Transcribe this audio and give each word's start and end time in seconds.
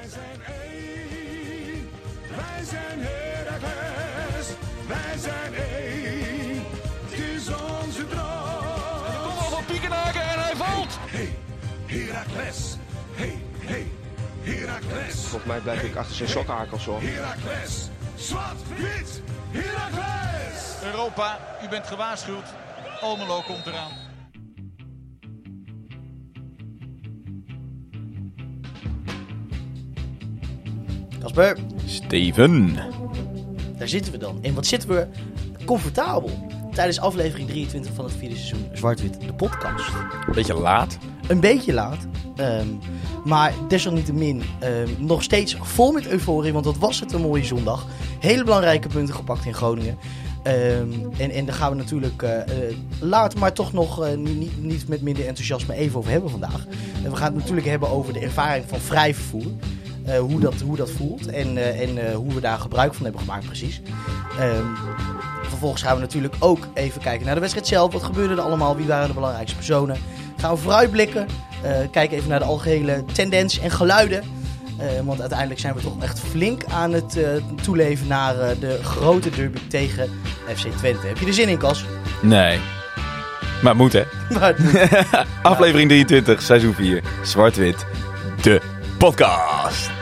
Wij 0.00 0.08
zijn 0.08 0.40
één, 0.62 1.90
wij 2.36 2.64
zijn 2.64 2.98
Heracles, 3.00 4.46
wij 4.86 5.18
zijn 5.18 5.54
één, 5.54 6.64
het 7.08 7.18
is 7.18 7.48
onze 7.48 8.06
droom. 8.06 9.22
Kom 9.22 9.38
al 9.38 9.50
van 9.50 9.64
Piekenhaken 9.64 10.20
en 10.20 10.42
hij 10.42 10.56
valt. 10.56 10.98
Hey, 11.00 11.38
Heracles, 11.86 12.76
hey, 13.14 13.42
hey, 13.58 13.86
Heracles, 14.42 15.14
Volgens 15.14 15.44
mij 15.44 15.60
blijf 15.60 15.82
ik 15.82 15.96
achter 15.96 16.16
zijn 16.16 16.28
sokkenhakels 16.28 16.84
hoor. 16.84 17.00
Heracles, 17.02 17.88
zwart, 18.16 18.68
wit, 18.76 19.22
Heracles. 19.50 20.82
Europa, 20.82 21.38
u 21.64 21.68
bent 21.68 21.86
gewaarschuwd. 21.86 22.46
Almelo 23.00 23.40
komt 23.40 23.66
eraan. 23.66 24.07
Kasper, 31.32 31.56
Steven. 31.84 32.74
daar 33.78 33.88
zitten 33.88 34.12
we 34.12 34.18
dan. 34.18 34.38
En 34.42 34.54
wat 34.54 34.66
zitten 34.66 34.88
we 34.88 35.06
comfortabel 35.64 36.30
tijdens 36.72 37.00
aflevering 37.00 37.48
23 37.48 37.92
van 37.94 38.04
het 38.04 38.14
vierde 38.14 38.36
seizoen 38.36 38.68
Zwart-Wit, 38.72 39.20
de 39.20 39.34
podcast. 39.34 39.90
Beetje 40.34 40.54
laat. 40.54 40.98
Een 41.28 41.40
beetje 41.40 41.72
laat, 41.72 42.06
ehm, 42.36 42.66
maar 43.24 43.52
desalniettemin 43.68 44.42
ehm, 44.58 44.88
nog 44.98 45.22
steeds 45.22 45.56
vol 45.60 45.92
met 45.92 46.06
euforie, 46.06 46.52
want 46.52 46.64
wat 46.64 46.78
was 46.78 47.00
het 47.00 47.12
een 47.12 47.20
mooie 47.20 47.44
zondag. 47.44 47.86
Hele 48.20 48.44
belangrijke 48.44 48.88
punten 48.88 49.14
gepakt 49.14 49.44
in 49.44 49.54
Groningen. 49.54 49.98
Ehm, 50.42 50.92
en, 51.18 51.30
en 51.30 51.44
daar 51.44 51.54
gaan 51.54 51.70
we 51.70 51.76
natuurlijk 51.76 52.22
eh, 52.22 52.40
eh, 52.40 52.76
later, 53.00 53.38
maar 53.38 53.52
toch 53.52 53.72
nog 53.72 54.04
eh, 54.04 54.16
niet, 54.16 54.38
niet, 54.38 54.62
niet 54.62 54.88
met 54.88 55.02
minder 55.02 55.26
enthousiasme 55.26 55.74
even 55.74 55.98
over 55.98 56.10
hebben 56.10 56.30
vandaag. 56.30 56.66
En 57.04 57.10
we 57.10 57.16
gaan 57.16 57.32
het 57.32 57.40
natuurlijk 57.40 57.66
hebben 57.66 57.88
over 57.88 58.12
de 58.12 58.20
ervaring 58.20 58.64
van 58.68 58.80
vrij 58.80 59.14
vervoer. 59.14 59.52
Eh, 60.08 60.18
hoe, 60.18 60.40
dat, 60.40 60.54
hoe 60.60 60.76
dat 60.76 60.90
voelt 60.90 61.26
en, 61.26 61.56
eh, 61.56 61.80
en 61.80 62.06
eh, 62.06 62.14
hoe 62.14 62.34
we 62.34 62.40
daar 62.40 62.58
gebruik 62.58 62.94
van 62.94 63.02
hebben 63.02 63.20
gemaakt 63.20 63.46
precies. 63.46 63.80
Ehm, 64.38 64.64
vervolgens 65.42 65.82
gaan 65.82 65.94
we 65.94 66.00
natuurlijk 66.00 66.34
ook 66.38 66.68
even 66.74 67.00
kijken 67.00 67.26
naar 67.26 67.34
de 67.34 67.40
wedstrijd 67.40 67.66
zelf. 67.66 67.92
Wat 67.92 68.02
gebeurde 68.02 68.34
er 68.34 68.40
allemaal? 68.40 68.76
Wie 68.76 68.86
waren 68.86 69.08
de 69.08 69.14
belangrijkste 69.14 69.56
personen? 69.56 69.96
Gaan 70.36 70.54
we 70.54 70.60
vooruitblikken. 70.60 71.26
kijken 71.90 72.16
even 72.16 72.28
naar 72.28 72.38
de 72.38 72.44
algehele 72.44 73.04
tendens 73.12 73.58
en 73.58 73.70
geluiden. 73.70 74.22
Want 75.04 75.20
uiteindelijk 75.20 75.60
zijn 75.60 75.74
we 75.74 75.80
toch 75.80 76.02
echt 76.02 76.20
flink 76.20 76.64
aan 76.64 76.92
het 76.92 77.18
toeleven 77.62 78.06
naar 78.06 78.34
de 78.60 78.78
grote 78.82 79.30
derby 79.30 79.58
tegen 79.68 80.08
FC 80.54 80.66
Twente. 80.76 81.06
Heb 81.06 81.18
je 81.18 81.26
er 81.26 81.34
zin 81.34 81.48
in, 81.48 81.58
Cas? 81.58 81.84
Nee. 82.22 82.58
Maar 83.62 83.72
het 83.72 83.80
moet 83.80 83.92
hè. 83.92 84.02
Maar 84.38 84.54
het 84.56 84.58
moet. 84.58 85.06
Aflevering 85.52 85.88
23, 85.88 86.42
seizoen 86.42 86.74
4. 86.74 87.02
Zwart-wit. 87.22 87.86
De 88.42 88.60
podcast. 88.98 89.97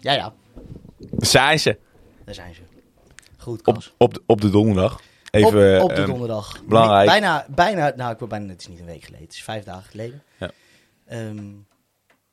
Ja, 0.00 0.12
ja, 0.12 0.34
Zijn 1.18 1.60
ze. 1.60 1.78
daar 2.24 2.34
zijn 2.34 2.54
ze. 2.54 2.60
Goed, 3.36 3.66
Op, 3.66 3.82
op, 3.96 4.14
de, 4.14 4.22
op 4.26 4.40
de 4.40 4.50
donderdag. 4.50 5.00
Even, 5.30 5.76
op, 5.76 5.82
op 5.82 5.96
de 5.96 6.00
ehm, 6.00 6.06
donderdag. 6.10 6.64
belangrijk. 6.64 7.06
Bijna, 7.06 7.46
bijna, 7.48 7.92
nou 7.96 8.12
ik 8.12 8.18
wil 8.18 8.28
bijna, 8.28 8.48
het 8.48 8.60
is 8.60 8.68
niet 8.68 8.78
een 8.80 8.86
week 8.86 9.04
geleden, 9.04 9.26
het 9.26 9.34
is 9.34 9.42
vijf 9.42 9.64
dagen 9.64 9.90
geleden. 9.90 10.22
Ja. 10.38 10.50
Ehm, 11.06 11.52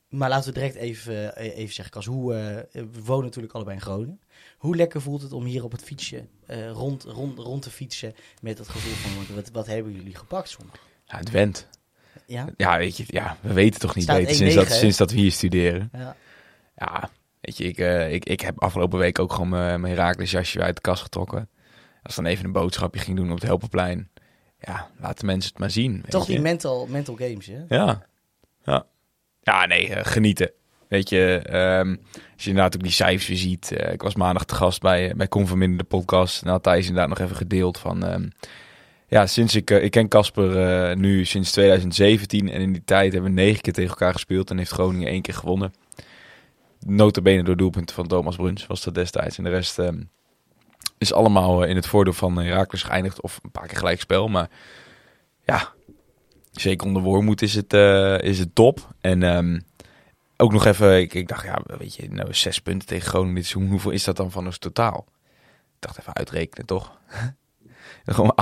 maar 0.09 0.29
laten 0.29 0.53
we 0.53 0.59
direct 0.59 0.75
even, 0.75 1.35
eh, 1.35 1.57
even 1.57 1.73
zeggen, 1.73 1.93
Cas, 1.93 2.05
hoe, 2.05 2.35
eh, 2.35 2.81
we 2.81 3.03
wonen 3.03 3.25
natuurlijk 3.25 3.53
allebei 3.53 3.75
in 3.75 3.81
Groningen. 3.81 4.19
Hoe 4.57 4.75
lekker 4.75 5.01
voelt 5.01 5.21
het 5.21 5.31
om 5.33 5.45
hier 5.45 5.63
op 5.63 5.71
het 5.71 5.83
fietsje 5.83 6.25
eh, 6.45 6.71
rond, 6.71 7.03
rond, 7.03 7.39
rond 7.39 7.61
te 7.61 7.69
fietsen 7.69 8.15
met 8.41 8.57
het 8.57 8.69
gevoel 8.69 8.93
van, 8.93 9.35
wat, 9.35 9.49
wat 9.49 9.67
hebben 9.67 9.93
jullie 9.93 10.15
gepakt 10.15 10.49
zondag? 10.49 10.79
Ja, 11.05 11.17
het 11.17 11.31
went. 11.31 11.67
Ja? 12.25 12.47
Ja, 12.57 12.77
weet 12.77 12.97
je, 12.97 13.03
ja, 13.07 13.37
we 13.41 13.53
weten 13.53 13.79
toch 13.79 13.95
niet 13.95 14.03
Staat 14.03 14.17
beter 14.17 14.35
sinds 14.35 14.53
1-9, 14.53 14.57
dat, 14.57 14.67
hè? 14.67 14.73
sinds 14.73 14.97
dat 14.97 15.11
we 15.11 15.17
hier 15.17 15.31
studeren. 15.31 15.89
Ja. 15.93 16.15
Ja, 16.77 17.09
weet 17.47 17.57
je, 17.57 17.63
ik, 17.63 17.77
eh, 17.77 18.13
ik, 18.13 18.25
ik 18.25 18.41
heb 18.41 18.61
afgelopen 18.61 18.99
week 18.99 19.19
ook 19.19 19.33
gewoon 19.33 19.49
mijn 19.49 19.81
mijn 19.81 19.93
Herakles 19.93 20.31
jasje 20.31 20.61
uit 20.61 20.75
de 20.75 20.81
kast 20.81 21.01
getrokken. 21.01 21.49
Als 22.03 22.15
dan 22.15 22.25
even 22.25 22.45
een 22.45 22.51
boodschapje 22.51 22.99
ging 22.99 23.17
doen 23.17 23.29
op 23.29 23.35
het 23.35 23.43
Helpenplein. 23.43 24.09
Ja, 24.59 24.89
laat 24.99 25.19
de 25.19 25.25
mensen 25.25 25.49
het 25.49 25.59
maar 25.59 25.71
zien. 25.71 26.03
Toch 26.09 26.25
je. 26.25 26.31
die 26.31 26.41
mental, 26.41 26.87
mental 26.89 27.15
games, 27.15 27.45
hè? 27.45 27.75
Ja. 27.75 28.05
Ja, 28.63 28.85
ja 29.41 29.65
nee, 29.65 29.93
eh, 29.93 30.05
genieten. 30.05 30.51
Weet 30.87 31.09
je, 31.09 31.41
ehm, 31.43 31.95
als 32.33 32.43
je 32.43 32.49
inderdaad 32.49 32.75
ook 32.75 32.83
die 32.83 32.91
cijfers 32.91 33.27
weer 33.27 33.37
ziet. 33.37 33.71
eh, 33.71 33.93
ik 33.93 34.01
was 34.01 34.15
maandag 34.15 34.45
te 34.45 34.55
gast 34.55 34.81
bij, 34.81 35.13
bij 35.15 35.27
Converminder, 35.27 35.77
de 35.77 35.83
podcast. 35.83 36.41
En 36.41 36.49
had 36.49 36.63
Thijs 36.63 36.87
inderdaad 36.87 37.09
nog 37.09 37.19
even 37.19 37.35
gedeeld 37.35 37.77
van... 37.77 38.05
ehm, 38.05 38.27
ja, 39.07 39.25
sinds 39.25 39.55
ik... 39.55 39.69
ik 39.69 39.91
ken 39.91 40.07
Casper 40.07 40.97
nu 40.97 41.25
sinds 41.25 41.51
2017. 41.51 42.49
En 42.49 42.61
in 42.61 42.73
die 42.73 42.83
tijd 42.85 43.13
hebben 43.13 43.35
we 43.35 43.41
negen 43.41 43.61
keer 43.61 43.73
tegen 43.73 43.89
elkaar 43.89 44.13
gespeeld. 44.13 44.49
En 44.49 44.57
heeft 44.57 44.71
Groningen 44.71 45.07
één 45.07 45.21
keer 45.21 45.33
gewonnen. 45.33 45.73
Notabene 46.79 47.43
door 47.43 47.57
doelpunten 47.57 47.95
van 47.95 48.07
Thomas 48.07 48.35
Bruns 48.35 48.67
was 48.67 48.83
dat 48.83 48.95
destijds. 48.95 49.37
En 49.37 49.43
de 49.43 49.49
rest 49.49 49.79
ehm, 49.79 50.01
is 50.97 51.13
allemaal 51.13 51.63
eh, 51.63 51.69
in 51.69 51.75
het 51.75 51.87
voordeel 51.87 52.13
van 52.13 52.37
Herakles 52.37 52.83
geëindigd. 52.83 53.21
Of 53.21 53.39
een 53.43 53.51
paar 53.51 53.67
keer 53.67 53.77
gelijk 53.77 53.99
spel. 53.99 54.27
Maar 54.27 54.49
ja, 55.45 55.73
zeker 56.51 56.87
onder 56.87 57.01
Wormoed 57.01 57.41
is 57.41 57.55
het, 57.55 57.73
eh, 57.73 58.19
is 58.19 58.39
het 58.39 58.55
top. 58.55 58.93
En 59.01 59.23
ehm, 59.23 59.59
ook 60.37 60.51
nog 60.51 60.65
even, 60.65 60.99
ik, 60.99 61.13
ik 61.13 61.27
dacht, 61.27 61.45
ja, 61.45 61.61
weet 61.77 61.95
je, 61.95 62.11
nou 62.11 62.33
zes 62.33 62.59
punten 62.59 62.87
tegen 62.87 63.09
Groningen 63.09 63.35
dit 63.35 63.45
seizoen. 63.45 63.71
Hoeveel 63.71 63.91
is 63.91 64.03
dat 64.03 64.17
dan 64.17 64.31
van 64.31 64.45
ons 64.45 64.57
totaal? 64.57 65.05
Ik 65.75 65.83
dacht 65.83 65.99
even 65.99 66.15
uitrekenen, 66.15 66.65
toch? 66.65 66.91
Gewoon 68.05 68.35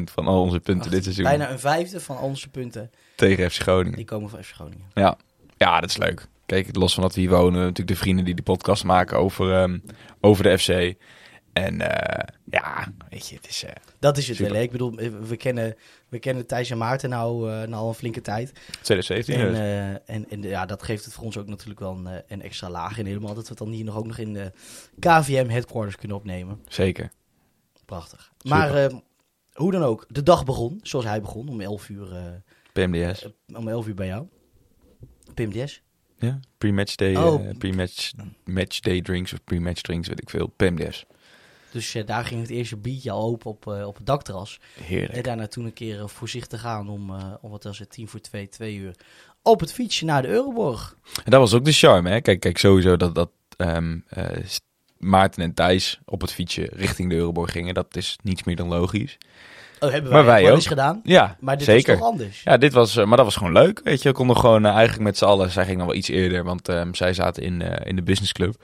18% 0.00 0.02
van 0.04 0.26
al 0.26 0.42
onze 0.42 0.60
punten 0.60 0.90
dit 0.90 1.02
seizoen 1.02 1.24
Bijna 1.24 1.50
een 1.50 1.58
vijfde 1.58 2.00
van 2.00 2.16
al 2.16 2.26
onze 2.26 2.48
punten, 2.48 2.90
tegen 3.16 3.50
FC 3.50 3.60
Groningen. 3.60 3.96
die 3.96 4.04
komen 4.04 4.30
van 4.30 4.42
FC 4.42 4.52
Groningen. 4.52 4.90
Ja. 4.94 5.16
ja, 5.56 5.80
dat 5.80 5.90
is 5.90 5.96
leuk. 5.96 6.28
Kijk, 6.52 6.76
los 6.76 6.94
van 6.94 7.02
dat 7.02 7.14
we 7.14 7.20
hier 7.20 7.30
wonen, 7.30 7.60
natuurlijk 7.60 7.88
de 7.88 7.96
vrienden 7.96 8.24
die 8.24 8.34
de 8.34 8.42
podcast 8.42 8.84
maken 8.84 9.18
over, 9.18 9.52
ehm, 9.52 9.78
over 10.20 10.44
de 10.44 10.58
FC. 10.58 10.94
En 11.52 11.80
eh, 11.80 12.34
ja, 12.44 12.92
weet 13.08 13.28
je, 13.28 13.34
het 13.36 13.48
is... 13.48 13.64
eh, 13.64 13.70
Dat 13.98 14.16
is 14.16 14.28
het 14.28 14.36
Super. 14.36 14.52
wel? 14.52 14.62
Ik 14.62 14.70
bedoel, 14.70 14.94
we 15.26 15.36
kennen, 15.36 15.74
we 16.08 16.18
kennen 16.18 16.46
Thijs 16.46 16.70
en 16.70 16.78
Maarten 16.78 17.10
nou, 17.10 17.50
eh, 17.50 17.56
nou 17.56 17.74
al 17.74 17.88
een 17.88 17.94
flinke 17.94 18.20
tijd. 18.20 18.52
2017. 18.82 19.34
En, 19.34 19.52
dus. 19.52 19.98
en, 20.06 20.30
en 20.30 20.42
ja, 20.42 20.66
dat 20.66 20.82
geeft 20.82 21.04
het 21.04 21.14
voor 21.14 21.24
ons 21.24 21.36
ook 21.38 21.46
natuurlijk 21.46 21.80
wel 21.80 21.96
een, 21.96 22.22
een 22.28 22.42
extra 22.42 22.70
laag. 22.70 22.98
En 22.98 23.06
helemaal 23.06 23.34
dat 23.34 23.42
we 23.42 23.48
het 23.48 23.58
dan 23.58 23.70
hier 23.70 23.84
nog 23.84 23.96
ook 23.96 24.06
nog 24.06 24.18
in 24.18 24.32
de 24.32 24.52
KVM 24.98 25.48
headquarters 25.48 25.96
kunnen 25.96 26.16
opnemen. 26.16 26.62
Zeker. 26.68 27.10
Prachtig. 27.84 28.32
Maar 28.42 28.74
eh, 28.74 28.96
hoe 29.52 29.72
dan 29.72 29.82
ook, 29.82 30.06
de 30.08 30.22
dag 30.22 30.44
begon, 30.44 30.80
zoals 30.82 31.04
hij 31.04 31.20
begon, 31.20 31.48
om 31.48 31.60
11 31.60 31.88
uur, 31.88 32.42
PMDS. 32.72 33.26
om 33.54 33.68
11 33.68 33.86
uur 33.86 33.94
bij 33.94 34.06
jou. 34.06 34.26
PMDS. 35.34 35.82
Ja, 36.22 36.40
pre-match 36.58 36.94
day, 36.94 37.16
Oh. 37.16 37.48
eh, 37.48 37.56
pre-match 37.58 38.10
match 38.44 38.80
day 38.80 39.00
drinks 39.00 39.32
of 39.32 39.44
pre-match 39.44 39.80
drinks, 39.80 40.08
weet 40.08 40.20
ik 40.22 40.30
veel. 40.30 40.46
PMDS. 40.46 41.04
Dus 41.70 41.94
eh, 41.94 42.06
daar 42.06 42.24
ging 42.24 42.40
het 42.40 42.50
eerste 42.50 42.76
biertje 42.76 43.10
al 43.10 43.22
open 43.28 43.50
op, 43.50 43.66
eh, 43.66 43.86
op 43.86 43.96
het 43.96 44.06
dakterras. 44.06 44.60
Heerlijk. 44.82 45.12
En 45.12 45.22
daarna 45.22 45.46
toen 45.46 45.64
een 45.64 45.72
keer 45.72 46.08
voorzichtig 46.08 46.64
aan 46.64 46.88
om, 46.88 47.10
eh, 47.14 47.34
om 47.40 47.50
wat 47.50 47.64
was 47.64 47.78
het, 47.78 47.90
tien 47.90 48.08
voor 48.08 48.20
twee, 48.20 48.48
twee 48.48 48.76
uur, 48.76 48.94
op 49.42 49.60
het 49.60 49.72
fietsje 49.72 50.04
naar 50.04 50.22
de 50.22 50.28
Euroborg. 50.28 50.96
En 51.24 51.30
dat 51.30 51.40
was 51.40 51.54
ook 51.54 51.64
de 51.64 51.72
charme, 51.72 52.10
hè? 52.10 52.20
Kijk, 52.20 52.40
kijk 52.40 52.58
sowieso 52.58 52.96
dat, 52.96 53.14
dat 53.14 53.30
ehm, 53.56 53.98
eh, 54.08 54.38
Maarten 54.98 55.42
en 55.42 55.54
Thijs 55.54 56.00
op 56.04 56.20
het 56.20 56.32
fietsje 56.32 56.68
richting 56.72 57.10
de 57.10 57.16
Euroborg 57.16 57.52
gingen. 57.52 57.74
Dat 57.74 57.96
is 57.96 58.18
niets 58.22 58.44
meer 58.44 58.56
dan 58.56 58.68
logisch. 58.68 59.18
Oh, 59.82 59.90
hebben 59.90 60.12
Maar 60.12 60.24
wij, 60.24 60.40
wel 60.42 60.50
ook. 60.50 60.56
eens 60.56 60.66
gedaan. 60.66 61.00
Ja, 61.04 61.36
Maar 61.40 61.56
dit 61.56 61.64
zeker. 61.66 61.92
was 61.92 61.98
toch 62.02 62.10
anders? 62.10 62.42
Ja, 62.42 62.56
dit 62.56 62.72
was, 62.72 62.96
eh, 62.96 63.04
maar 63.04 63.16
dat 63.16 63.26
was 63.26 63.36
gewoon 63.36 63.52
leuk. 63.52 63.80
Weet 63.84 64.02
je, 64.02 64.08
we 64.08 64.14
konden 64.14 64.36
gewoon 64.36 64.64
eh, 64.64 64.72
eigenlijk 64.72 65.02
met 65.02 65.18
z'n 65.18 65.24
allen. 65.24 65.50
Zij 65.50 65.64
ging 65.64 65.78
dan 65.78 65.86
wel 65.86 65.96
iets 65.96 66.08
eerder, 66.08 66.44
want 66.44 66.68
ehm, 66.68 66.92
zij 66.94 67.12
zaten 67.14 67.42
in, 67.42 67.62
eh, 67.62 67.86
in 67.88 67.96
de 67.96 68.02
businessclub. 68.02 68.54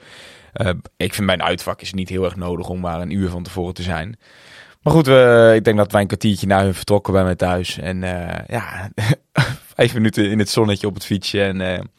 Ik 0.97 1.13
vind 1.13 1.27
mijn 1.27 1.43
uitvak 1.43 1.81
is 1.81 1.93
niet 1.93 2.09
heel 2.09 2.23
erg 2.23 2.35
nodig 2.35 2.69
om 2.69 2.79
maar 2.79 3.01
een 3.01 3.11
uur 3.11 3.29
van 3.29 3.43
tevoren 3.43 3.73
te 3.73 3.81
zijn. 3.81 4.19
Maar 4.81 4.93
goed, 4.93 5.05
we, 5.05 5.51
ik 5.55 5.63
denk 5.63 5.77
dat 5.77 5.91
wij 5.91 6.01
een 6.01 6.07
kwartiertje 6.07 6.47
na 6.47 6.63
hun 6.63 6.73
vertrokken 6.73 7.13
bij 7.13 7.23
mij 7.23 7.35
thuis. 7.35 7.77
En 7.77 8.01
ja, 8.47 8.89
vijf 9.75 9.93
minuten 9.93 10.29
in 10.31 10.39
het 10.39 10.49
zonnetje 10.49 10.87
op 10.87 10.93
het 10.93 11.05
fietsje. 11.05 11.41
En 11.43 11.89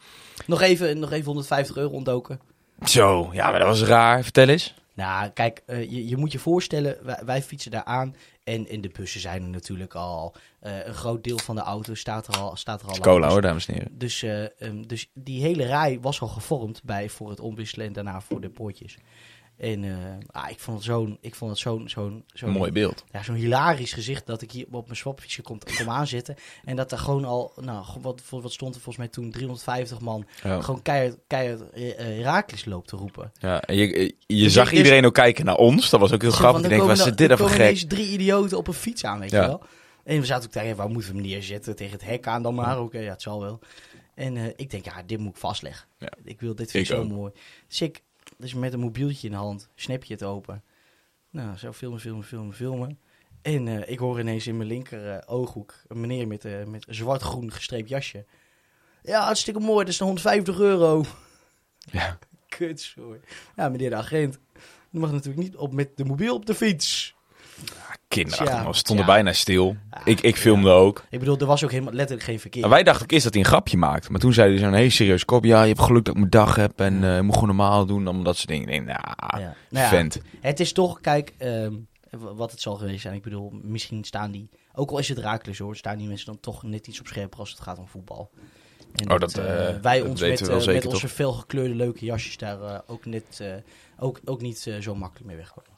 Nog, 0.45 0.61
even, 0.61 0.99
nog 0.99 1.11
even 1.11 1.25
150 1.25 1.75
euro 1.75 1.89
ontdoken. 1.93 2.39
zo, 2.85 3.29
ja, 3.31 3.49
maar 3.49 3.59
dat 3.59 3.67
was 3.67 3.83
raar. 3.83 4.23
Vertel 4.23 4.47
eens. 4.47 4.73
Nou, 4.93 5.29
kijk, 5.29 5.61
eh, 5.65 5.91
je, 5.91 6.07
je 6.07 6.17
moet 6.17 6.31
je 6.31 6.39
voorstellen, 6.39 7.05
wij, 7.05 7.21
wij 7.25 7.41
fietsen 7.41 7.71
daar 7.71 7.83
aan. 7.83 8.15
En 8.43 8.69
in 8.69 8.81
de 8.81 8.89
bussen 8.89 9.21
zijn 9.21 9.43
er 9.43 9.49
natuurlijk 9.49 9.95
al. 9.95 10.35
eh, 10.59 10.85
een 10.85 10.93
groot 10.93 11.23
deel 11.23 11.37
van 11.37 11.55
de 11.55 11.61
auto 11.61 11.93
staat 11.93 12.27
er 12.27 12.37
al. 12.37 12.55
Staat 12.55 12.81
er 12.81 12.87
al 12.87 12.99
Cola 12.99 13.29
hoor, 13.29 13.41
dames 13.41 13.67
en 13.67 13.73
heren. 13.73 13.97
Dus, 13.97 14.23
eh, 14.23 14.61
ehm, 14.61 14.81
dus 14.81 15.09
die 15.13 15.41
hele 15.41 15.65
rij 15.65 15.99
was 15.99 16.21
al 16.21 16.27
gevormd 16.27 16.83
bij, 16.83 17.09
voor 17.09 17.29
het 17.29 17.39
omwisselen 17.39 17.85
en 17.87 17.93
daarna 17.93 18.21
voor 18.21 18.41
de 18.41 18.49
poortjes. 18.49 18.97
En 19.61 19.83
eh, 19.83 19.91
ah, 20.43 20.49
ik 20.49 20.59
vond 20.59 20.77
het 20.77 20.85
zo'n 20.85 21.17
ik 21.21 21.35
vond 21.35 21.51
het 21.51 21.59
zo'n 21.59 21.89
zo'n 21.89 22.23
zo'n 22.33 22.49
Mooi 22.49 22.71
beeld. 22.71 23.03
ja, 23.11 23.23
zo'n 23.23 23.35
hilarisch 23.35 23.93
gezicht 23.93 24.25
dat 24.25 24.41
ik 24.41 24.51
hier 24.51 24.65
op 24.71 24.85
mijn 24.85 24.97
swapfietsje 24.97 25.41
kom, 25.41 25.59
kom 25.77 25.89
aanzitten. 25.89 26.35
En 26.65 26.75
dat 26.75 26.91
er 26.91 26.97
gewoon 26.97 27.25
al, 27.25 27.51
nou, 27.55 27.85
wat, 28.01 28.21
wat 28.29 28.51
stond 28.51 28.75
er 28.75 28.81
volgens 28.81 28.97
mij 28.97 29.07
toen, 29.07 29.31
350 29.31 29.99
man, 29.99 30.25
Ja. 30.43 30.61
gewoon 30.61 30.81
keihard, 30.81 31.17
keihard 31.27 31.69
eh, 31.69 31.89
eh, 31.89 31.97
Herakles 31.97 32.65
loopt 32.65 32.87
te 32.87 32.95
roepen. 32.95 33.31
Ja, 33.39 33.61
en 33.61 33.75
je, 33.75 34.15
je 34.27 34.43
Dus 34.43 34.53
zag 34.53 34.69
dus- 34.69 34.77
iedereen 34.77 35.05
ook 35.05 35.13
kijken 35.13 35.45
naar 35.45 35.55
ons. 35.57 35.89
Dat 35.89 35.99
was 35.99 36.11
ook 36.13 36.21
heel 36.21 36.31
Zo 36.31 36.37
grappig. 36.37 36.63
Ik 36.63 36.69
denk, 36.69 36.81
was 36.83 37.03
dit 37.03 37.17
dan- 37.17 37.25
even 37.25 37.37
komen 37.37 37.51
gek? 37.53 37.61
ineens 37.65 37.85
drie 37.87 38.07
idioten 38.07 38.57
op 38.57 38.67
een 38.67 38.73
fiets 38.73 39.05
aan, 39.05 39.19
weet 39.19 39.31
Ja. 39.31 39.41
je 39.41 39.47
wel. 39.47 39.61
En 40.03 40.19
we 40.19 40.25
zaten 40.25 40.47
ook 40.47 40.53
daar, 40.53 40.65
ja, 40.65 40.75
waar 40.75 40.89
moeten 40.89 41.11
we 41.11 41.17
hem 41.19 41.27
neerzetten? 41.27 41.75
Tegen 41.75 41.93
het 41.93 42.03
hek 42.05 42.27
aan 42.27 42.43
dan 42.43 42.55
maar. 42.55 42.79
Oké, 42.81 42.99
ja, 42.99 43.11
het 43.11 43.21
zal 43.21 43.41
wel. 43.41 43.59
En 44.15 44.53
ik 44.57 44.69
denk, 44.69 44.85
ja, 44.85 45.03
dit 45.05 45.19
moet 45.19 45.29
ik 45.31 45.37
vastleggen. 45.37 45.87
Ja. 45.99 46.11
Ik 46.23 46.39
wil, 46.39 46.55
dit 46.55 46.71
vind 46.71 46.85
ik 46.85 46.89
Ik 46.91 46.95
zo 46.97 47.03
ook. 47.03 47.09
mooi. 47.09 47.31
Dus 47.67 47.81
ik, 47.81 48.01
dus 48.41 48.53
met 48.53 48.73
een 48.73 48.79
mobieltje 48.79 49.27
in 49.27 49.33
de 49.33 49.39
hand, 49.39 49.69
snap 49.75 50.03
je 50.03 50.13
het 50.13 50.23
open. 50.23 50.63
Nou, 51.29 51.57
zo 51.57 51.71
filmen, 51.71 51.99
filmen, 51.99 52.23
filmen, 52.23 52.53
filmen. 52.53 52.99
En 53.41 53.67
eh, 53.67 53.89
ik 53.89 53.99
hoor 53.99 54.19
ineens 54.19 54.47
in 54.47 54.57
mijn 54.57 54.69
linker 54.69 55.09
eh, 55.09 55.33
ooghoek 55.33 55.75
een 55.87 55.99
meneer 55.99 56.27
met, 56.27 56.45
eh, 56.45 56.63
met 56.63 56.87
een 56.87 56.95
zwart-groen 56.95 57.51
gestreept 57.51 57.89
jasje. 57.89 58.25
Ja, 59.01 59.23
hartstikke 59.23 59.59
mooi, 59.59 59.79
dat 59.79 59.87
is 59.87 59.97
de 59.97 60.03
150 60.03 60.59
euro. 60.59 61.05
Ja. 61.79 62.17
Kut, 62.57 62.93
hoor. 62.95 63.19
Ja, 63.55 63.69
meneer 63.69 63.89
de 63.89 63.95
agent. 63.95 64.39
Je 64.89 64.99
mag 64.99 65.11
natuurlijk 65.11 65.43
niet 65.43 65.55
op 65.55 65.73
met 65.73 65.97
de 65.97 66.05
mobiel 66.05 66.35
op 66.35 66.45
de 66.45 66.55
fiets. 66.55 67.15
Man. 68.39 68.65
we 68.65 68.73
stonden 68.73 69.05
bijna 69.05 69.33
stil. 69.33 69.75
Ah, 69.89 70.01
ik, 70.05 70.21
ik 70.21 70.35
filmde 70.35 70.69
ook. 70.69 71.03
Ik 71.09 71.19
bedoel, 71.19 71.37
er 71.37 71.45
was 71.45 71.63
ook 71.63 71.71
helemaal 71.71 71.93
letterlijk 71.93 72.27
geen 72.27 72.39
verkeer. 72.39 72.63
En 72.63 72.69
wij 72.69 72.83
dachten 72.83 73.03
ook 73.03 73.11
eerst 73.11 73.23
dat 73.23 73.33
hij 73.33 73.41
een 73.43 73.47
grapje 73.49 73.77
maakt. 73.77 74.09
Maar 74.09 74.19
toen 74.19 74.33
zei 74.33 74.49
hij 74.49 74.59
zo'n 74.59 74.73
heel 74.73 74.89
serieus 74.89 75.25
kop. 75.25 75.43
Ja, 75.43 75.61
je 75.61 75.67
hebt 75.67 75.81
geluk 75.81 76.05
dat 76.05 76.13
ik 76.13 76.19
mijn 76.19 76.31
dag 76.31 76.55
heb. 76.55 76.79
En 76.79 77.01
je 77.01 77.21
moet 77.21 77.33
gewoon 77.33 77.55
normaal 77.55 77.85
doen. 77.85 78.05
Allemaal 78.05 78.23
dat 78.23 78.35
soort 78.35 78.47
dingen. 78.47 78.67
Ik 78.69 78.85
denk, 78.85 78.85
nou, 78.85 79.41
Ja. 79.41 79.55
Nou 79.69 79.85
ja, 79.85 79.89
vent. 79.89 80.21
Het 80.39 80.59
is 80.59 80.71
toch, 80.71 81.01
kijk, 81.01 81.33
ehm, 81.37 81.73
wat 82.09 82.51
het 82.51 82.61
zal 82.61 82.75
geweest 82.75 83.01
zijn. 83.01 83.13
Ik 83.13 83.21
bedoel, 83.21 83.51
misschien 83.61 84.03
staan 84.03 84.31
die, 84.31 84.49
ook 84.73 84.89
al 84.91 84.97
is 84.97 85.09
het 85.09 85.17
rakelus 85.17 85.57
hoor, 85.57 85.75
staan 85.75 85.97
die 85.97 86.07
mensen 86.07 86.25
dan 86.25 86.39
toch 86.39 86.63
net 86.63 86.87
iets 86.87 86.99
op 86.99 87.07
scherper 87.07 87.39
als 87.39 87.49
het 87.49 87.59
gaat 87.59 87.77
om 87.77 87.87
voetbal. 87.87 88.29
En 88.95 89.11
Oh, 89.11 89.19
dat, 89.19 89.37
eh, 89.37 89.69
eh, 89.69 89.81
wij 89.81 89.99
dat 89.99 90.07
ons 90.07 90.21
weten 90.21 90.53
met, 90.53 90.65
we 90.65 90.73
met 90.73 90.85
onze 90.85 91.07
felgekleurde 91.07 91.75
leuke 91.75 92.05
jasjes 92.05 92.37
daar 92.37 92.81
ook, 92.87 93.05
net, 93.05 93.43
ook, 93.99 94.19
ook 94.25 94.41
niet 94.41 94.69
zo 94.79 94.95
makkelijk 94.95 95.25
mee 95.27 95.37
wegkomen. 95.37 95.69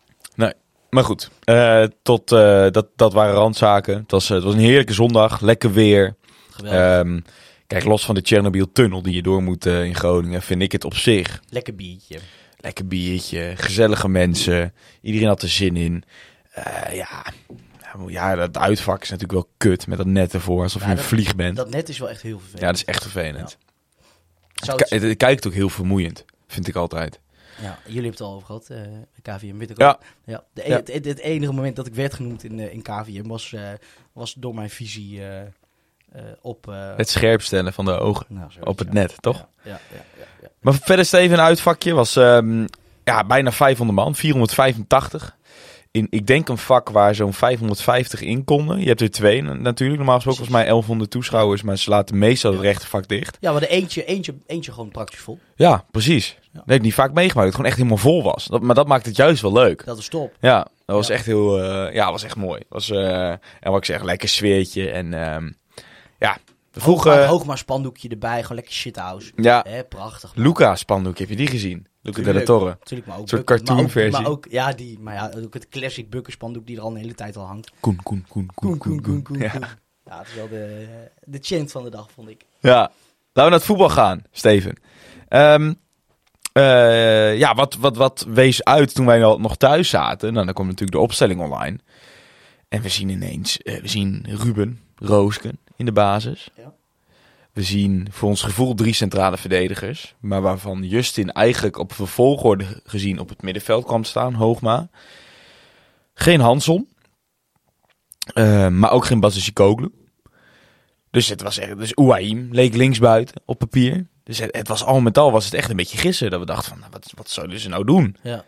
Maar 0.94 1.04
goed, 1.04 1.30
eh, 1.44 1.84
tot, 2.02 2.32
eh, 2.32 2.68
dat, 2.72 2.88
dat 2.96 3.14
waren 3.14 3.34
randzaken. 3.34 3.98
Het 3.98 4.12
was, 4.12 4.30
eh, 4.30 4.36
het 4.36 4.44
was 4.44 4.54
een 4.54 4.60
heerlijke 4.60 4.94
zondag. 4.94 5.42
Lekker 5.42 5.72
weer. 5.74 6.16
Ehm, 6.64 7.20
kijk, 7.68 7.84
los 7.84 8.06
van 8.06 8.16
de 8.16 8.22
Chernobyl-tunnel 8.24 9.02
die 9.02 9.14
je 9.14 9.22
door 9.22 9.44
moet 9.44 9.66
in 9.66 9.96
Groningen, 9.96 10.42
vind 10.42 10.62
ik 10.62 10.72
het 10.72 10.86
op 10.86 10.96
zich 10.96 11.42
Lekker 11.50 11.76
biertje. 11.76 12.20
lekker 12.60 12.88
biertje, 12.88 13.54
gezellige 13.56 14.08
mensen. 14.10 14.74
Iedereen 15.02 15.28
had 15.28 15.42
er 15.42 15.50
zin 15.50 15.76
in. 15.76 16.04
Ja, 16.94 17.24
ja, 18.08 18.36
dat 18.36 18.58
uitvak 18.58 19.02
is 19.04 19.10
natuurlijk 19.10 19.40
wel 19.40 19.50
kut 19.58 19.88
met 19.88 19.98
dat 19.98 20.08
net 20.08 20.34
ervoor, 20.34 20.64
alsof 20.64 20.82
Ja, 20.82 20.88
je 20.88 20.94
een 20.94 20.98
dat- 21.00 21.08
vlieg 21.08 21.36
bent. 21.36 21.56
Dat 21.56 21.70
net 21.70 21.90
is 21.90 21.98
wel 22.00 22.10
echt 22.10 22.22
heel 22.22 22.38
vervelend. 22.40 22.62
ja, 22.62 22.68
dat 22.68 22.76
is 22.76 22.86
echt 22.86 23.02
vervelend. 23.02 23.58
Zou 24.54 24.82
Het, 24.90 25.02
het 25.02 25.18
kijkt 25.18 25.48
ook 25.48 25.54
heel 25.54 25.70
vermoeiend, 25.70 26.26
vind 26.48 26.68
ik 26.68 26.76
altijd. 26.76 27.20
Ja, 27.62 27.78
jullie 27.86 28.02
hebben 28.02 28.12
het 28.12 28.22
al 28.22 28.34
over 28.34 28.46
gehad, 28.46 28.70
eh 28.70 28.82
KVM. 29.22 29.62
Ik 29.62 29.78
Ja. 29.78 30.00
De, 30.26 30.64
e- 30.64 30.70
Ja. 30.70 30.76
Het, 30.76 30.94
het, 30.94 31.06
het 31.06 31.20
enige 31.20 31.52
moment 31.54 31.76
dat 31.76 31.88
ik 31.88 31.96
werd 31.96 32.14
genoemd 32.14 32.44
in, 32.44 32.60
eh, 32.60 32.74
in 32.74 32.82
KVM 32.82 33.28
was, 33.28 33.54
eh, 33.54 33.62
was 34.14 34.34
door 34.34 34.56
mijn 34.56 34.70
visie 34.70 35.28
eh, 35.28 35.42
op... 36.42 36.66
Het 36.98 37.10
scherpstellen 37.10 37.74
van 37.74 37.86
de 37.86 37.92
ogen 37.92 38.26
nou, 38.30 38.52
zoiets, 38.52 38.70
op 38.70 38.80
het 38.80 38.94
net, 38.94 39.22
toch? 39.22 39.38
Ja, 39.38 39.70
ja, 39.72 39.80
ja, 39.92 40.04
ja, 40.18 40.26
ja. 40.42 40.48
Maar 40.60 40.74
verder 40.74 41.06
Steven, 41.06 41.38
een 41.38 41.44
uitvakje 41.46 41.94
was 41.94 42.16
ehm, 42.16 42.68
ja, 43.04 43.24
bijna 43.24 43.52
500 43.52 44.00
man, 44.00 44.16
485. 44.16 45.38
In, 45.94 46.08
ik 46.10 46.28
denk 46.28 46.50
een 46.50 46.58
vak 46.58 46.90
waar 46.90 47.16
zo'n 47.16 47.34
550 47.34 48.22
in 48.22 48.44
konden. 48.44 48.80
Je 48.80 48.88
hebt 48.88 49.02
er 49.02 49.12
twee 49.12 49.42
na- 49.42 49.54
natuurlijk. 49.54 49.98
Normaal 49.98 50.16
gesproken 50.16 50.44
volgens 50.46 50.50
mij 50.50 50.66
1100 50.66 51.12
toeschouwers, 51.12 51.62
maar 51.62 51.78
ze 51.78 51.90
laten 51.90 52.18
meestal 52.18 52.52
het 52.52 52.62
rechtervak 52.62 53.08
dicht. 53.08 53.38
Ja, 53.40 53.54
we 53.54 53.60
hadden 53.60 53.70
eentje, 53.70 54.06
eentje, 54.06 54.34
eentje 54.46 54.72
gewoon 54.72 54.90
praktisch 54.90 55.20
vol. 55.20 55.40
Ja, 55.56 55.86
precies. 55.92 56.38
Ja. 56.42 56.50
Dat 56.54 56.64
heb 56.66 56.76
ik 56.76 56.82
niet 56.82 56.94
vaak 56.94 57.14
meegemaakt. 57.14 57.36
Dat 57.36 57.44
het 57.46 57.54
gewoon 57.56 57.70
echt 57.70 57.78
helemaal 57.78 57.98
vol 57.98 58.24
was. 58.34 58.46
Dat, 58.46 58.62
maar 58.62 58.76
dat 58.76 58.88
maakt 58.88 59.06
het 59.06 59.16
juist 59.16 59.42
wel 59.42 59.54
leuk. 59.54 59.86
Dat 59.86 59.98
is 59.98 60.08
top. 60.08 60.36
Ja, 60.40 60.68
dat 60.86 60.96
was 60.96 61.08
Ja. 61.08 61.14
echt 61.14 61.26
heel... 61.26 61.62
eh, 61.64 61.94
ja, 61.94 62.12
was 62.12 62.24
echt 62.24 62.36
mooi. 62.36 62.62
Was, 62.70 62.90
eh, 62.90 63.30
en 63.30 63.40
wat 63.60 63.78
ik 63.78 63.86
zeg, 63.86 64.04
lekker 64.04 64.30
sfeertje. 64.30 64.90
En 64.90 65.14
ehm, 65.14 65.52
ja, 66.20 66.38
we 66.72 66.82
Hoogma. 66.82 67.26
Hoogma 67.26 67.56
spandoekje 67.56 68.10
erbij, 68.10 68.42
gewoon 68.42 68.56
lekker 68.58 68.74
shithouse. 68.74 69.32
Ja, 69.36 69.66
Hè, 69.68 69.84
prachtig. 69.84 70.32
Luca 70.36 70.76
spandoek, 70.76 71.18
heb 71.18 71.30
je 71.30 71.36
die 71.36 71.48
gezien? 71.48 71.88
Luca 72.04 72.18
della 72.22 72.26
Tuurlijk. 72.40 72.46
Torre. 72.46 72.76
Natuurlijk, 72.80 73.08
maar 73.10 73.18
ook 73.18 73.24
Een 73.24 73.28
soort 73.30 73.46
Bukken- 73.46 73.66
maar 73.66 73.76
cartoonversie. 73.76 74.22
Maar 74.22 74.32
ook, 74.32 74.46
ja, 74.50 74.72
die, 74.74 75.00
maar 75.00 75.14
ja, 75.14 75.32
ook 75.44 75.54
het 75.54 75.70
classic 75.70 76.10
Bukker 76.10 76.34
spandoek 76.34 76.68
die 76.68 76.76
er 76.78 76.82
al 76.82 76.90
een 76.92 76.96
hele 76.98 77.16
tijd 77.16 77.38
al 77.38 77.46
hangt. 77.46 77.72
Koen, 77.80 78.00
koen, 78.04 78.26
koen, 78.28 78.50
koen, 78.54 78.78
koen, 79.02 79.22
koen. 79.22 79.40
Ja. 79.40 79.52
Ja, 80.06 80.18
het 80.18 80.28
is 80.28 80.36
wel 80.36 80.48
de, 80.50 80.88
de 81.24 81.38
chant 81.42 81.72
van 81.72 81.84
de 81.84 81.90
dag, 81.90 82.12
vond 82.12 82.30
ik. 82.30 82.46
Ja, 82.60 82.80
laten 82.80 82.94
we 83.34 83.42
naar 83.42 83.52
het 83.52 83.64
voetbal 83.64 83.90
gaan, 83.90 84.24
Steven. 84.32 84.76
Ehm, 85.28 85.74
eh, 86.54 87.38
ja, 87.38 87.56
wat, 87.56 87.76
wat, 87.76 87.96
wat 87.96 88.26
wees 88.30 88.64
uit 88.64 88.94
toen 88.96 89.06
wij 89.06 89.20
nog 89.20 89.56
thuis 89.58 89.90
zaten? 89.90 90.34
Nou, 90.34 90.46
dan 90.46 90.54
komt 90.54 90.68
natuurlijk 90.68 90.98
de 90.98 91.04
opstelling 91.04 91.42
online. 91.42 91.78
En 92.70 92.82
we 92.82 92.90
zien 92.90 93.10
ineens, 93.10 93.58
eh, 93.58 93.82
we 93.82 93.88
zien 93.88 94.26
Ruben 94.30 94.80
Roosken 94.96 95.60
in 95.76 95.86
de 95.86 95.92
basis. 95.92 96.50
Ja. 96.58 96.74
We 97.54 97.64
zien 97.64 98.08
voor 98.12 98.30
ons 98.30 98.42
gevoel 98.42 98.74
drie 98.76 98.94
centrale 98.94 99.38
verdedigers. 99.38 100.16
Maar 100.20 100.42
waarvan 100.42 100.84
Justin 100.84 101.32
eigenlijk 101.32 101.78
op 101.78 101.94
vervolgorde 101.94 102.82
gezien 102.84 103.20
op 103.20 103.30
het 103.30 103.42
middenveld 103.42 103.86
kwam 103.86 104.04
staan, 104.04 104.34
Hoogma. 104.34 104.90
Geen 106.14 106.40
Hanson. 106.40 106.88
Eh, 108.34 108.68
maar 108.68 108.92
ook 108.92 109.06
geen 109.06 109.20
Bazicoglu. 109.20 109.92
Dus 111.10 111.28
het 111.30 111.42
was 111.42 111.58
echt, 111.58 111.78
dus 111.78 111.96
Ouahim 111.96 112.48
leek 112.52 112.76
linksbuiten 112.76 113.42
op 113.46 113.60
papier. 113.60 114.08
Dus 114.24 114.40
het, 114.40 114.56
het 114.56 114.68
was 114.68 114.84
al 114.84 115.02
met 115.02 115.18
al 115.18 115.32
was 115.32 115.46
het 115.46 115.54
echt 115.54 115.70
een 115.70 115.76
beetje 115.76 115.98
gissen. 115.98 116.32
Dat 116.32 116.40
we 116.40 116.46
dachten 116.46 116.70
van, 116.70 116.80
nou, 116.80 116.92
wat, 116.92 117.12
wat 117.16 117.30
zouden 117.30 117.60
ze 117.60 117.70
nou 117.70 117.86
doen? 117.86 118.16
Ja. 118.24 118.46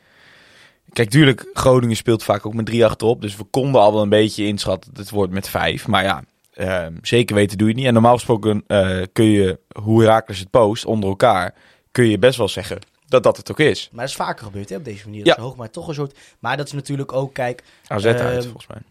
Kijk, 0.94 1.10
tuurlijk, 1.10 1.50
Groningen 1.54 1.96
speelt 1.96 2.24
vaak 2.24 2.46
ook 2.46 2.54
met 2.54 2.66
drie 2.66 2.86
achterop. 2.86 3.22
Dus 3.22 3.36
we 3.36 3.44
konden 3.44 3.82
al 3.82 3.94
wel 3.94 4.02
een 4.02 4.10
beetje 4.10 4.46
inschatten, 4.46 4.92
het 4.96 5.10
wordt 5.10 5.34
met 5.34 5.50
vijf. 5.50 5.88
Maar 5.88 6.04
ja, 6.04 6.24
eh, 6.56 6.88
zeker 7.02 7.36
weten 7.36 7.58
doe 7.58 7.68
je 7.68 7.74
het 7.74 7.82
niet. 7.82 7.90
En 7.90 7.94
normaal 7.94 8.16
gesproken 8.16 8.64
eh, 8.68 9.02
kun 9.14 9.26
je, 9.26 9.60
hoe 9.82 10.02
Herakles 10.02 10.40
het 10.40 10.50
post, 10.50 10.86
onder 10.86 11.10
elkaar, 11.10 11.54
kun 11.92 12.06
je 12.06 12.20
best 12.20 12.38
wel 12.38 12.48
zeggen 12.48 12.80
dat 13.08 13.24
dat 13.24 13.38
het 13.38 13.52
ook 13.52 13.60
is. 13.60 13.90
Maar 13.92 14.02
dat 14.02 14.10
is 14.10 14.16
vaker 14.16 14.46
gebeurd 14.46 14.70
hè, 14.70 14.76
op 14.76 14.86
deze 14.86 15.06
manier. 15.06 15.20
Ja. 15.20 15.26
Dat 15.26 15.38
is 15.38 15.44
Hoogma 15.44 15.68
toch 15.68 15.88
een 15.88 15.94
soort... 15.94 16.18
Maar 16.40 16.58
dat 16.58 16.66
is 16.66 16.74
natuurlijk 16.74 17.14
ook, 17.14 17.34
kijk... 17.34 17.64
AZ 17.88 18.06
Ehm, 18.06 18.18
uit, 18.18 18.44
volgens 18.44 18.68
mij. 18.68 18.82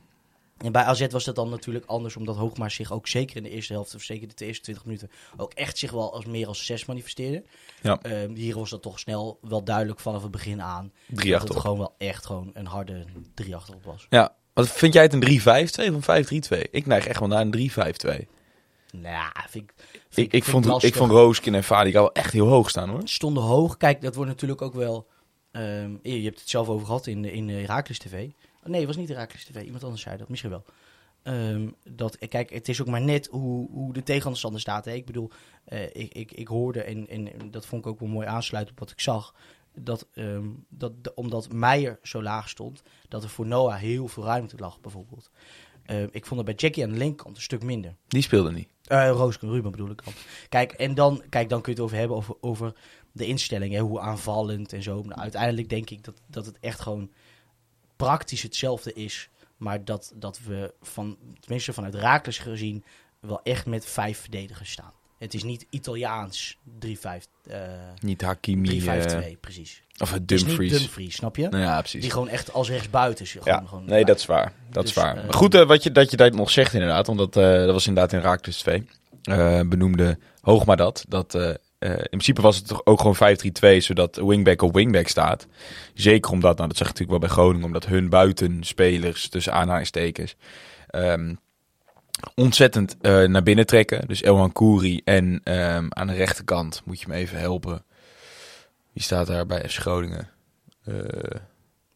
En 0.58 0.72
bij 0.72 0.82
AZ 0.82 1.06
was 1.10 1.24
dat 1.24 1.34
dan 1.34 1.48
natuurlijk 1.48 1.84
anders, 1.84 2.16
omdat 2.16 2.36
Hoogma 2.36 2.68
zich 2.68 2.92
ook 2.92 3.08
zeker 3.08 3.36
in 3.36 3.42
de 3.42 3.50
eerste 3.50 3.72
helft, 3.72 3.94
of 3.94 4.02
zeker 4.02 4.28
de 4.34 4.46
eerste 4.46 4.62
20 4.62 4.84
minuten, 4.84 5.10
ook 5.36 5.52
echt 5.52 5.78
zich 5.78 5.90
wel 5.90 6.12
als 6.12 6.24
meer 6.24 6.46
als 6.46 6.66
zes 6.66 6.84
manifesteerde. 6.84 7.44
Ja. 7.82 7.98
Ehm, 8.02 8.34
hier 8.34 8.54
was 8.54 8.70
dat 8.70 8.82
toch 8.82 8.98
snel 8.98 9.38
wel 9.40 9.64
duidelijk 9.64 10.00
vanaf 10.00 10.22
het 10.22 10.30
begin 10.30 10.62
aan. 10.62 10.92
Drie 11.06 11.32
dat 11.32 11.48
het 11.48 11.56
gewoon 11.56 11.78
wel 11.78 11.94
echt 11.98 12.26
gewoon 12.26 12.50
een 12.52 12.66
harde 12.66 13.04
drie 13.34 13.56
achterop 13.56 13.84
was. 13.84 14.06
Ja, 14.10 14.34
wat 14.54 14.70
vind 14.70 14.92
jij 14.92 15.02
het 15.02 15.12
een 15.12 15.40
3-5-2 15.90 15.94
of 15.94 16.08
een 16.08 16.42
5-3-2? 16.66 16.70
Ik 16.70 16.86
neig 16.86 17.06
echt 17.06 17.18
wel 17.18 17.28
naar 17.28 17.40
een 17.40 17.70
3-5-2. 17.70 18.26
Nou, 18.92 19.32
vind 19.48 19.70
ik, 19.70 19.74
vind 20.08 20.26
Ik, 20.26 20.32
ik, 20.32 20.44
vond, 20.44 20.64
lastig. 20.64 20.90
ik 20.90 20.96
vond 20.96 21.10
Rooskin 21.10 21.54
en 21.54 21.64
Fadika 21.64 21.98
wel 21.98 22.12
echt 22.12 22.32
heel 22.32 22.46
hoog 22.46 22.70
staan 22.70 22.88
hoor. 22.88 23.00
stonden 23.04 23.42
hoog. 23.42 23.76
Kijk, 23.76 24.00
dat 24.00 24.14
wordt 24.14 24.30
natuurlijk 24.30 24.62
ook 24.62 24.74
wel. 24.74 25.06
ehm, 25.50 25.96
je 26.02 26.22
hebt 26.24 26.40
het 26.40 26.48
zelf 26.48 26.68
over 26.68 26.86
gehad 26.86 27.06
in, 27.06 27.24
in 27.24 27.48
Herakles 27.48 27.98
TV. 27.98 28.28
Oh, 28.62 28.70
nee, 28.70 28.78
het 28.78 28.86
was 28.86 28.96
niet 28.96 29.08
Herakles 29.08 29.44
TV. 29.44 29.62
Iemand 29.62 29.84
anders 29.84 30.02
zei 30.02 30.16
dat. 30.16 30.28
Misschien 30.28 30.50
wel. 30.50 30.64
Ehm, 31.22 31.68
dat, 31.90 32.18
kijk, 32.28 32.50
het 32.50 32.68
is 32.68 32.80
ook 32.80 32.86
maar 32.86 33.00
net 33.00 33.28
hoe, 33.30 33.68
hoe 33.70 33.92
de 33.92 34.02
tegenstander 34.02 34.60
staat. 34.60 34.84
Hè. 34.84 34.92
Ik 34.92 35.06
bedoel, 35.06 35.30
eh, 35.64 35.82
ik, 35.82 36.14
ik, 36.14 36.32
ik 36.32 36.48
hoorde, 36.48 36.82
en, 36.82 37.08
en 37.08 37.50
dat 37.50 37.66
vond 37.66 37.84
ik 37.84 37.90
ook 37.90 38.00
wel 38.00 38.08
mooi 38.08 38.26
aansluiten 38.26 38.74
op 38.74 38.80
wat 38.80 38.90
ik 38.90 39.00
zag. 39.00 39.34
Dat, 39.80 40.06
ehm, 40.14 40.48
dat 40.68 41.04
de- 41.04 41.14
omdat 41.14 41.52
Meijer 41.52 41.98
zo 42.02 42.22
laag 42.22 42.48
stond, 42.48 42.82
dat 43.08 43.22
er 43.22 43.28
voor 43.28 43.46
Noah 43.46 43.76
heel 43.78 44.08
veel 44.08 44.24
ruimte 44.24 44.56
lag, 44.58 44.80
bijvoorbeeld. 44.80 45.30
Ehm, 45.84 46.08
ik 46.10 46.26
vond 46.26 46.36
het 46.40 46.44
bij 46.48 46.54
Jackie 46.58 46.84
aan 46.84 46.90
de 46.90 46.96
linkerkant 46.98 47.36
een 47.36 47.42
stuk 47.42 47.62
minder. 47.62 47.96
Die 48.08 48.22
speelde 48.22 48.52
niet. 48.52 48.68
Eh 48.84 49.08
Roosken, 49.10 49.48
Ruben 49.50 49.70
bedoel 49.70 49.90
ik 49.90 50.04
dan. 50.04 50.12
Kijk, 50.48 50.72
en 50.72 50.94
dan, 50.94 51.22
kijk, 51.28 51.48
dan 51.48 51.60
kun 51.60 51.72
je 51.72 51.78
het 51.78 51.86
over 51.88 51.98
hebben 51.98 52.16
over, 52.16 52.34
over 52.40 52.74
de 53.12 53.26
instelling, 53.26 53.72
hè, 53.74 53.80
hoe 53.80 54.00
aanvallend 54.00 54.72
en 54.72 54.82
zo. 54.82 55.02
Nou, 55.02 55.20
uiteindelijk 55.20 55.68
denk 55.68 55.90
ik 55.90 56.04
dat, 56.04 56.20
dat 56.26 56.46
het 56.46 56.58
echt 56.60 56.80
gewoon 56.80 57.10
praktisch 57.96 58.42
hetzelfde 58.42 58.92
is. 58.92 59.28
Maar 59.56 59.84
dat, 59.84 60.12
dat 60.16 60.38
we, 60.40 60.74
van, 60.80 61.18
tenminste 61.40 61.72
vanuit 61.72 61.94
Raakles 61.94 62.38
gezien, 62.38 62.84
wel 63.20 63.42
echt 63.42 63.66
met 63.66 63.86
vijf 63.86 64.18
verdedigers 64.20 64.70
staan. 64.70 64.92
Het 65.18 65.34
is 65.34 65.42
niet 65.42 65.66
Italiaans 65.70 66.58
3-5, 66.78 67.26
eh, 67.46 67.58
3-5-2, 67.94 68.00
Niet 68.00 68.20
Hakimi 68.20 68.86
eh, 68.86 69.36
precies. 69.40 69.82
of 69.98 70.10
het 70.10 70.20
Het 70.20 70.30
is 70.32 70.38
niet 70.40 70.46
Dumfries. 70.56 70.78
Dumfries, 70.78 71.14
snap 71.14 71.36
je? 71.36 71.48
Nou 71.48 71.62
ja, 71.62 71.78
precies. 71.80 72.00
Die 72.00 72.10
gewoon 72.10 72.28
echt 72.28 72.52
als 72.52 72.68
rechtsbuiten 72.68 73.24
is. 73.24 73.36
Ja, 73.44 73.62
Gewoon, 73.66 73.84
nee, 73.84 74.04
dat 74.04 74.18
is 74.18 74.26
waar. 74.26 74.52
Dat 74.70 74.82
Dus, 74.82 74.96
is 74.96 75.02
waar. 75.02 75.16
eh, 75.16 75.24
Maar 75.24 75.34
goed 75.34 75.54
wat 75.54 75.82
je, 75.82 75.92
dat 75.92 76.10
je 76.10 76.16
dat 76.16 76.32
nog 76.34 76.50
zegt 76.50 76.72
inderdaad, 76.72 77.06
want 77.06 77.18
dat, 77.18 77.32
dat 77.32 77.72
was 77.72 77.86
inderdaad 77.86 78.12
in 78.12 78.20
Raakles 78.20 78.58
2. 78.58 78.86
eh 79.22 79.60
benoemde 79.66 80.18
Hoogma 80.40 80.74
dat. 80.74 81.04
dat 81.08 81.34
in 81.78 82.08
principe 82.10 82.40
was 82.40 82.56
het 82.56 82.66
toch 82.66 82.80
ook 82.84 83.00
gewoon 83.00 83.36
5-3-2, 83.76 83.76
zodat 83.82 84.16
wingback 84.16 84.62
op 84.62 84.74
wingback 84.74 85.08
staat. 85.08 85.46
Zeker 85.94 86.30
omdat, 86.30 86.56
nou 86.56 86.68
dat 86.68 86.76
zeg 86.76 86.86
ik 86.88 86.92
natuurlijk 86.92 87.20
wel 87.20 87.28
bij 87.28 87.38
Groningen, 87.38 87.66
omdat 87.66 87.86
hun 87.86 88.08
buitenspelers, 88.08 89.28
tussen 89.28 89.52
aanhalingstekens, 89.52 90.34
ehm, 90.86 91.34
ontzettend 92.34 92.96
eh, 93.00 93.22
naar 93.24 93.42
binnen 93.42 93.66
trekken. 93.66 94.06
Dus 94.08 94.22
Elhan 94.22 94.52
Kouri 94.52 95.00
en 95.04 95.40
ehm, 95.44 95.86
aan 95.88 96.06
de 96.06 96.12
rechterkant, 96.14 96.82
moet 96.84 97.00
je 97.00 97.06
me 97.08 97.14
even 97.14 97.38
helpen. 97.38 97.84
Wie 98.92 99.02
staat 99.02 99.26
daar 99.26 99.46
bij 99.46 99.68
FC 99.68 99.78
Groningen? 99.80 100.28
Eh, 100.84 100.94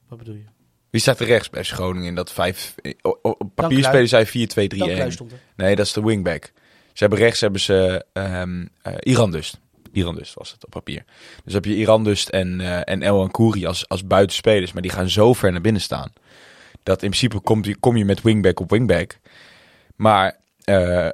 Wat 0.09 0.19
bedoel 0.19 0.35
je? 0.35 0.45
Wie 0.91 1.01
staat 1.01 1.21
er 1.21 1.27
rechts 1.27 1.51
bij 1.51 1.65
FC 1.65 1.73
Groningen 1.73 2.09
in 2.09 2.15
dat 2.15 2.33
vijf... 2.33 2.75
Op, 3.03 3.19
op 3.23 3.51
papier 3.55 3.85
spelen 3.85 4.09
zij 4.09 4.27
4-2-3-1. 4.27 4.31
Dan 4.33 4.89
Kluis 4.89 5.15
stond 5.15 5.33
er. 5.33 5.39
Nee, 5.57 5.77
dat 5.77 5.87
is 5.87 5.93
de 5.93 6.03
wingback. 6.03 6.45
Ze 6.93 7.05
hebben 7.05 7.19
rechts 7.19 7.41
hebben 7.41 7.61
ze 7.61 8.05
ehm 8.13 8.67
eh, 8.83 8.93
Iran 9.01 9.31
Dust. 9.31 9.61
Iran 9.93 10.15
Dust 10.15 10.35
was 10.35 10.53
het 10.53 10.65
op 10.65 10.71
papier. 10.71 11.05
Dus 11.45 11.53
heb 11.55 11.65
je 11.65 11.75
Iran 11.77 12.05
Dust 12.05 12.29
en, 12.29 12.61
eh 12.61 12.81
en 12.85 13.03
El 13.03 13.21
Ankouri 13.21 13.67
als, 13.67 13.89
als 13.89 14.07
buitenspelers. 14.07 14.73
Maar 14.73 14.83
die 14.83 14.91
gaan 14.91 15.09
zo 15.09 15.33
ver 15.33 15.53
naar 15.53 15.61
binnen 15.61 15.83
staan. 15.83 16.13
Dat 16.83 17.03
in 17.03 17.09
principe 17.11 17.41
komt, 17.41 17.67
je- 17.67 17.77
kom 17.77 17.97
je 17.97 18.05
met 18.05 18.23
wingback 18.23 18.61
op 18.61 18.71
wingback. 18.71 19.19
Maar 19.99 20.37
eh, 20.65 21.09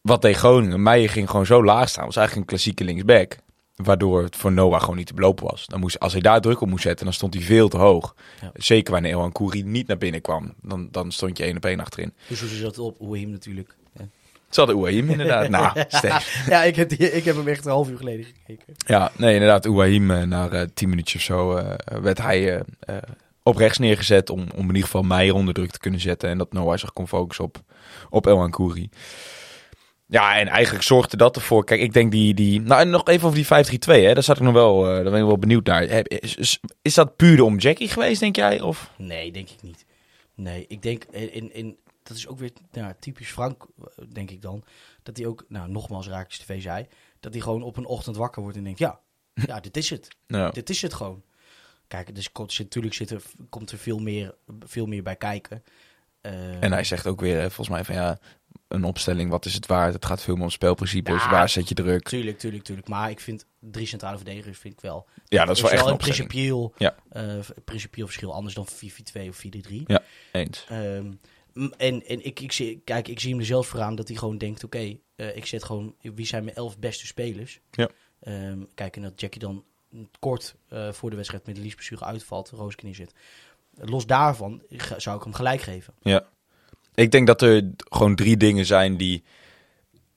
wat 0.00 0.22
deed 0.22 0.36
Groningen? 0.36 0.82
Meijer 0.82 1.08
ging 1.08 1.30
gewoon 1.30 1.46
zo 1.46 1.64
laag 1.64 1.88
staan. 1.88 2.04
Was 2.04 2.16
eigenlijk 2.16 2.46
een 2.46 2.56
klassieke 2.56 2.84
linksback. 2.84 3.36
Waardoor 3.74 4.22
het 4.22 4.36
voor 4.36 4.52
Noah 4.52 4.80
gewoon 4.80 4.96
niet 4.96 5.06
te 5.06 5.14
belopen 5.14 5.46
was. 5.46 5.66
Dan 5.66 5.80
moest, 5.80 6.00
als 6.00 6.12
hij 6.12 6.20
daar 6.20 6.40
druk 6.40 6.60
op 6.60 6.68
moest 6.68 6.82
zetten, 6.82 7.04
dan 7.04 7.14
stond 7.14 7.34
hij 7.34 7.42
veel 7.42 7.68
te 7.68 7.76
hoog. 7.76 8.14
Ja. 8.40 8.50
Zeker 8.54 8.92
wanneer 8.92 9.12
El 9.12 9.20
Ankouri 9.20 9.62
niet 9.62 9.86
naar 9.86 9.98
binnen 9.98 10.20
kwam. 10.20 10.54
Dan, 10.62 10.88
dan 10.90 11.12
stond 11.12 11.38
je 11.38 11.44
één 11.44 11.56
op 11.56 11.64
één 11.64 11.80
achterin. 11.80 12.12
Dus 12.28 12.40
hoe 12.40 12.48
ze 12.48 12.62
dat 12.62 12.78
op 12.78 13.00
Oehim 13.00 13.30
natuurlijk. 13.30 13.76
Ja. 13.92 14.00
Het 14.46 14.54
zat 14.54 14.68
Ouahim 14.68 15.10
inderdaad. 15.10 15.48
nou, 15.48 15.84
ja, 16.48 16.62
ik 16.62 16.76
heb, 16.76 16.88
die, 16.88 17.12
ik 17.12 17.24
heb 17.24 17.36
hem 17.36 17.48
echt 17.48 17.64
een 17.64 17.70
half 17.70 17.88
uur 17.88 17.96
geleden 17.96 18.24
gekeken. 18.24 18.74
Ja, 18.86 19.12
nee, 19.16 19.32
inderdaad. 19.32 19.66
Ouahim, 19.66 20.10
eh, 20.10 20.22
na 20.22 20.48
eh, 20.48 20.66
tien 20.74 20.88
minuutjes 20.88 21.30
of 21.30 21.36
zo, 21.36 21.62
werd 22.02 22.18
hij 22.18 22.62
op 23.44 23.56
rechts 23.56 23.78
neergezet 23.78 24.30
om, 24.30 24.40
om 24.40 24.60
in 24.60 24.66
ieder 24.66 24.82
geval 24.82 25.02
Meijer 25.02 25.34
onder 25.34 25.54
druk 25.54 25.70
te 25.70 25.78
kunnen 25.78 26.00
zetten. 26.00 26.28
En 26.28 26.38
dat 26.38 26.52
Noah 26.52 26.78
zich 26.78 26.92
kon 26.92 27.08
focussen 27.08 27.44
op, 27.44 27.62
op 28.10 28.26
El 28.26 28.40
Ankouri. 28.40 28.88
Ja, 30.06 30.38
en 30.38 30.48
eigenlijk 30.48 30.84
zorgde 30.84 31.16
dat 31.16 31.36
ervoor. 31.36 31.64
Kijk, 31.64 31.80
ik 31.80 31.92
denk 31.92 32.12
die. 32.12 32.34
die 32.34 32.60
nou, 32.60 32.80
en 32.80 32.90
nog 32.90 33.06
even 33.06 33.28
over 33.28 33.64
die 33.66 33.78
5-3-2, 33.78 34.02
hè. 34.02 34.14
Daar 34.14 34.22
zat 34.22 34.36
ik 34.36 34.42
nog 34.42 34.52
wel, 34.52 34.86
eh, 34.86 34.94
daar 34.94 35.10
ben 35.10 35.20
ik 35.20 35.26
wel 35.26 35.38
benieuwd 35.38 35.66
naar. 35.66 35.82
Is, 35.82 36.34
is, 36.34 36.60
is 36.82 36.94
dat 36.94 37.16
puur 37.16 37.42
om 37.42 37.58
Jackie 37.58 37.88
geweest, 37.88 38.20
denk 38.20 38.36
jij? 38.36 38.60
Of? 38.60 38.90
Nee, 38.96 39.32
denk 39.32 39.50
ik 39.50 39.62
niet. 39.62 39.84
Nee, 40.34 40.64
ik 40.68 40.82
denk, 40.82 41.04
in, 41.04 41.54
in, 41.54 41.76
dat 42.02 42.16
is 42.16 42.26
ook 42.26 42.38
weer 42.38 42.52
nou, 42.72 42.92
typisch 42.98 43.30
Frank, 43.30 43.66
eh, 43.78 44.04
denk 44.12 44.30
ik 44.30 44.42
dan. 44.42 44.64
Dat 45.02 45.16
hij 45.16 45.26
ook, 45.26 45.44
nou 45.48 45.70
nogmaals 45.70 46.08
Raakjes 46.08 46.38
TV 46.38 46.62
zei, 46.62 46.86
dat 47.20 47.32
hij 47.32 47.42
gewoon 47.42 47.62
op 47.62 47.76
een 47.76 47.86
ochtend 47.86 48.16
wakker 48.16 48.42
wordt 48.42 48.56
en 48.56 48.64
denkt, 48.64 48.78
ja, 48.78 49.00
ja 49.46 49.60
dit 49.60 49.76
is 49.76 49.90
het. 49.90 50.08
Nou, 50.26 50.52
Dit 50.52 50.70
is 50.70 50.82
het 50.82 50.94
gewoon. 50.94 51.22
Kijk, 51.94 52.14
dus 52.14 52.32
komt, 52.32 52.58
natuurlijk 52.58 52.94
zit 52.94 53.10
er, 53.10 53.22
komt 53.48 53.70
er 53.70 53.78
veel 53.78 53.98
meer, 53.98 54.34
veel 54.60 54.86
meer 54.86 55.02
bij 55.02 55.16
kijken. 55.16 55.62
Eh, 56.20 56.62
en 56.62 56.72
hij 56.72 56.84
zegt 56.84 57.06
ook 57.06 57.20
weer, 57.20 57.40
volgens 57.40 57.68
mij, 57.68 57.84
van 57.84 57.94
ja, 57.94 58.18
een 58.68 58.84
opstelling, 58.84 59.30
wat 59.30 59.44
is 59.44 59.54
het 59.54 59.66
waard? 59.66 59.94
Het 59.94 60.04
gaat 60.04 60.22
veel 60.22 60.34
meer 60.34 60.44
om 60.44 60.50
spelprincipes. 60.50 61.22
Ja. 61.22 61.30
Waar 61.30 61.48
zet 61.48 61.68
je 61.68 61.74
druk? 61.74 62.08
Tuurlijk, 62.08 62.38
tuurlijk, 62.38 62.64
tuurlijk. 62.64 62.88
Maar 62.88 63.10
ik 63.10 63.20
vind 63.20 63.46
drie 63.60 63.86
centrale 63.86 64.16
verdedigers 64.16 64.58
vind 64.58 64.74
ik 64.74 64.80
wel. 64.80 65.06
Ja, 65.24 65.44
dat 65.44 65.56
is 65.56 65.62
wel 65.62 65.70
echt 65.70 65.80
een 65.82 65.88
een 65.88 65.94
opstelling. 65.94 66.28
principieel, 66.28 66.74
Ja. 66.78 66.94
principieel 67.64 68.06
verschil. 68.06 68.34
Anders 68.34 68.54
dan 68.54 68.66
4-4-2 68.66 69.28
of 69.28 69.36
4-3-3. 69.36 69.82
Eens. 70.32 70.66
Ehm, 70.68 71.12
en 71.76 72.06
en 72.06 72.24
ik, 72.24 72.40
ik, 72.40 72.52
zie, 72.52 72.80
kijk, 72.84 73.08
ik 73.08 73.20
zie 73.20 73.30
hem 73.30 73.40
er 73.40 73.46
zelf 73.46 73.66
voor 73.66 73.80
aan 73.80 73.94
dat 73.94 74.08
hij 74.08 74.16
gewoon 74.16 74.38
denkt: 74.38 74.64
oké, 74.64 74.96
eh, 75.16 75.36
ik 75.36 75.46
zet 75.46 75.64
gewoon 75.64 75.94
wie 76.00 76.26
zijn 76.26 76.44
mijn 76.44 76.56
elf 76.56 76.78
beste 76.78 77.06
spelers. 77.06 77.60
Ja. 77.70 77.88
Ehm, 78.20 78.58
kijk, 78.74 78.96
en 78.96 79.02
dat 79.02 79.20
Jackie 79.20 79.40
dan 79.40 79.64
kort 80.18 80.54
eh, 80.68 80.92
voor 80.92 81.10
de 81.10 81.16
wedstrijd 81.16 81.46
met 81.46 81.54
de 81.56 81.60
liesblessure 81.62 82.04
uitvalt, 82.04 82.50
Rooskin 82.50 82.88
in 82.88 82.94
zit. 82.94 83.12
Los 83.80 84.06
daarvan 84.06 84.62
zou 84.96 85.16
ik 85.16 85.22
hem 85.22 85.34
gelijk 85.34 85.60
geven. 85.60 85.94
Ja. 86.02 86.24
Ik 86.94 87.10
denk 87.10 87.26
dat 87.26 87.42
er 87.42 87.70
gewoon 87.76 88.14
drie 88.14 88.36
dingen 88.36 88.66
zijn 88.66 88.96
die, 88.96 89.22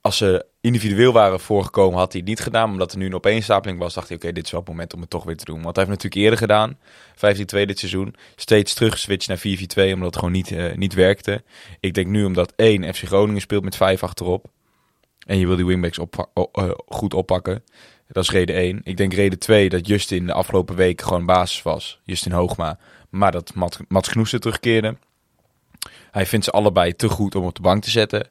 als 0.01 0.17
ze 0.17 0.45
individueel 0.61 1.11
waren 1.13 1.39
voorgekomen, 1.39 1.99
had 1.99 2.11
hij 2.11 2.21
het 2.21 2.29
niet 2.29 2.39
gedaan. 2.39 2.71
Omdat 2.71 2.91
er 2.91 2.97
nu 2.97 3.05
een 3.05 3.13
opeenstapeling 3.15 3.79
was, 3.79 3.93
dacht 3.93 4.07
hij, 4.07 4.17
oké, 4.17 4.31
dit 4.31 4.45
is 4.45 4.51
wel 4.51 4.59
het 4.59 4.69
moment 4.69 4.93
om 4.93 5.01
het 5.01 5.09
toch 5.09 5.23
weer 5.23 5.37
te 5.37 5.45
doen. 5.45 5.61
Want 5.61 5.75
hij 5.75 5.85
heeft 5.85 6.03
natuurlijk 6.03 6.23
eerder 6.23 6.39
gedaan, 6.39 6.77
15-2 7.15 7.65
dit 7.65 7.79
seizoen, 7.79 8.15
steeds 8.35 8.73
teruggeswitcht 8.73 9.27
naar 9.27 9.37
4-4-2, 9.89 9.93
omdat 9.93 10.05
het 10.07 10.15
gewoon 10.17 10.31
niet, 10.31 10.51
eh, 10.51 10.75
niet 10.75 10.93
werkte. 10.93 11.43
Ik 11.79 11.93
denk 11.93 12.07
nu 12.07 12.25
omdat 12.25 12.53
één, 12.55 12.93
FC 12.93 13.03
Groningen 13.05 13.41
speelt 13.41 13.63
met 13.63 13.75
vijf 13.75 14.03
achterop. 14.03 14.45
En 15.25 15.37
je 15.37 15.47
wil 15.47 15.55
die 15.55 15.65
wingbacks 15.65 15.99
oppa- 15.99 16.27
o- 16.33 16.49
eh, 16.51 16.69
goed 16.87 17.13
oppakken. 17.13 17.63
Dat 18.07 18.23
is 18.23 18.29
reden 18.29 18.55
één. 18.55 18.81
Ik 18.83 18.97
denk 18.97 19.13
reden 19.13 19.39
twee, 19.39 19.69
dat 19.69 19.87
Justin 19.87 20.25
de 20.25 20.33
afgelopen 20.33 20.75
week 20.75 21.01
gewoon 21.01 21.25
basis 21.25 21.61
was. 21.61 21.99
Justin 22.03 22.31
Hoogma. 22.31 22.79
Maar 23.09 23.31
dat 23.31 23.53
Mat, 23.53 23.79
Mats 23.87 24.09
Knoester 24.09 24.39
terugkeerde. 24.39 24.97
Hij 26.11 26.25
vindt 26.25 26.45
ze 26.45 26.51
allebei 26.51 26.95
te 26.95 27.09
goed 27.09 27.35
om 27.35 27.45
op 27.45 27.55
de 27.55 27.61
bank 27.61 27.83
te 27.83 27.89
zetten. 27.89 28.29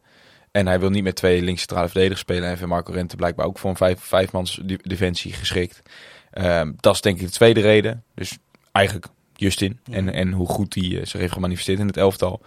En 0.51 0.67
hij 0.67 0.81
wil 0.81 0.91
niet 0.91 1.03
met 1.03 1.17
twee 1.17 1.43
linkscentrale 1.43 1.87
verdedigers 1.87 2.21
spelen. 2.21 2.49
En 2.49 2.57
vindt 2.57 2.73
Marco 2.73 2.93
Rente 2.93 3.17
blijkbaar 3.17 3.47
ook 3.47 3.59
voor 3.59 3.71
een 3.71 3.77
vijf, 3.77 4.01
vijfmans 4.01 4.61
defensie 4.65 5.33
geschikt. 5.33 5.83
Ehm, 6.31 6.73
dat 6.77 6.95
is 6.95 7.01
denk 7.01 7.19
ik 7.19 7.27
de 7.27 7.33
tweede 7.33 7.61
reden. 7.61 8.05
Dus 8.15 8.39
eigenlijk 8.73 9.07
Justin. 9.35 9.81
Ja. 9.85 9.95
En, 9.95 10.13
en 10.13 10.33
hoe 10.33 10.49
goed 10.49 10.75
hij 10.75 10.85
eh, 10.85 11.07
zich 11.07 11.21
heeft 11.21 11.33
gemanifesteerd 11.33 11.79
in 11.79 11.87
het 11.87 11.97
elftal. 11.97 12.43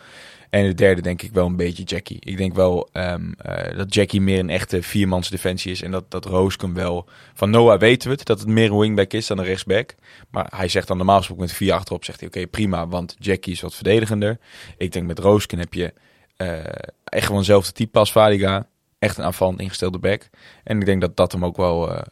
En 0.49 0.63
de 0.63 0.73
derde 0.73 1.01
denk 1.01 1.21
ik 1.21 1.33
wel 1.33 1.45
een 1.45 1.55
beetje 1.55 1.83
Jackie. 1.83 2.17
Ik 2.19 2.37
denk 2.37 2.53
wel 2.55 2.89
ehm, 2.91 3.31
eh, 3.31 3.77
dat 3.77 3.93
Jackie 3.93 4.21
meer 4.21 4.39
een 4.39 4.49
echte 4.49 4.83
viermans 4.83 5.29
defensie 5.29 5.71
is. 5.71 5.81
En 5.81 5.91
dat, 5.91 6.11
dat 6.11 6.25
Rooskum 6.25 6.73
wel... 6.73 7.09
Van 7.33 7.49
Noah 7.49 7.79
weten 7.79 8.09
we 8.09 8.15
het, 8.15 8.25
dat 8.25 8.39
het 8.39 8.47
meer 8.47 8.71
een 8.71 8.77
wingback 8.77 9.13
is 9.13 9.27
dan 9.27 9.37
een 9.37 9.45
rechtsback. 9.45 9.95
Maar 10.29 10.47
hij 10.55 10.67
zegt 10.67 10.87
dan 10.87 10.97
normaal 10.97 11.17
gesproken 11.17 11.43
met 11.43 11.53
vier 11.53 11.73
achterop... 11.73 12.05
zegt 12.05 12.19
hij 12.19 12.29
oké 12.29 12.47
prima, 12.47 12.87
want 12.87 13.15
Jackie 13.19 13.53
is 13.53 13.61
wat 13.61 13.75
verdedigender. 13.75 14.37
Ik 14.77 14.91
denk 14.91 15.07
met 15.07 15.19
Rooskum 15.19 15.59
heb 15.59 15.73
je 15.73 15.93
eh, 16.37 16.57
echt 17.03 17.25
gewoon 17.25 17.37
hetzelfde 17.37 17.71
type 17.71 17.99
als 17.99 18.11
Vadiga. 18.11 18.67
Echt 18.99 19.17
een 19.17 19.23
aanvallend 19.23 19.59
ingestelde 19.59 19.99
back. 19.99 20.29
En 20.63 20.79
ik 20.79 20.85
denk 20.85 21.01
dat 21.01 21.17
dat 21.17 21.31
hem 21.31 21.45
ook 21.45 21.57
wel 21.57 21.93
eh, 21.93 22.03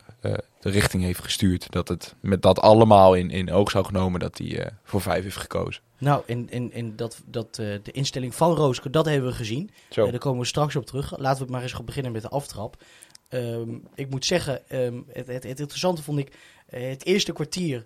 de 0.60 0.70
richting 0.70 1.04
heeft 1.04 1.24
gestuurd. 1.24 1.72
Dat 1.72 1.88
het 1.88 2.16
met 2.22 2.42
dat 2.42 2.60
allemaal 2.60 3.14
in, 3.14 3.30
in 3.30 3.52
oog 3.52 3.72
zou 3.72 3.86
genomen 3.86 4.20
dat 4.20 4.38
hij 4.38 4.70
voor 4.84 5.02
vijf 5.02 5.24
heeft 5.24 5.38
gekozen. 5.38 5.82
Nou, 6.00 6.24
en, 6.26 6.50
en, 6.50 6.72
en 6.72 6.96
dat, 6.96 7.22
dat, 7.26 7.48
eh, 7.60 7.66
de 7.84 7.92
instelling 7.92 8.36
van 8.36 8.54
Rooske, 8.54 8.90
dat 8.90 9.06
hebben 9.06 9.30
we 9.30 9.36
gezien. 9.36 9.70
Zo. 9.90 10.06
Eh, 10.06 10.12
daar 10.12 10.20
komen 10.20 10.40
we 10.40 10.46
straks 10.46 10.76
op 10.76 10.86
terug. 10.86 11.18
Laten 11.18 11.38
we 11.38 11.44
het 11.44 11.50
maar 11.50 11.62
eens 11.62 11.74
gaan 11.74 11.86
beginnen 11.86 12.12
met 12.12 12.22
de 12.22 12.30
aftrap. 12.30 12.84
Ehm, 13.30 13.70
ik 13.96 14.10
moet 14.10 14.26
zeggen, 14.26 14.70
ehm, 14.70 15.02
het, 15.08 15.28
het, 15.28 15.44
het 15.44 15.60
interessante 15.60 16.04
vond 16.04 16.20
ik 16.20 16.32
eh, 16.68 16.90
het 16.90 17.06
eerste 17.06 17.34
kwartier 17.34 17.86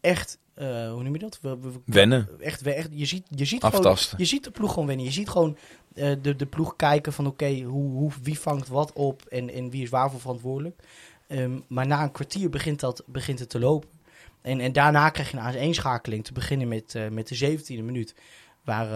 echt, 0.00 0.38
hoe 0.54 1.02
noem 1.02 1.12
je 1.12 1.18
dat? 1.18 1.38
We, 1.42 1.58
we- 1.60 1.70
we- 1.72 1.78
Wennen. 1.84 2.28
Echt, 2.40 2.60
we- 2.60 2.72
echt, 2.72 2.88
je 2.92 3.04
ziet, 3.06 3.26
je 3.30 3.44
ziet 3.44 3.60
gewoon, 3.70 3.86
je 4.18 4.24
ziet 4.24 4.44
de 4.44 4.50
ploeg 4.50 4.70
gewoon 4.72 4.86
wennen. 4.88 5.04
Je 5.06 5.12
ziet 5.12 5.28
gewoon 5.28 5.56
de, 5.94 6.36
de 6.36 6.46
ploeg 6.46 6.76
kijken 6.76 7.12
van 7.12 7.26
oké, 7.26 7.60
hoe, 7.62 7.90
hoe, 7.90 8.10
wie 8.22 8.38
vangt 8.40 8.68
wat 8.68 8.92
op 8.92 9.22
en, 9.28 9.50
en 9.50 9.70
wie 9.70 9.82
is 9.82 9.88
waarvoor 9.90 10.20
verantwoordelijk. 10.20 10.82
Ehm, 11.26 11.58
maar 11.68 11.86
na 11.86 12.02
een 12.02 12.12
kwartier 12.12 12.50
begint, 12.50 12.80
dat, 12.80 13.02
begint 13.06 13.38
het 13.38 13.48
te 13.50 13.58
lopen. 13.58 13.88
En, 14.42 14.60
en 14.60 14.72
daarna 14.72 15.10
krijg 15.10 15.30
je 15.30 15.36
een 15.36 15.42
aaneenschakeling 15.42 16.24
te 16.24 16.32
beginnen 16.32 16.68
met, 16.68 16.94
eh, 16.94 17.08
met 17.08 17.28
de 17.28 17.34
17e 17.34 17.82
minuut. 17.82 18.14
Waar, 18.64 18.86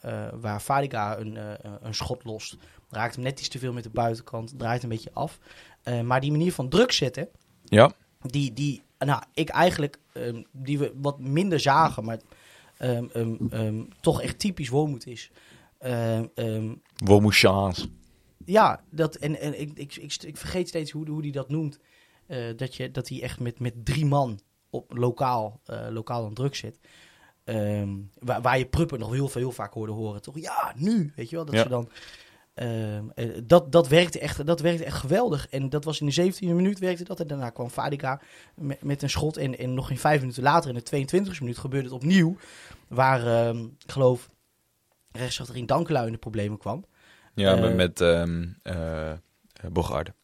eh, 0.00 0.28
waar 0.40 0.60
Fadiga 0.60 1.18
een, 1.18 1.38
een 1.86 1.94
schot 1.94 2.24
lost. 2.24 2.56
Raakt 2.90 3.14
hem 3.14 3.24
net 3.24 3.38
iets 3.38 3.48
te 3.48 3.58
veel 3.58 3.72
met 3.72 3.82
de 3.82 3.90
buitenkant. 3.90 4.58
Draait 4.58 4.82
een 4.82 4.88
beetje 4.88 5.10
af. 5.12 5.38
Maar 6.04 6.20
die 6.20 6.30
manier 6.30 6.52
van 6.52 6.68
druk 6.68 6.92
zetten 6.92 7.28
Ja, 7.64 7.92
die, 8.20 8.52
die 8.52 8.82
nou, 8.98 9.22
ik 9.34 9.48
eigenlijk, 9.48 9.98
ehm, 10.12 10.42
die 10.52 10.78
we 10.78 10.92
wat 10.96 11.18
minder 11.18 11.60
zagen, 11.60 12.04
maar 12.04 12.20
ehm, 12.78 13.06
ehm, 13.50 13.82
toch 14.00 14.22
echt 14.22 14.38
typisch 14.38 14.68
Wormoed 14.68 15.06
is. 15.06 15.30
Ehm, 15.78 16.74
Womouchans. 16.96 17.88
ja, 18.44 18.84
dat, 18.90 19.14
en, 19.14 19.40
en 19.40 19.60
ik, 19.60 19.70
ik, 19.74 19.96
ik, 19.96 20.16
ik 20.22 20.36
vergeet 20.36 20.68
steeds 20.68 20.90
hoe, 20.90 21.08
hoe 21.08 21.22
die 21.22 21.32
dat 21.32 21.48
noemt. 21.48 21.78
Dat, 22.56 22.74
je, 22.74 22.90
dat 22.90 23.08
hij 23.08 23.22
echt 23.22 23.40
met, 23.40 23.60
met 23.60 23.84
drie 23.84 24.06
man 24.06 24.40
op 24.74 24.96
lokaal, 24.96 25.60
eh, 25.66 25.86
lokaal 25.90 26.24
aan 26.24 26.34
druk 26.34 26.54
zit. 26.54 26.78
Ehm, 27.44 27.88
waar, 28.18 28.42
waar 28.42 28.58
je 28.58 28.66
Pruppen 28.66 28.98
nog 28.98 29.12
heel, 29.12 29.28
veel, 29.28 29.40
heel 29.40 29.52
vaak 29.52 29.72
hoorde 29.72 29.92
horen. 29.92 30.22
Toch, 30.22 30.38
ja, 30.40 30.72
nu, 30.76 31.12
weet 31.16 31.30
je 31.30 31.36
wel. 31.36 31.44
Dat 31.44 31.54
Ja. 31.54 31.62
ze 31.62 31.68
dan... 31.68 31.88
ehm, 32.54 33.04
eh, 33.14 33.28
dat, 33.44 33.72
dat, 33.72 33.88
werkte 33.88 34.18
echt, 34.18 34.46
dat 34.46 34.60
werkte 34.60 34.84
echt 34.84 34.96
geweldig. 34.96 35.48
En 35.48 35.68
dat 35.68 35.84
was 35.84 36.00
in 36.00 36.06
de 36.06 36.12
17e 36.32 36.38
minuut 36.54 36.78
werkte 36.78 37.04
dat. 37.04 37.20
En 37.20 37.26
daarna 37.26 37.50
kwam 37.50 37.68
Fadiga 37.70 38.20
met, 38.54 38.82
met 38.82 39.02
een 39.02 39.10
schot. 39.10 39.36
En, 39.36 39.58
en 39.58 39.74
nog 39.74 39.86
geen 39.86 39.98
vijf 39.98 40.20
minuten 40.20 40.42
later, 40.42 40.70
in 40.74 40.80
de 41.06 41.06
22e 41.06 41.38
minuut, 41.40 41.58
gebeurde 41.58 41.86
het 41.88 41.96
opnieuw. 41.96 42.36
Waar, 42.88 43.26
ehm, 43.26 43.58
ik 43.64 43.90
geloof, 43.92 44.30
rechtsachterin 45.12 45.66
Dankelui 45.66 46.06
in 46.06 46.12
de 46.12 46.18
problemen 46.18 46.58
kwam. 46.58 46.84
Ja, 47.34 47.56
Eh, 47.56 47.74
met, 47.74 47.98
Bogarde. 49.72 50.14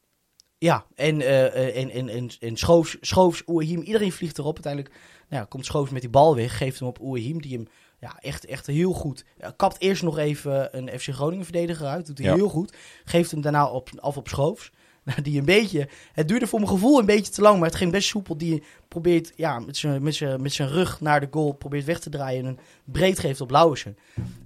Ja, 0.61 0.85
en, 0.95 1.21
eh, 1.21 1.47
eh, 1.47 1.83
en, 1.83 1.91
en, 1.91 2.09
en, 2.09 2.31
en 2.41 2.57
Schoofs, 2.57 2.97
Schoofs, 3.01 3.43
Oehim, 3.47 3.81
iedereen 3.81 4.13
vliegt 4.13 4.39
erop. 4.39 4.55
Uiteindelijk 4.55 4.95
nou, 5.29 5.43
ja, 5.43 5.49
komt 5.49 5.65
Schoofs 5.67 5.91
met 5.91 6.01
die 6.01 6.11
bal 6.11 6.35
weg, 6.37 6.57
geeft 6.57 6.79
hem 6.79 6.89
op 6.89 7.01
Oehim, 7.01 7.41
die 7.41 7.53
hem 7.57 7.69
ja, 8.01 8.17
echt, 8.21 8.45
echt 8.47 8.67
heel 8.67 8.93
goed... 8.93 9.25
kapt 9.57 9.81
eerst 9.81 10.03
nog 10.03 10.19
even 10.19 10.77
een 10.79 11.01
FC 11.01 11.09
Groningen 11.09 11.45
verdediger 11.45 11.87
uit, 11.87 12.07
doet 12.07 12.19
hij 12.19 12.27
Ja. 12.27 12.35
heel 12.35 12.49
goed. 12.49 12.75
Geeft 13.05 13.31
hem 13.31 13.41
daarna 13.41 13.67
op, 13.71 13.91
af 13.97 14.17
op 14.17 14.29
Schoofs. 14.29 14.71
Die 15.23 15.39
een 15.39 15.45
beetje, 15.45 15.89
het 16.13 16.29
duurde 16.29 16.47
voor 16.47 16.59
mijn 16.59 16.71
gevoel 16.71 16.99
een 16.99 17.07
beetje 17.07 17.33
te 17.33 17.41
lang, 17.43 17.59
maar 17.59 17.69
het 17.69 17.77
ging 17.79 17.93
best 17.93 18.09
soepel. 18.09 18.37
Die 18.37 18.63
probeert 18.89 19.33
ja, 19.37 19.59
met 19.59 19.77
zijn 19.77 20.03
met 20.03 20.15
zijn- 20.15 20.43
met 20.43 20.53
zijn 20.53 20.69
rug 20.69 21.01
naar 21.01 21.21
de 21.21 21.29
goal, 21.31 21.53
probeert 21.53 21.85
weg 21.85 21.99
te 22.01 22.11
draaien 22.11 22.41
en 22.45 22.49
een 22.49 22.59
breed 22.85 23.19
geeft 23.19 23.41
op 23.41 23.51
Lauwersen. 23.51 23.97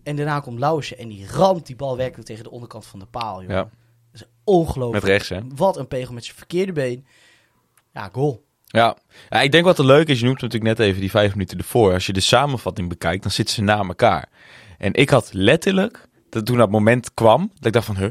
En 0.03 0.17
daarna 0.17 0.41
komt 0.41 0.59
Lauwersen 0.59 0.99
en 0.99 1.09
die 1.09 1.27
ramt 1.27 1.67
die 1.67 1.77
bal 1.77 1.97
werkelijk 1.97 2.27
tegen 2.29 2.45
de 2.45 2.51
onderkant 2.51 2.87
van 2.87 2.99
de 2.99 3.07
paal. 3.07 3.41
Joh. 3.43 3.51
Ja, 3.51 3.71
is 4.15 4.25
ongelooflijk. 4.45 5.05
met 5.05 5.13
rechts 5.13 5.29
hè. 5.29 5.41
Wat 5.55 5.77
een 5.77 5.89
pegel 5.89 6.15
met 6.15 6.25
zijn 6.25 6.37
verkeerde 6.37 6.73
been. 6.73 7.07
Ja, 7.93 8.09
goal. 8.13 8.45
Ja. 8.67 8.97
ja, 9.31 9.41
ik 9.41 9.53
denk 9.53 9.65
wat 9.65 9.79
er 9.79 9.87
leuk 9.87 10.09
is, 10.09 10.19
je 10.19 10.25
noemt 10.25 10.41
natuurlijk 10.41 10.79
net 10.79 10.87
even 10.87 11.01
die 11.01 11.11
vijf 11.11 11.33
minuten 11.33 11.59
ervoor. 11.59 11.93
Als 11.93 12.07
je 12.07 12.13
de 12.13 12.21
samenvatting 12.21 12.89
bekijkt, 12.89 13.23
dan 13.23 13.33
zitten 13.33 13.55
ze 13.55 13.63
na 13.63 13.79
elkaar. 13.79 14.29
En 14.79 14.95
ik 14.95 15.11
had 15.11 15.29
letterlijk, 15.33 16.09
dat 16.31 16.47
toen 16.47 16.57
dat 16.57 16.71
moment 16.71 17.15
kwam, 17.15 17.51
dat 17.55 17.67
ik 17.67 17.73
dacht 17.73 17.87
van, 17.87 17.97
huh, 17.97 18.09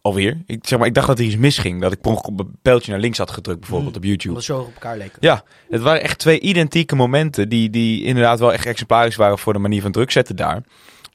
alweer? 0.00 0.42
Ik, 0.46 0.66
zeg 0.66 0.78
maar, 0.78 0.88
ik 0.88 0.94
dacht 0.94 1.06
dat 1.06 1.18
er 1.18 1.24
iets 1.24 1.36
misging. 1.36 1.80
Dat 1.80 1.92
ik 1.92 2.00
per 2.00 2.12
op 2.12 2.40
een 2.40 2.58
pijltje 2.62 2.90
naar 2.90 3.00
links 3.00 3.18
had 3.18 3.30
gedrukt, 3.30 3.60
bijvoorbeeld 3.60 3.96
op 3.96 4.04
YouTube. 4.04 4.40
Ze 4.40 4.44
zo 4.44 4.60
op 4.60 4.74
elkaar 4.74 4.96
leken. 4.96 5.16
Ja, 5.20 5.42
het 5.68 5.80
waren 5.80 6.02
echt 6.02 6.18
twee 6.18 6.40
identieke 6.40 6.96
momenten 6.96 7.48
die, 7.48 7.70
die 7.70 8.04
inderdaad 8.04 8.38
wel 8.38 8.52
echt 8.52 8.66
exemplarisch 8.66 9.16
waren 9.16 9.38
voor 9.38 9.52
de 9.52 9.58
manier 9.58 9.82
van 9.82 9.92
druk 9.92 10.10
zetten 10.10 10.36
daar. 10.36 10.62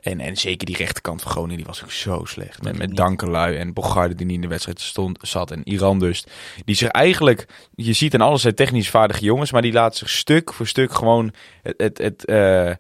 En, 0.03 0.19
en 0.19 0.38
zeker 0.38 0.65
die 0.65 0.77
rechterkant 0.77 1.22
van 1.22 1.31
Groningen, 1.31 1.57
die 1.57 1.65
was 1.65 1.83
ook 1.83 1.91
zo 1.91 2.25
slecht. 2.25 2.63
Met, 2.63 2.77
met. 2.77 2.95
Dankelui 2.95 3.57
en 3.57 3.74
Bogarde 3.74 4.15
die 4.15 4.25
niet 4.25 4.36
in 4.36 4.41
de 4.41 4.48
wedstrijd 4.48 4.81
stond, 4.81 5.19
zat. 5.22 5.51
En 5.51 5.62
Iran 5.63 6.00
dus. 6.00 6.25
Die 6.65 6.75
zich 6.75 6.88
eigenlijk, 6.88 7.45
je 7.75 7.93
ziet 7.93 8.13
in 8.13 8.22
alles 8.22 8.41
zijn 8.41 8.55
technisch 8.55 8.89
vaardige 8.89 9.24
jongens, 9.24 9.51
maar 9.51 9.62
die 9.62 9.74
laat 9.74 9.95
zich 9.95 10.10
stuk 10.10 10.53
voor 10.53 10.67
stuk 10.67 10.93
gewoon 10.93 11.33
het, 11.62 11.74
het, 11.77 11.98
het 11.98 12.25
eh, 12.25 12.74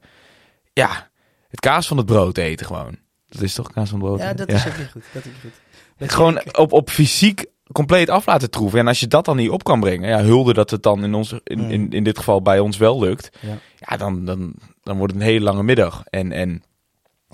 ja, 0.73 1.09
het 1.49 1.59
kaas 1.59 1.87
van 1.87 1.97
het 1.97 2.05
brood 2.05 2.37
eten 2.37 2.65
gewoon. 2.65 2.97
Dat 3.27 3.41
is 3.41 3.53
toch 3.53 3.71
kaas 3.71 3.89
van 3.89 3.99
het 3.99 4.07
brood? 4.07 4.19
Ja, 4.19 4.33
dat 4.33 4.49
is 4.49 4.67
ook 4.67 4.77
niet 4.77 4.91
goed. 4.91 5.03
Dat 5.13 5.25
is 5.25 5.31
goed. 5.41 5.51
Dat 5.97 6.11
Gewoon 6.11 6.41
op, 6.51 6.71
op 6.71 6.89
fysiek 6.89 7.45
compleet 7.71 8.09
af 8.09 8.25
laten 8.25 8.49
troeven. 8.49 8.79
En 8.79 8.87
als 8.87 8.99
je 8.99 9.07
dat 9.07 9.25
dan 9.25 9.35
niet 9.35 9.49
op 9.49 9.63
kan 9.63 9.79
brengen, 9.79 10.09
ja, 10.09 10.21
hulde 10.21 10.53
dat 10.53 10.69
het 10.69 10.83
dan 10.83 11.03
in, 11.03 11.13
ons, 11.13 11.33
in, 11.43 11.71
in, 11.71 11.89
in 11.91 12.03
dit 12.03 12.17
geval 12.17 12.41
bij 12.41 12.59
ons 12.59 12.77
wel 12.77 12.99
lukt. 12.99 13.37
Ja. 13.39 13.57
Ja, 13.79 13.97
dan, 13.97 14.25
dan, 14.25 14.53
dan 14.83 14.97
wordt 14.97 15.13
het 15.13 15.21
een 15.21 15.27
hele 15.27 15.43
lange 15.43 15.63
middag. 15.63 16.03
En, 16.09 16.31
en 16.31 16.63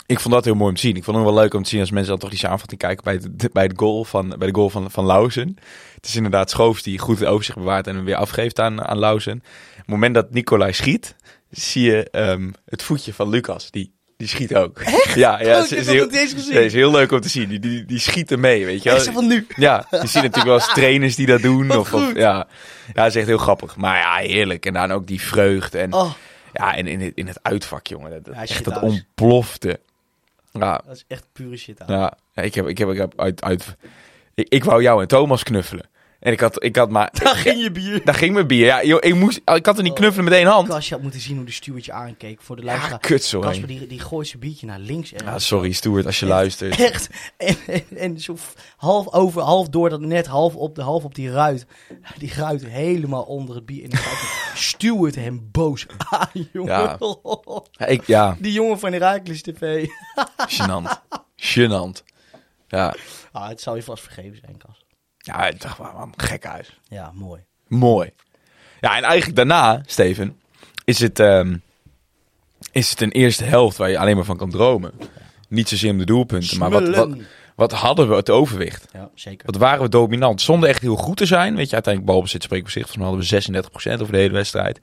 ik 0.09 0.19
vond 0.19 0.33
dat 0.33 0.45
heel 0.45 0.55
mooi 0.55 0.69
om 0.69 0.75
te 0.75 0.81
zien. 0.81 0.95
Ik 0.95 1.03
vond 1.03 1.17
het 1.17 1.25
wel 1.25 1.35
leuk 1.35 1.53
om 1.53 1.63
te 1.63 1.69
zien 1.69 1.79
als 1.79 1.91
mensen 1.91 2.09
dan 2.09 2.19
toch 2.19 2.29
die 2.29 2.39
samenvatting 2.39 2.79
kijken 2.79 3.03
bij, 3.03 3.19
de, 3.31 3.49
bij, 3.53 3.67
de 3.67 3.73
goal 3.77 4.03
van, 4.03 4.35
bij 4.37 4.47
de 4.47 4.53
goal 4.53 4.69
van, 4.69 4.91
van 4.91 5.05
Lauzen. 5.05 5.57
Het 5.95 6.05
is 6.05 6.15
inderdaad 6.15 6.49
Schoofs 6.49 6.83
die 6.83 6.99
goed 6.99 7.19
het 7.19 7.27
overzicht 7.27 7.57
bewaart 7.57 7.87
en 7.87 7.95
hem 7.95 8.05
weer 8.05 8.15
afgeeft 8.15 8.59
aan, 8.59 8.83
aan 8.83 8.97
Lauzen. 8.97 9.33
Op 9.33 9.77
het 9.77 9.87
moment 9.87 10.13
dat 10.13 10.31
Nicolai 10.31 10.73
schiet, 10.73 11.15
zie 11.49 11.91
je 11.91 12.09
ehm, 12.09 12.51
het 12.65 12.83
voetje 12.83 13.13
van 13.13 13.29
Lucas. 13.29 13.71
Die, 13.71 13.93
die 14.17 14.27
schiet 14.27 14.55
ook. 14.55 14.81
Ja, 15.15 15.41
ja, 15.41 15.59
Oh, 15.59 15.71
is, 15.71 15.87
heel, 15.87 16.09
nee, 16.09 16.65
is 16.65 16.73
heel 16.73 16.91
leuk 16.91 17.11
om 17.11 17.19
te 17.19 17.29
zien. 17.29 17.49
Die, 17.49 17.59
die, 17.59 17.85
die 17.85 17.99
schieten 17.99 18.39
mee, 18.39 18.65
weet 18.65 18.83
je 18.83 18.89
wel. 18.89 18.97
Echt 18.97 19.09
van 19.09 19.27
nu. 19.27 19.47
Ja, 19.55 19.87
je 19.91 19.97
ziet 19.97 20.13
natuurlijk 20.13 20.45
wel 20.45 20.53
eens 20.53 20.73
trainers 20.79 21.15
die 21.15 21.25
dat 21.25 21.41
doen. 21.41 21.71
Of, 21.77 21.93
of, 21.93 22.13
ja. 22.13 22.19
ja, 22.21 22.47
dat 22.93 23.05
is 23.05 23.15
echt 23.15 23.27
heel 23.27 23.37
grappig. 23.37 23.75
Maar 23.75 23.97
ja, 23.97 24.15
heerlijk. 24.15 24.65
En 24.65 24.73
dan 24.73 24.91
ook 24.91 25.07
die 25.07 25.21
vreugde. 25.21 25.77
En 25.77 25.93
Oh, 25.93 26.11
ja, 26.53 26.75
en 26.75 26.87
in 26.87 27.01
het, 27.01 27.11
in 27.15 27.27
het 27.27 27.39
uitvak, 27.41 27.87
jongen. 27.87 28.23
Dat, 28.23 28.35
Ja, 28.35 28.41
echt 28.41 28.65
dat 28.65 28.81
ontplofte. 28.81 29.79
Ja, 30.51 30.81
dat 30.85 30.95
is 30.95 31.05
echt 31.07 31.27
pure 31.31 31.57
shit. 31.57 31.83
ja. 31.87 32.17
ja, 32.31 32.41
ik, 32.41 32.55
heb, 32.55 32.67
ik, 32.67 32.77
heb, 32.77 32.89
ik 32.89 32.97
heb 32.97 33.19
uit... 33.19 33.43
uit 33.43 33.77
ik, 34.33 34.49
ik 34.49 34.63
wou 34.63 34.81
jou 34.81 35.01
en 35.01 35.07
Thomas 35.07 35.43
knuffelen. 35.43 35.89
En 36.19 36.31
ik 36.31 36.39
had, 36.39 36.63
ik 36.63 36.75
had 36.75 36.89
maar... 36.89 37.09
Daar 37.23 37.35
ging 37.35 37.61
je 37.61 37.71
bier. 37.71 38.01
Daar 38.05 38.13
ging 38.15 38.33
mijn 38.33 38.47
bier. 38.47 38.65
Ja, 38.65 38.83
joh, 38.83 38.97
ik, 39.03 39.15
moest, 39.15 39.37
ik 39.45 39.65
had 39.65 39.77
er 39.77 39.83
niet 39.83 39.91
Oh. 39.91 39.97
knuffelen 39.97 40.25
met 40.25 40.33
één 40.33 40.45
hand. 40.45 40.67
Kas, 40.67 40.87
je 40.87 40.93
had 40.93 41.03
moeten 41.03 41.19
zien 41.21 41.35
hoe 41.37 41.45
de 41.45 41.51
stewardje 41.51 41.91
aankeek 41.91 42.41
voor 42.41 42.55
de 42.55 42.61
Ja, 42.61 42.67
luisteraar. 42.67 42.99
kut, 42.99 43.23
sorry. 43.23 43.47
Kasper 43.47 43.67
die, 43.67 43.87
die 43.87 43.99
gooit 43.99 44.27
zijn 44.27 44.39
biertje 44.39 44.65
naar 44.65 44.79
links. 44.79 45.13
En 45.13 45.25
Ja, 45.25 45.39
sorry, 45.39 45.71
Stuart, 45.71 46.05
als 46.05 46.19
je 46.19 46.25
Echt. 46.25 46.35
luistert. 46.35 46.79
Echt. 46.79 47.09
En, 47.37 47.57
en, 47.67 47.83
en 47.97 48.19
zo 48.19 48.37
half 48.77 49.07
over, 49.13 49.41
half 49.41 49.69
door 49.69 49.89
dat 49.89 49.99
net, 50.01 50.25
half 50.27 50.55
op, 50.55 50.75
de, 50.75 50.81
half 50.81 51.03
op 51.03 51.15
die 51.15 51.31
ruit. 51.31 51.65
Die 52.17 52.33
ruit 52.35 52.65
helemaal 52.65 53.23
onder 53.23 53.55
het 53.55 53.65
bier. 53.65 53.83
En 53.83 53.89
dan 53.89 53.99
Stuart 54.55 55.15
hem 55.15 55.47
boos 55.51 55.85
aan, 56.09 56.29
jongen. 56.53 56.73
Ja. 56.73 56.97
Ja, 57.71 57.85
ik, 57.85 58.03
ja, 58.07 58.35
Die 58.39 58.51
jongen 58.53 58.79
van 58.79 58.91
Herakles 58.93 59.41
TV. 59.41 59.85
gênant. 60.47 61.01
Gênant. 61.35 62.03
Ja, 62.67 62.95
Ah, 63.31 63.47
het 63.47 63.61
zal 63.61 63.75
je 63.75 63.83
vast 63.83 64.03
vergeven 64.03 64.37
zijn, 64.45 64.57
Kas. 64.57 64.78
Ja 65.33 65.47
ik 65.47 65.61
dacht, 65.61 65.79
een 65.79 66.13
gek 66.17 66.43
huis. 66.43 66.79
Ja, 66.87 67.11
mooi. 67.15 67.41
Mooi. 67.67 68.09
Ja, 68.79 68.97
en 68.97 69.03
eigenlijk 69.03 69.35
daarna, 69.35 69.81
Steven, 69.85 70.39
is 70.83 70.99
het, 70.99 71.19
ehm, 71.19 71.57
is 72.71 72.89
het 72.89 73.01
een 73.01 73.11
eerste 73.11 73.43
helft 73.43 73.77
waar 73.77 73.89
je 73.89 73.99
alleen 73.99 74.15
maar 74.15 74.25
van 74.25 74.37
kan 74.37 74.49
dromen. 74.49 74.91
Niet 75.47 75.69
zozeer 75.69 75.91
om 75.91 75.97
de 75.97 76.05
doelpunten, 76.05 76.57
maar 76.57 76.69
wat, 76.69 77.17
wat, 77.55 77.71
hadden 77.71 78.09
we 78.09 78.15
het 78.15 78.29
overwicht? 78.29 78.85
Ja, 78.93 79.09
zeker. 79.15 79.45
Wat 79.45 79.55
waren 79.55 79.81
we 79.81 79.89
dominant? 79.89 80.41
Zonder 80.41 80.69
echt 80.69 80.81
heel 80.81 80.95
goed 80.95 81.17
te 81.17 81.25
zijn. 81.25 81.55
Weet 81.55 81.69
je, 81.69 81.73
uiteindelijk 81.73 82.13
balbezit 82.13 82.43
spreekt 82.43 82.63
voor 82.63 82.71
zich. 82.71 82.95
Mij 82.95 83.05
hadden 83.05 83.27
we 83.27 83.61
36% 83.97 84.01
over 84.01 84.13
de 84.13 84.19
hele 84.19 84.33
wedstrijd. 84.33 84.79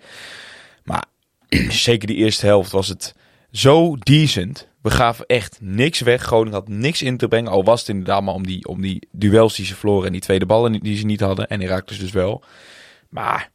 Maar 0.84 1.04
zeker 1.68 2.06
die 2.06 2.16
eerste 2.16 2.46
helft 2.46 2.70
was 2.70 2.88
het 2.88 3.14
zo 3.50 3.96
decent. 3.96 4.68
We 4.86 4.92
gaven 4.92 5.26
echt 5.26 5.58
niks 5.60 6.00
weg. 6.00 6.22
Groningen 6.22 6.52
had 6.58 6.68
niks 6.68 7.02
in 7.02 7.16
te 7.16 7.28
brengen. 7.28 7.50
Al 7.50 7.64
was 7.64 7.80
het 7.80 7.88
inderdaad 7.88 8.22
maar 8.22 8.34
om 8.34 8.46
die, 8.46 8.66
om 8.68 8.80
die 8.80 9.08
duels 9.12 9.56
die 9.56 9.66
ze 9.66 9.74
verloren. 9.74 10.06
En 10.06 10.12
die 10.12 10.20
tweede 10.20 10.46
ballen 10.46 10.72
die- 10.72 10.96
ze 10.96 11.04
niet 11.06 11.20
hadden. 11.20 11.48
En 11.48 11.60
Herakles 11.60 11.98
dus 11.98 12.10
wel. 12.10 12.44
Maar 13.08 13.50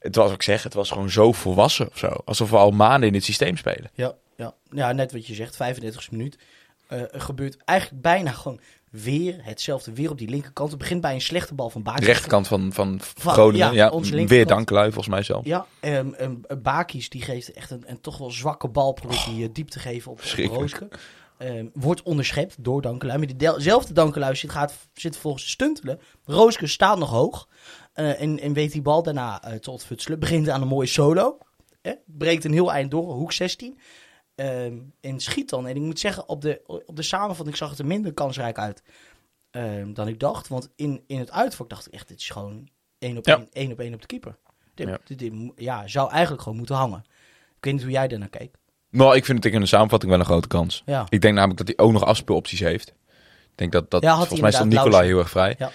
het 0.00 0.14
was, 0.16 0.32
ik 0.32 0.42
zeg, 0.42 0.62
het 0.62 0.74
was 0.74 0.90
gewoon 0.90 1.10
zo 1.10 1.32
volwassen 1.32 1.88
of 1.88 1.98
zo. 1.98 2.06
Alsof 2.24 2.50
we 2.50 2.56
al 2.56 2.70
maanden 2.70 3.06
in 3.06 3.12
dit 3.12 3.24
systeem 3.24 3.56
spelen. 3.56 3.90
Ja, 3.94 4.14
ja. 4.36 4.54
ja, 4.70 4.92
net 4.92 5.12
wat 5.12 5.26
je 5.26 5.34
zegt, 5.34 5.56
35 5.56 6.10
minuut. 6.10 6.38
Eh, 6.86 7.02
gebeurt 7.12 7.56
eigenlijk 7.64 8.02
bijna 8.02 8.30
gewoon 8.30 8.60
weer 8.90 9.36
hetzelfde. 9.40 9.92
Weer 9.92 10.10
op 10.10 10.18
die 10.18 10.28
linkerkant. 10.28 10.70
Het 10.70 10.78
begint 10.78 11.00
bij 11.00 11.14
een 11.14 11.20
slechte 11.20 11.54
bal 11.54 11.70
van 11.70 11.82
Baakjes. 11.82 12.06
De 12.06 12.12
rechterkant 12.12 12.46
van, 12.48 12.72
van 12.72 12.98
Van- 13.00 13.32
Groningen. 13.32 13.72
ja, 13.72 13.90
weer. 14.28 14.46
Dankelui 14.46 14.86
volgens 14.86 15.08
mij 15.14 15.22
zelf. 15.22 15.44
Ja, 15.44 15.66
ehm 15.80 16.12
ehm, 16.14 16.34
Bakis 16.62 17.08
die 17.08 17.22
geeft 17.22 17.52
echt 17.52 17.70
een, 17.70 17.82
een 17.86 18.00
toch 18.00 18.18
wel 18.18 18.30
zwakke 18.30 18.68
bal. 18.68 18.92
Probeert 18.92 19.24
hij 19.24 19.42
eh, 19.42 19.48
diep 19.52 19.68
te 19.68 19.78
geven 19.78 20.10
op, 20.10 20.20
op. 20.38 20.50
Rooske. 20.52 20.88
Ehm, 21.38 21.66
wordt 21.72 22.02
onderschept 22.02 22.56
door 22.64 22.82
Dankelui. 22.82 23.18
Maar 23.18 23.36
diezelfde 23.36 23.92
Dankelui 23.92 24.36
zit, 24.36 24.50
gaat, 24.50 24.74
zit 24.94 25.16
volgens 25.16 25.44
te 25.44 25.50
stuntelen. 25.50 26.00
Rooske 26.24 26.66
staat 26.66 26.98
nog 26.98 27.10
hoog. 27.10 27.48
eh, 27.92 28.20
en, 28.20 28.40
en 28.40 28.52
weet 28.52 28.72
die 28.72 28.82
bal 28.82 29.02
daarna 29.02 29.42
eh, 29.42 29.54
te 29.54 29.70
ontfutselen. 29.70 30.18
Begint 30.18 30.48
aan 30.48 30.62
een 30.62 30.68
mooie 30.68 30.86
solo. 30.86 31.38
Hè? 31.82 31.92
Breekt 32.06 32.44
een 32.44 32.52
heel 32.52 32.72
eind 32.72 32.90
door, 32.90 33.12
hoek 33.12 33.32
16. 33.32 33.78
En 35.00 35.20
schiet 35.20 35.48
dan. 35.48 35.66
En 35.66 35.76
ik 35.76 35.82
moet 35.82 35.98
zeggen, 36.00 36.28
op 36.28 36.40
de, 36.42 36.60
op 36.66 36.96
de 36.96 37.02
samenvatting 37.02 37.56
zag 37.56 37.70
het 37.70 37.78
er 37.78 37.86
minder 37.86 38.12
kansrijk 38.12 38.58
uit 38.58 38.82
ehm, 39.50 39.92
dan 39.92 40.08
ik 40.08 40.20
dacht. 40.20 40.48
Want 40.48 40.68
in, 40.76 41.02
in 41.06 41.18
het 41.18 41.30
uitvak 41.30 41.68
dacht 41.68 41.86
ik 41.86 41.92
echt, 41.92 42.08
dit 42.08 42.18
is 42.20 42.30
gewoon 42.30 42.68
één 42.98 43.16
op 43.16 43.26
Ja. 43.26 43.36
één, 43.36 43.48
één 43.52 43.72
op 43.72 43.78
één 43.80 43.94
op 43.94 44.00
de 44.00 44.06
keeper. 44.06 44.36
Dit, 44.74 44.88
Ja. 44.88 44.98
dit- 45.16 45.32
ja, 45.56 45.86
zou 45.88 46.10
eigenlijk 46.10 46.42
gewoon 46.42 46.58
moeten 46.58 46.76
hangen. 46.76 47.04
Ik 47.56 47.64
weet 47.64 47.72
niet 47.72 47.82
hoe 47.82 47.92
jij 47.92 48.08
daarnaar 48.08 48.28
keek. 48.28 48.54
Nou, 48.90 49.16
ik 49.16 49.24
vind 49.24 49.44
het 49.44 49.52
in 49.52 49.60
de 49.60 49.66
samenvatting 49.66 50.10
wel 50.10 50.20
een 50.20 50.26
grote 50.26 50.48
kans. 50.48 50.82
Ja. 50.86 51.06
Ik 51.08 51.20
denk 51.20 51.34
namelijk 51.34 51.58
dat 51.58 51.66
hij 51.76 51.86
ook 51.86 51.92
nog 51.92 52.04
afspeelopties 52.04 52.60
heeft. 52.60 52.88
Ik 52.88 53.54
denk 53.54 53.72
dat 53.72 53.90
dat 53.90 54.02
Ja, 54.02 54.16
volgens 54.16 54.40
mij 54.40 54.52
stond 54.52 54.72
Nicolai 54.72 55.06
heel 55.06 55.18
erg 55.18 55.30
vrij. 55.30 55.54
Ja. 55.58 55.70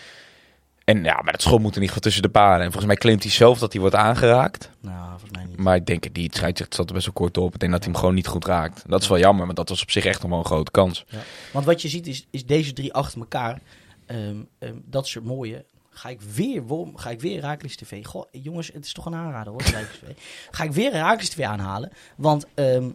En 0.86 1.04
ja, 1.04 1.22
maar 1.22 1.32
dat 1.32 1.42
schot 1.42 1.60
moet 1.60 1.76
in 1.76 1.82
ieder 1.82 1.88
geval 1.88 2.02
tussen 2.02 2.22
de 2.22 2.30
palen. 2.30 2.58
En 2.58 2.64
volgens 2.64 2.86
mij 2.86 2.96
claimt 2.96 3.24
hij 3.24 3.32
zelf 3.32 3.60
dat 3.60 3.72
hij 3.72 3.82
wordt 3.82 3.96
aangeraakt. 3.96 4.70
Nou, 4.80 5.10
volgens 5.10 5.32
mij 5.32 5.46
niet. 5.46 5.58
Maar 5.58 5.76
ik 5.76 5.86
denk 5.86 6.04
het 6.04 6.16
niet. 6.16 6.26
Het 6.26 6.36
scheidsrechter 6.36 6.78
zat 6.78 6.88
er 6.88 6.94
best 6.94 7.06
wel 7.06 7.16
kort 7.16 7.38
op. 7.38 7.54
Ik 7.54 7.60
denk 7.60 7.72
dat 7.72 7.84
hij 7.84 7.92
hem 7.92 8.00
gewoon 8.00 8.16
niet 8.16 8.28
goed 8.28 8.46
raakt. 8.46 8.84
Dat 8.88 9.02
is 9.02 9.08
wel 9.08 9.20
jammer, 9.20 9.46
maar 9.46 9.56
dat 9.56 9.70
was 9.70 9.82
op 9.82 9.92
zich 9.92 10.06
echt 10.06 10.22
nog 10.22 10.30
wel 10.30 10.40
een 10.40 10.46
grote 10.46 10.72
kans. 10.72 11.06
Want 11.52 11.66
wat 11.66 11.82
je 11.82 11.88
ziet 11.88 12.08
is, 12.08 12.28
is 12.30 12.46
deze 12.46 12.74
drie 12.74 12.94
achter 12.94 13.20
elkaar. 13.20 13.62
ehm, 14.06 14.36
ehm, 14.60 14.76
dat 14.86 15.06
is 15.06 15.14
het 15.14 15.24
mooie. 15.24 15.66
Ga 15.90 16.10
ik 16.10 16.22
weer, 16.22 16.68
waarom 16.68 16.98
ga 16.98 17.10
ik 17.10 17.22
weer 17.22 17.42
Herakles 17.42 17.76
TV? 17.76 18.06
Goh, 18.06 18.26
jongens, 18.32 18.70
het 18.74 18.86
is 18.86 18.94
toch 18.94 19.06
een 19.06 19.16
aanrader 19.16 19.52
hoor, 19.52 19.62
TV. 19.62 19.76
Ga 20.52 20.64
ik 20.64 20.72
weer 20.72 20.92
Herakles 20.92 21.30
TV 21.30 21.44
aanhalen? 21.44 21.92
Want 22.18 22.46
ehm, 22.54 22.90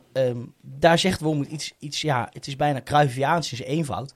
daar 0.60 0.98
zegt 0.98 1.20
Wormoed 1.20 1.46
iets, 1.46 1.72
iets, 1.78 2.00
ja, 2.00 2.28
het 2.32 2.46
is 2.46 2.56
bijna 2.56 2.82
Cruyffiaans 2.82 3.50
in 3.50 3.56
zijn 3.56 3.68
eenvoud. 3.68 4.14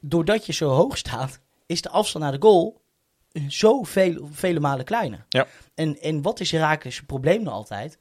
Doordat 0.00 0.46
je 0.46 0.52
zo 0.52 0.68
hoog 0.68 0.96
staat, 0.96 1.40
is 1.70 1.82
de 1.82 1.88
afstand 1.88 2.24
naar 2.24 2.32
de 2.32 2.46
goal 2.46 2.80
zo 3.48 3.82
veel, 3.82 4.28
vele 4.32 4.60
malen 4.60 4.84
kleiner. 4.84 5.24
Ja. 5.28 5.46
En, 5.74 6.00
en 6.00 6.22
wat 6.22 6.40
is 6.40 6.50
Herakles' 6.50 7.02
probleem 7.02 7.42
nou 7.42 7.54
altijd? 7.54 7.98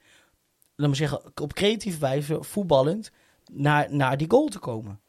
Laat 0.75 0.89
me 0.89 0.95
zeggen, 0.95 1.21
op 1.41 1.53
creatieve 1.53 1.99
wijze, 1.99 2.43
voetballend, 2.43 3.11
naar, 3.51 3.93
naar 3.93 4.17
die 4.17 4.29
goal 4.29 4.47
te 4.47 4.59
komen. 4.59 4.99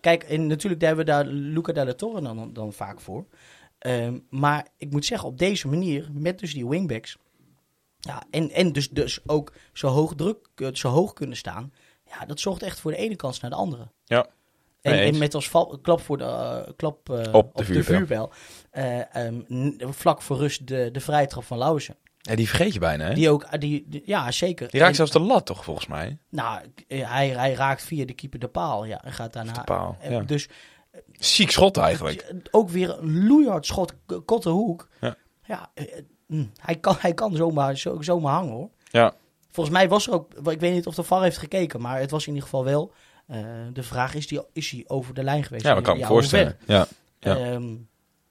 Kijk, 0.00 0.22
en 0.22 0.46
natuurlijk 0.46 0.80
daar 0.80 0.96
hebben 0.96 1.06
we 1.06 1.12
daar 1.12 1.26
Luca 1.26 1.72
Della 1.72 1.94
Torre 1.94 2.22
dan, 2.22 2.52
dan 2.52 2.72
vaak 2.72 3.00
voor. 3.00 3.26
Ehm, 3.78 4.18
maar 4.30 4.66
ik 4.76 4.90
moet 4.90 5.04
zeggen, 5.04 5.28
op 5.28 5.38
deze 5.38 5.68
manier, 5.68 6.08
met 6.12 6.38
dus 6.38 6.54
die 6.54 6.68
wingbacks... 6.68 7.16
Ja, 7.98 8.22
en, 8.30 8.50
en 8.50 8.72
dus, 8.72 8.90
dus 8.90 9.20
ook 9.26 9.52
zo 9.72 9.88
hoog 9.88 10.14
druk, 10.14 10.48
zo 10.72 10.88
hoog 10.88 11.12
kunnen 11.12 11.36
staan... 11.36 11.72
Ja, 12.04 12.26
dat 12.26 12.40
zorgt 12.40 12.62
echt 12.62 12.80
voor 12.80 12.90
de 12.90 12.96
ene 12.96 13.16
kans 13.16 13.40
naar 13.40 13.50
de 13.50 13.56
andere. 13.56 13.88
Ja. 14.04 14.26
En, 14.92 14.98
en 14.98 15.18
met 15.18 15.34
als 15.34 15.48
val, 15.48 15.78
klap, 15.82 16.00
voor 16.00 16.18
de, 16.18 16.24
eh, 16.24 16.72
klap 16.76 17.10
eh, 17.10 17.34
Op 17.34 17.56
de 17.56 17.64
vuurpijl. 17.64 17.96
vuurpijl, 17.98 18.32
eh, 18.70 19.14
ehm, 19.26 19.42
vlak 19.78 20.22
voor 20.22 20.36
rust 20.36 20.66
de, 20.66 20.88
de 20.92 21.00
vrijtrap 21.00 21.44
van 21.44 21.58
Lauzen. 21.58 21.96
Ja, 22.20 22.34
die 22.36 22.48
vergeet 22.48 22.72
je 22.72 22.78
bijna, 22.78 23.02
hè? 23.02 23.08
Die, 23.08 23.18
Die 23.18 23.30
ook, 23.30 23.60
die, 23.60 23.84
die- 23.88 24.02
ja 24.04 24.30
zeker. 24.30 24.68
raakt 24.70 24.88
En- 24.88 24.94
zelfs 24.94 25.10
de 25.12 25.20
lat, 25.20 25.46
toch, 25.46 25.64
volgens 25.64 25.86
mij? 25.86 26.18
Nou, 26.30 26.60
hij, 26.88 27.28
hij 27.28 27.52
raakt 27.52 27.82
via 27.84 28.04
de 28.04 28.12
keeper 28.14 28.38
de 28.38 28.48
paal, 28.48 28.84
ja, 28.84 29.04
en 29.04 29.12
gaat 29.12 29.32
daarna... 29.32 29.52
De 29.52 29.60
paal, 29.64 29.96
ja. 30.08 30.20
Dus 30.20 30.48
Ziek 31.12 31.50
schot 31.50 31.76
eigenlijk. 31.76 32.32
ook 32.50 32.68
weer 32.68 32.98
een 32.98 33.26
loeihard 33.26 33.66
schot, 33.66 33.94
k- 34.06 34.20
korte 34.24 34.48
hoek. 34.48 34.88
Ja. 35.00 35.16
Ja, 35.44 35.70
mm, 36.26 36.50
hij 36.60 36.76
kan, 36.76 36.96
hij 36.98 37.14
kan 37.14 37.36
zomaar, 37.36 37.76
zo, 37.76 38.02
zomaar 38.02 38.32
hangen 38.34 38.52
hoor. 38.52 38.70
Ja. 38.90 39.14
Volgens 39.50 39.76
mij 39.76 39.88
was 39.88 40.06
er 40.06 40.12
ook, 40.12 40.34
ik 40.34 40.60
weet 40.60 40.72
niet 40.72 40.86
of 40.86 40.94
de 40.94 41.02
VAR 41.02 41.22
heeft 41.22 41.38
gekeken, 41.38 41.80
maar 41.80 42.00
het 42.00 42.10
was 42.10 42.22
in 42.22 42.28
ieder 42.34 42.42
geval 42.48 42.64
wel. 42.64 42.92
Eh, 43.26 43.38
de 43.72 43.82
vraag 43.82 44.14
is, 44.14 44.26
die, 44.26 44.40
is 44.52 44.70
hij 44.70 44.84
over 44.86 45.14
de 45.14 45.22
lijn 45.22 45.44
geweest? 45.44 45.64
Ja, 45.64 45.74
dat 45.74 45.82
kan 45.82 45.94
ik 45.94 46.00
me 46.00 46.06
voorstellen. 46.06 46.56
Ja. 46.66 46.86
Ja. 47.20 47.36
Ehm, 47.36 47.74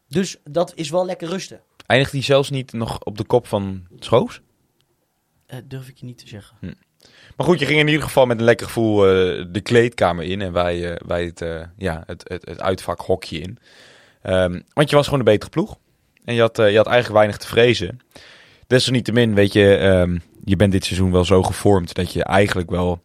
dus 0.08 0.38
dat 0.44 0.72
is 0.76 0.90
wel 0.90 1.06
lekker 1.06 1.28
rusten. 1.28 1.62
Eindigt 1.86 2.12
hij 2.12 2.22
zelfs 2.22 2.50
niet 2.50 2.74
nog 2.74 3.04
op 3.04 3.18
de 3.18 3.24
kop 3.24 3.48
van 3.48 3.88
Schoofs? 4.00 4.42
Eh, 5.46 5.60
durf 5.66 5.88
ik 5.88 5.98
je 5.98 6.06
niet 6.06 6.18
te 6.18 6.28
zeggen. 6.28 6.58
Maar 7.36 7.48
goed, 7.48 7.60
je 7.60 7.66
ging 7.66 7.80
in 7.80 7.88
ieder 7.88 8.04
geval 8.04 8.26
met 8.26 8.38
een 8.38 8.44
lekker 8.44 8.66
gevoel 8.66 9.08
eh, 9.08 9.46
de 9.50 9.62
kleedkamer 9.62 10.24
in. 10.24 10.42
En 10.42 10.52
wij, 10.52 11.00
wij 11.06 11.26
het, 11.26 11.40
ja, 11.78 12.04
het, 12.06 12.24
het, 12.28 12.46
het 12.46 12.62
uitvakhokje 12.62 13.40
in. 13.40 13.58
Ehm, 14.22 14.62
want 14.74 14.90
je 14.90 14.96
was 14.96 15.06
gewoon 15.06 15.20
een 15.20 15.26
betere 15.26 15.52
ploeg. 15.52 15.78
En 16.24 16.34
je 16.34 16.42
had, 16.42 16.58
je 16.58 16.78
had 16.78 16.88
eigenlijk 16.88 17.14
weinig 17.14 17.38
te 17.38 17.48
vrezen. 17.48 18.00
Desalniettemin, 18.68 19.34
weet 19.34 19.54
je, 19.54 19.76
ehm, 19.76 20.18
je 20.44 20.56
bent 20.56 20.72
dit 20.72 20.86
seizoen 20.86 21.12
wel 21.12 21.26
zo 21.26 21.44
gevormd 21.44 21.94
dat 21.94 22.14
je 22.14 22.24
eigenlijk 22.24 22.70
wel 22.70 23.02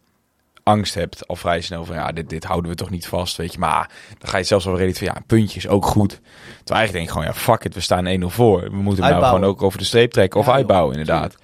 angst 0.63 0.93
hebt 0.93 1.27
al 1.27 1.35
vrij 1.35 1.61
snel 1.61 1.85
van 1.85 1.95
ja, 1.95 2.11
dit, 2.11 2.29
dit 2.29 2.43
houden 2.43 2.71
we 2.71 2.77
toch 2.77 2.89
niet 2.89 3.07
vast, 3.07 3.37
weet 3.37 3.53
je. 3.53 3.59
Maar 3.59 3.89
dan 4.19 4.29
ga 4.29 4.37
je 4.37 4.43
zelfs 4.43 4.65
al 4.65 4.71
redelijk 4.71 4.97
van 4.97 5.07
ja, 5.07 5.15
een 5.15 5.25
puntje 5.25 5.57
is 5.57 5.67
ook 5.67 5.85
goed. 5.85 6.09
Terwijl 6.09 6.79
eigenlijk 6.79 6.91
denk 6.91 7.05
ik 7.05 7.11
gewoon 7.11 7.27
ja, 7.27 7.33
fuck 7.33 7.63
it, 7.63 7.73
we 7.73 7.79
staan 7.79 8.21
1-0 8.21 8.25
voor. 8.25 8.61
We 8.61 8.75
moeten 8.75 9.03
hem 9.03 9.13
nou 9.13 9.25
gewoon 9.25 9.43
ook 9.43 9.61
over 9.61 9.79
de 9.79 9.85
streep 9.85 10.11
trekken 10.11 10.39
of 10.39 10.45
Ja, 10.45 10.53
uitbouwen 10.53 10.97
inderdaad. 10.97 11.35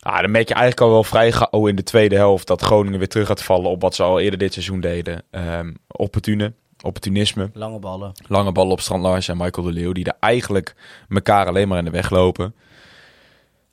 Ah, 0.00 0.20
dan 0.20 0.30
merk 0.30 0.48
je 0.48 0.54
eigenlijk 0.54 0.86
al 0.86 0.90
wel 0.90 1.04
vrij 1.04 1.32
gauw 1.32 1.66
in 1.66 1.76
de 1.76 1.82
tweede 1.82 2.16
helft 2.16 2.46
dat 2.46 2.60
Groningen 2.62 2.98
weer 2.98 3.08
terug 3.08 3.26
gaat 3.26 3.42
vallen 3.42 3.70
op 3.70 3.80
wat 3.80 3.94
ze 3.94 4.02
al 4.02 4.20
eerder 4.20 4.38
dit 4.38 4.52
seizoen 4.52 4.80
deden. 4.80 5.22
Ehm 5.30 5.72
opportune, 5.86 6.52
opportunisme, 6.82 7.50
Lange 7.52 7.78
ballen. 7.78 8.12
lange 8.28 8.52
ballen 8.52 8.72
op 8.72 8.80
Strand 8.80 9.02
Larsen 9.02 9.32
en 9.32 9.44
Michael 9.44 9.66
de 9.66 9.72
Leeuw, 9.72 9.92
die 9.92 10.04
er 10.04 10.16
eigenlijk 10.20 10.74
elkaar 11.08 11.46
alleen 11.46 11.68
maar 11.68 11.78
in 11.78 11.84
de 11.84 11.90
weg 11.90 12.10
lopen. 12.10 12.54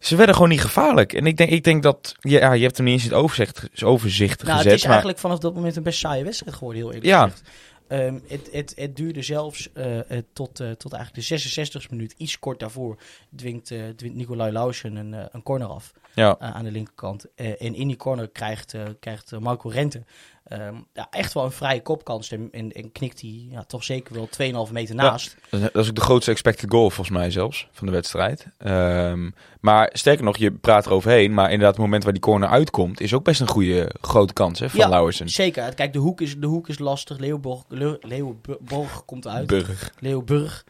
Ze 0.01 0.15
werden 0.15 0.35
gewoon 0.35 0.49
niet 0.49 0.61
gevaarlijk. 0.61 1.13
En 1.13 1.25
ik 1.25 1.37
denk, 1.37 1.49
ik 1.49 1.63
denk 1.63 1.83
dat, 1.83 2.15
ja, 2.19 2.53
je 2.53 2.63
hebt 2.63 2.77
hem 2.77 2.85
niet 2.85 2.93
eens 2.95 3.03
in 3.03 3.09
het 3.09 3.19
overzicht, 3.19 3.83
overzicht 3.83 4.43
Nou, 4.43 4.51
gezet. 4.51 4.65
het 4.65 4.73
is 4.73 4.81
maar 4.81 4.91
eigenlijk 4.91 5.19
vanaf 5.19 5.39
dat 5.39 5.53
moment 5.53 5.75
een 5.75 5.83
best 5.83 5.99
saaie 5.99 6.23
wedstrijd 6.23 6.55
geworden, 6.55 6.81
heel 6.81 6.91
eerlijk 6.91 7.09
Ja. 7.11 7.23
gezegd. 7.23 7.49
Ehm, 7.87 8.19
het, 8.27 8.49
het, 8.51 8.73
het 8.75 8.95
duurde 8.95 9.21
zelfs 9.21 9.69
eh, 9.73 9.99
eh, 9.99 10.23
tot, 10.33 10.59
eh, 10.59 10.71
tot 10.71 10.93
eigenlijk 10.93 11.27
de 11.27 11.35
66e 11.35 11.89
minuut. 11.89 12.13
Iets 12.17 12.39
kort 12.39 12.59
daarvoor 12.59 12.97
dwingt, 13.35 13.65
dwingt 13.95 14.15
Nicolai 14.15 14.51
Lausen 14.51 14.95
een, 14.95 15.15
een 15.31 15.43
corner 15.43 15.67
af 15.67 15.93
ja, 16.13 16.35
aan 16.39 16.63
de 16.63 16.71
linkerkant. 16.71 17.25
En 17.35 17.75
in 17.75 17.87
die 17.87 17.95
corner 17.97 18.29
krijgt, 18.29 18.75
krijgt 18.99 19.39
Marco 19.39 19.69
Rente 19.69 20.03
ehm, 20.51 20.75
ja, 20.93 21.07
echt 21.09 21.33
wel 21.33 21.43
een 21.43 21.51
vrije 21.51 21.81
kopkans. 21.81 22.31
En, 22.31 22.47
en, 22.51 22.71
en 22.71 22.91
knikt 22.91 23.21
hij 23.21 23.47
ja, 23.49 23.63
toch 23.63 23.83
zeker 23.83 24.13
wel 24.13 24.65
2,5 24.67 24.71
meter 24.73 24.95
naast. 24.95 25.35
dat 25.49 25.75
is 25.75 25.89
ook 25.89 25.95
de 25.95 26.01
grootste 26.01 26.31
expected 26.31 26.71
goal 26.71 26.89
volgens 26.89 27.17
mij 27.17 27.31
zelfs 27.31 27.67
van 27.71 27.87
de 27.87 27.93
wedstrijd. 27.93 28.47
Ehm, 28.57 29.29
maar 29.59 29.89
sterker 29.93 30.23
nog, 30.23 30.37
je 30.37 30.51
praat 30.51 30.85
er 30.85 30.91
overheen. 30.91 31.33
Maar 31.33 31.45
inderdaad, 31.45 31.73
het 31.73 31.81
moment 31.81 32.03
waar 32.03 32.13
die 32.13 32.21
corner 32.21 32.49
uitkomt, 32.49 33.01
is 33.01 33.13
ook 33.13 33.23
best 33.23 33.41
een 33.41 33.47
goede 33.47 33.91
grote 34.01 34.33
kans 34.33 34.59
hè, 34.59 34.69
van 34.69 34.79
Ja, 34.79 34.89
Lauwersen. 34.89 35.29
Zeker. 35.29 35.73
Kijk, 35.73 35.93
de 35.93 35.99
hoek 35.99 36.21
is, 36.21 36.37
de 36.37 36.47
hoek 36.47 36.69
is 36.69 36.79
lastig. 36.79 37.17
Leeuwborg, 37.17 39.05
komt 39.05 39.27
uit. 39.27 39.47
Burg, 39.47 39.91
Leeuwburg. 39.99 40.65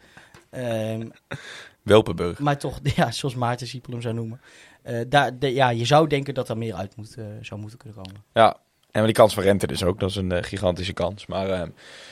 Ehm, 0.50 1.08
Welpenburg. 1.82 2.38
Maar 2.38 2.58
toch, 2.58 2.80
ja, 2.96 3.10
zoals 3.10 3.34
Maarten 3.34 3.66
Siepel 3.66 3.92
hem 3.92 4.02
zou 4.02 4.14
noemen. 4.14 4.40
Eh, 4.82 5.00
daar, 5.08 5.38
de, 5.38 5.52
ja, 5.52 5.68
je 5.68 5.84
zou 5.84 6.08
denken 6.08 6.34
dat 6.34 6.48
er 6.48 6.58
meer 6.58 6.74
uit 6.74 6.96
moet, 6.96 7.14
eh, 7.16 7.24
zou 7.40 7.60
moeten 7.60 7.78
kunnen 7.78 8.02
komen. 8.02 8.24
Ja, 8.32 8.56
en 8.92 9.04
die 9.04 9.12
kans 9.12 9.34
van 9.34 9.42
Rente 9.42 9.66
dus 9.66 9.84
ook. 9.84 10.00
Dat 10.00 10.10
is 10.10 10.16
een 10.16 10.32
eh, 10.32 10.42
gigantische 10.42 10.92
kans. 10.92 11.26
Maar 11.26 11.48
ehm, 11.48 11.68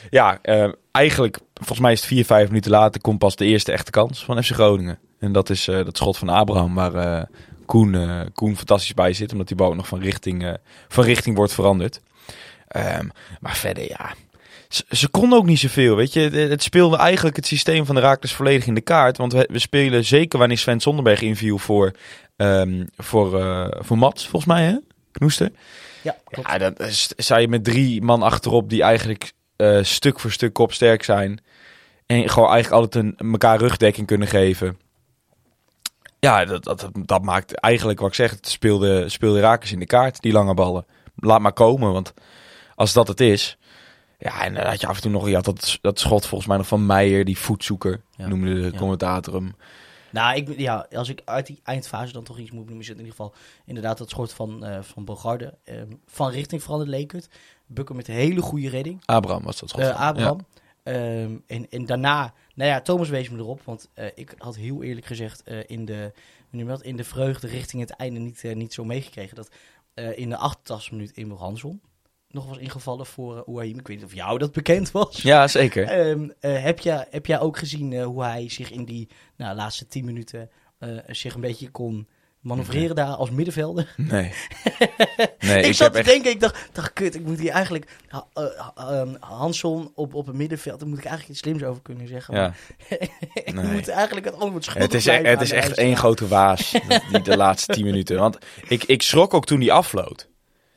ja, 0.09 0.39
ehm, 0.41 0.71
eigenlijk, 0.91 1.39
volgens 1.53 1.79
mij 1.79 1.91
is 1.91 1.99
het 1.99 2.07
vier, 2.07 2.25
vijf 2.25 2.47
minuten 2.47 2.71
later... 2.71 3.01
komt 3.01 3.19
pas 3.19 3.35
de 3.35 3.45
eerste 3.45 3.71
echte 3.71 3.91
kans 3.91 4.25
van 4.25 4.43
FC 4.43 4.51
Groningen. 4.51 4.99
En 5.19 5.31
dat 5.31 5.49
is 5.49 5.67
eh, 5.67 5.85
dat 5.85 5.97
schot 5.97 6.17
van 6.17 6.29
Abraham, 6.29 6.73
waar 6.73 6.95
eh, 6.95 7.23
Koen, 7.65 7.95
eh, 7.95 8.21
Koen 8.33 8.57
fantastisch 8.57 8.93
bij 8.93 9.13
zit. 9.13 9.31
Omdat 9.31 9.47
die 9.47 9.57
bal 9.57 9.73
nog 9.73 9.87
van 9.87 10.01
richting, 10.01 10.43
eh, 10.43 10.53
van 10.87 11.03
richting 11.03 11.35
wordt 11.35 11.53
veranderd. 11.53 12.01
Ehm, 12.67 13.07
maar 13.39 13.55
verder, 13.55 13.87
ja... 13.87 14.13
Ze, 14.89 15.07
konden 15.07 15.37
ook 15.37 15.45
niet 15.45 15.59
zoveel, 15.59 15.95
weet 15.95 16.13
je. 16.13 16.19
Het, 16.19 16.63
speelde 16.63 16.97
eigenlijk 16.97 17.35
het 17.35 17.45
systeem 17.45 17.85
van 17.85 17.95
de 17.95 18.01
Raakles 18.01 18.33
volledig 18.33 18.65
in 18.65 18.73
de 18.73 18.81
kaart. 18.81 19.17
Want 19.17 19.33
we, 19.33 19.59
spelen 19.59 20.05
zeker 20.05 20.39
wanneer 20.39 20.57
Sven 20.57 20.81
Zonderberg 20.81 21.21
inviel 21.21 21.57
voor, 21.57 21.91
ehm, 22.35 22.85
voor, 22.97 23.39
eh, 23.39 23.67
voor 23.79 23.97
Mats, 23.97 24.27
volgens 24.27 24.53
mij, 24.53 24.63
hè? 24.63 24.75
Knoester. 25.11 25.51
Ja, 26.01 26.15
klopt. 26.23 26.49
Ja, 26.49 26.57
dan 26.57 26.75
sta 27.17 27.37
je 27.37 27.47
met 27.47 27.63
drie 27.63 28.01
man 28.01 28.21
achterop 28.21 28.69
die 28.69 28.81
eigenlijk 28.83 29.33
eh, 29.55 29.83
stuk 29.83 30.19
voor 30.19 30.31
stuk 30.31 30.53
kopsterk 30.53 31.03
zijn. 31.03 31.39
En 32.05 32.29
gewoon 32.29 32.49
eigenlijk 32.51 32.83
altijd 32.83 33.05
een, 33.19 33.31
elkaar 33.31 33.57
rugdekking 33.59 34.07
kunnen 34.07 34.27
geven. 34.27 34.77
Ja, 36.19 36.45
dat, 36.45 36.63
dat, 36.63 36.79
dat, 36.79 36.91
dat 36.93 37.21
maakt 37.23 37.53
eigenlijk 37.55 37.99
wat 37.99 38.09
ik 38.09 38.15
zeg. 38.15 38.31
Het 38.31 38.47
speelde, 38.47 39.09
speelde 39.09 39.39
Rakers 39.39 39.71
in 39.71 39.79
de 39.79 39.85
kaart, 39.85 40.21
die 40.21 40.31
lange 40.31 40.53
ballen. 40.53 40.85
Laat 41.15 41.39
maar 41.39 41.53
komen, 41.53 41.91
want 41.93 42.13
als 42.75 42.93
dat 42.93 43.07
het 43.07 43.19
is. 43.19 43.57
Ja, 44.19 44.43
en 44.43 44.53
dan 44.53 44.65
had 44.65 44.81
je 44.81 44.87
af 44.87 44.95
en 44.95 45.01
toe 45.01 45.11
nog 45.11 45.27
je 45.27 45.35
had 45.35 45.45
dat, 45.45 45.77
dat 45.81 45.99
schot 45.99 46.25
volgens 46.25 46.49
mij 46.49 46.57
nog 46.57 46.67
van 46.67 46.85
Meijer, 46.85 47.25
die 47.25 47.37
voetzoeker, 47.37 48.01
Ja. 48.15 48.27
noemde 48.27 48.53
de 48.53 48.69
Ja. 48.71 48.77
commentator 48.77 49.33
hem. 49.33 49.55
Nou, 50.11 50.35
ik, 50.35 50.59
ja, 50.59 50.87
als 50.91 51.09
ik 51.09 51.21
uit 51.25 51.45
die 51.47 51.59
eindfase 51.63 52.13
dan 52.13 52.23
toch 52.23 52.37
iets 52.37 52.51
moet 52.51 52.65
noemen, 52.65 52.81
is 52.81 52.87
het 52.87 52.97
in 52.97 53.03
ieder 53.03 53.17
geval 53.17 53.35
inderdaad 53.65 53.97
dat 53.97 54.09
schot 54.09 54.33
van, 54.33 54.65
eh 54.65 54.81
van 54.81 55.05
Bogarde. 55.05 55.57
Ehm, 55.63 55.91
van 56.05 56.29
richting 56.31 56.63
veranderd 56.63 56.89
leek 56.89 57.11
het. 57.11 57.29
Bukken 57.65 57.95
met 57.95 58.07
een 58.07 58.13
hele 58.13 58.41
goede 58.41 58.69
redding. 58.69 59.01
Abraham 59.05 59.43
was 59.43 59.59
dat 59.59 59.69
schot. 59.69 59.81
Eh 59.81 59.87
van. 59.87 59.97
Abraham. 59.97 60.45
Ehm, 60.83 61.37
en, 61.47 61.69
en 61.69 61.85
daarna, 61.85 62.33
nou 62.55 62.69
ja, 62.69 62.81
Thomas 62.81 63.09
wees 63.09 63.29
me 63.29 63.37
erop. 63.37 63.61
Want 63.63 63.89
eh, 63.93 64.05
ik 64.15 64.35
had 64.37 64.55
heel 64.55 64.83
eerlijk 64.83 65.05
gezegd 65.05 65.43
eh, 65.43 65.59
in, 65.67 65.85
de, 65.85 66.11
in 66.81 66.95
de 66.95 67.03
vreugde 67.03 67.47
richting 67.47 67.81
het 67.81 67.91
einde 67.91 68.19
niet, 68.19 68.43
eh, 68.43 68.55
niet 68.55 68.73
zo 68.73 68.85
meegekregen. 68.85 69.35
Dat 69.35 69.49
eh, 69.93 70.17
in 70.17 70.29
de 70.29 70.37
88 70.37 70.91
minuut 70.91 71.17
Emil 71.17 71.37
Hansson 71.37 71.81
nog 72.33 72.47
was 72.47 72.57
ingevallen 72.57 73.05
voor 73.05 73.43
uh. 73.47 73.63
Ik 73.63 73.87
weet 73.87 73.97
niet 73.97 74.05
of 74.05 74.13
jou 74.13 74.37
dat 74.37 74.51
bekend 74.51 74.91
was. 74.91 75.21
Ja, 75.21 75.47
zeker. 75.47 75.87
Ehm, 75.87 76.29
eh, 76.39 76.63
heb, 76.63 76.79
jij, 76.79 77.07
heb 77.09 77.25
jij 77.25 77.39
ook 77.39 77.57
gezien 77.57 77.93
eh, 77.93 78.05
hoe 78.05 78.23
hij 78.23 78.49
zich 78.49 78.71
in 78.71 78.85
die 78.85 79.07
nou, 79.37 79.55
laatste 79.55 79.87
10 79.87 80.05
minuten 80.05 80.49
zich 81.07 81.33
een 81.33 81.41
beetje 81.41 81.69
kon 81.69 82.07
manoeuvreren 82.41 82.95
daar 82.95 83.07
als 83.07 83.29
middenvelder? 83.29 83.93
Nee. 83.97 84.31
nee, 85.39 85.63
ik, 85.63 85.73
zat 85.73 85.91
te 85.91 85.97
echt... 85.97 86.07
denken, 86.07 86.31
ik 86.31 86.39
dacht, 86.39 86.69
dacht, 86.71 86.93
kut, 86.93 87.15
ik 87.15 87.25
moet 87.25 87.39
hier 87.39 87.51
eigenlijk 87.51 87.97
eh, 88.33 88.43
ehm, 88.75 89.15
Hansson 89.19 89.91
op, 89.95 90.13
op 90.13 90.25
het 90.25 90.35
middenveld, 90.35 90.79
daar 90.79 90.89
moet 90.89 90.97
ik 90.97 91.05
eigenlijk 91.05 91.33
iets 91.37 91.47
slims 91.47 91.63
over 91.63 91.81
kunnen 91.81 92.07
zeggen. 92.07 92.35
Ja. 92.35 92.53
Ik 93.33 93.53
Nee. 93.53 93.71
moet 93.71 93.87
eigenlijk 93.87 94.25
het 94.25 94.35
antwoord 94.39 94.63
schuldig 94.63 94.91
Het 94.91 94.93
is, 94.93 95.05
e- 95.05 95.23
het 95.23 95.41
is 95.41 95.51
echt 95.51 95.77
één 95.77 95.97
grote 95.97 96.27
waas, 96.27 96.71
die 97.11 97.21
de 97.21 97.37
laatste 97.37 97.73
tien 97.73 97.85
minuten. 97.85 98.17
Want 98.17 98.37
ik, 98.67 98.83
ik 98.83 99.01
schrok 99.01 99.33
ook 99.33 99.45
toen 99.45 99.59
die 99.59 99.73
afloot. 99.73 100.29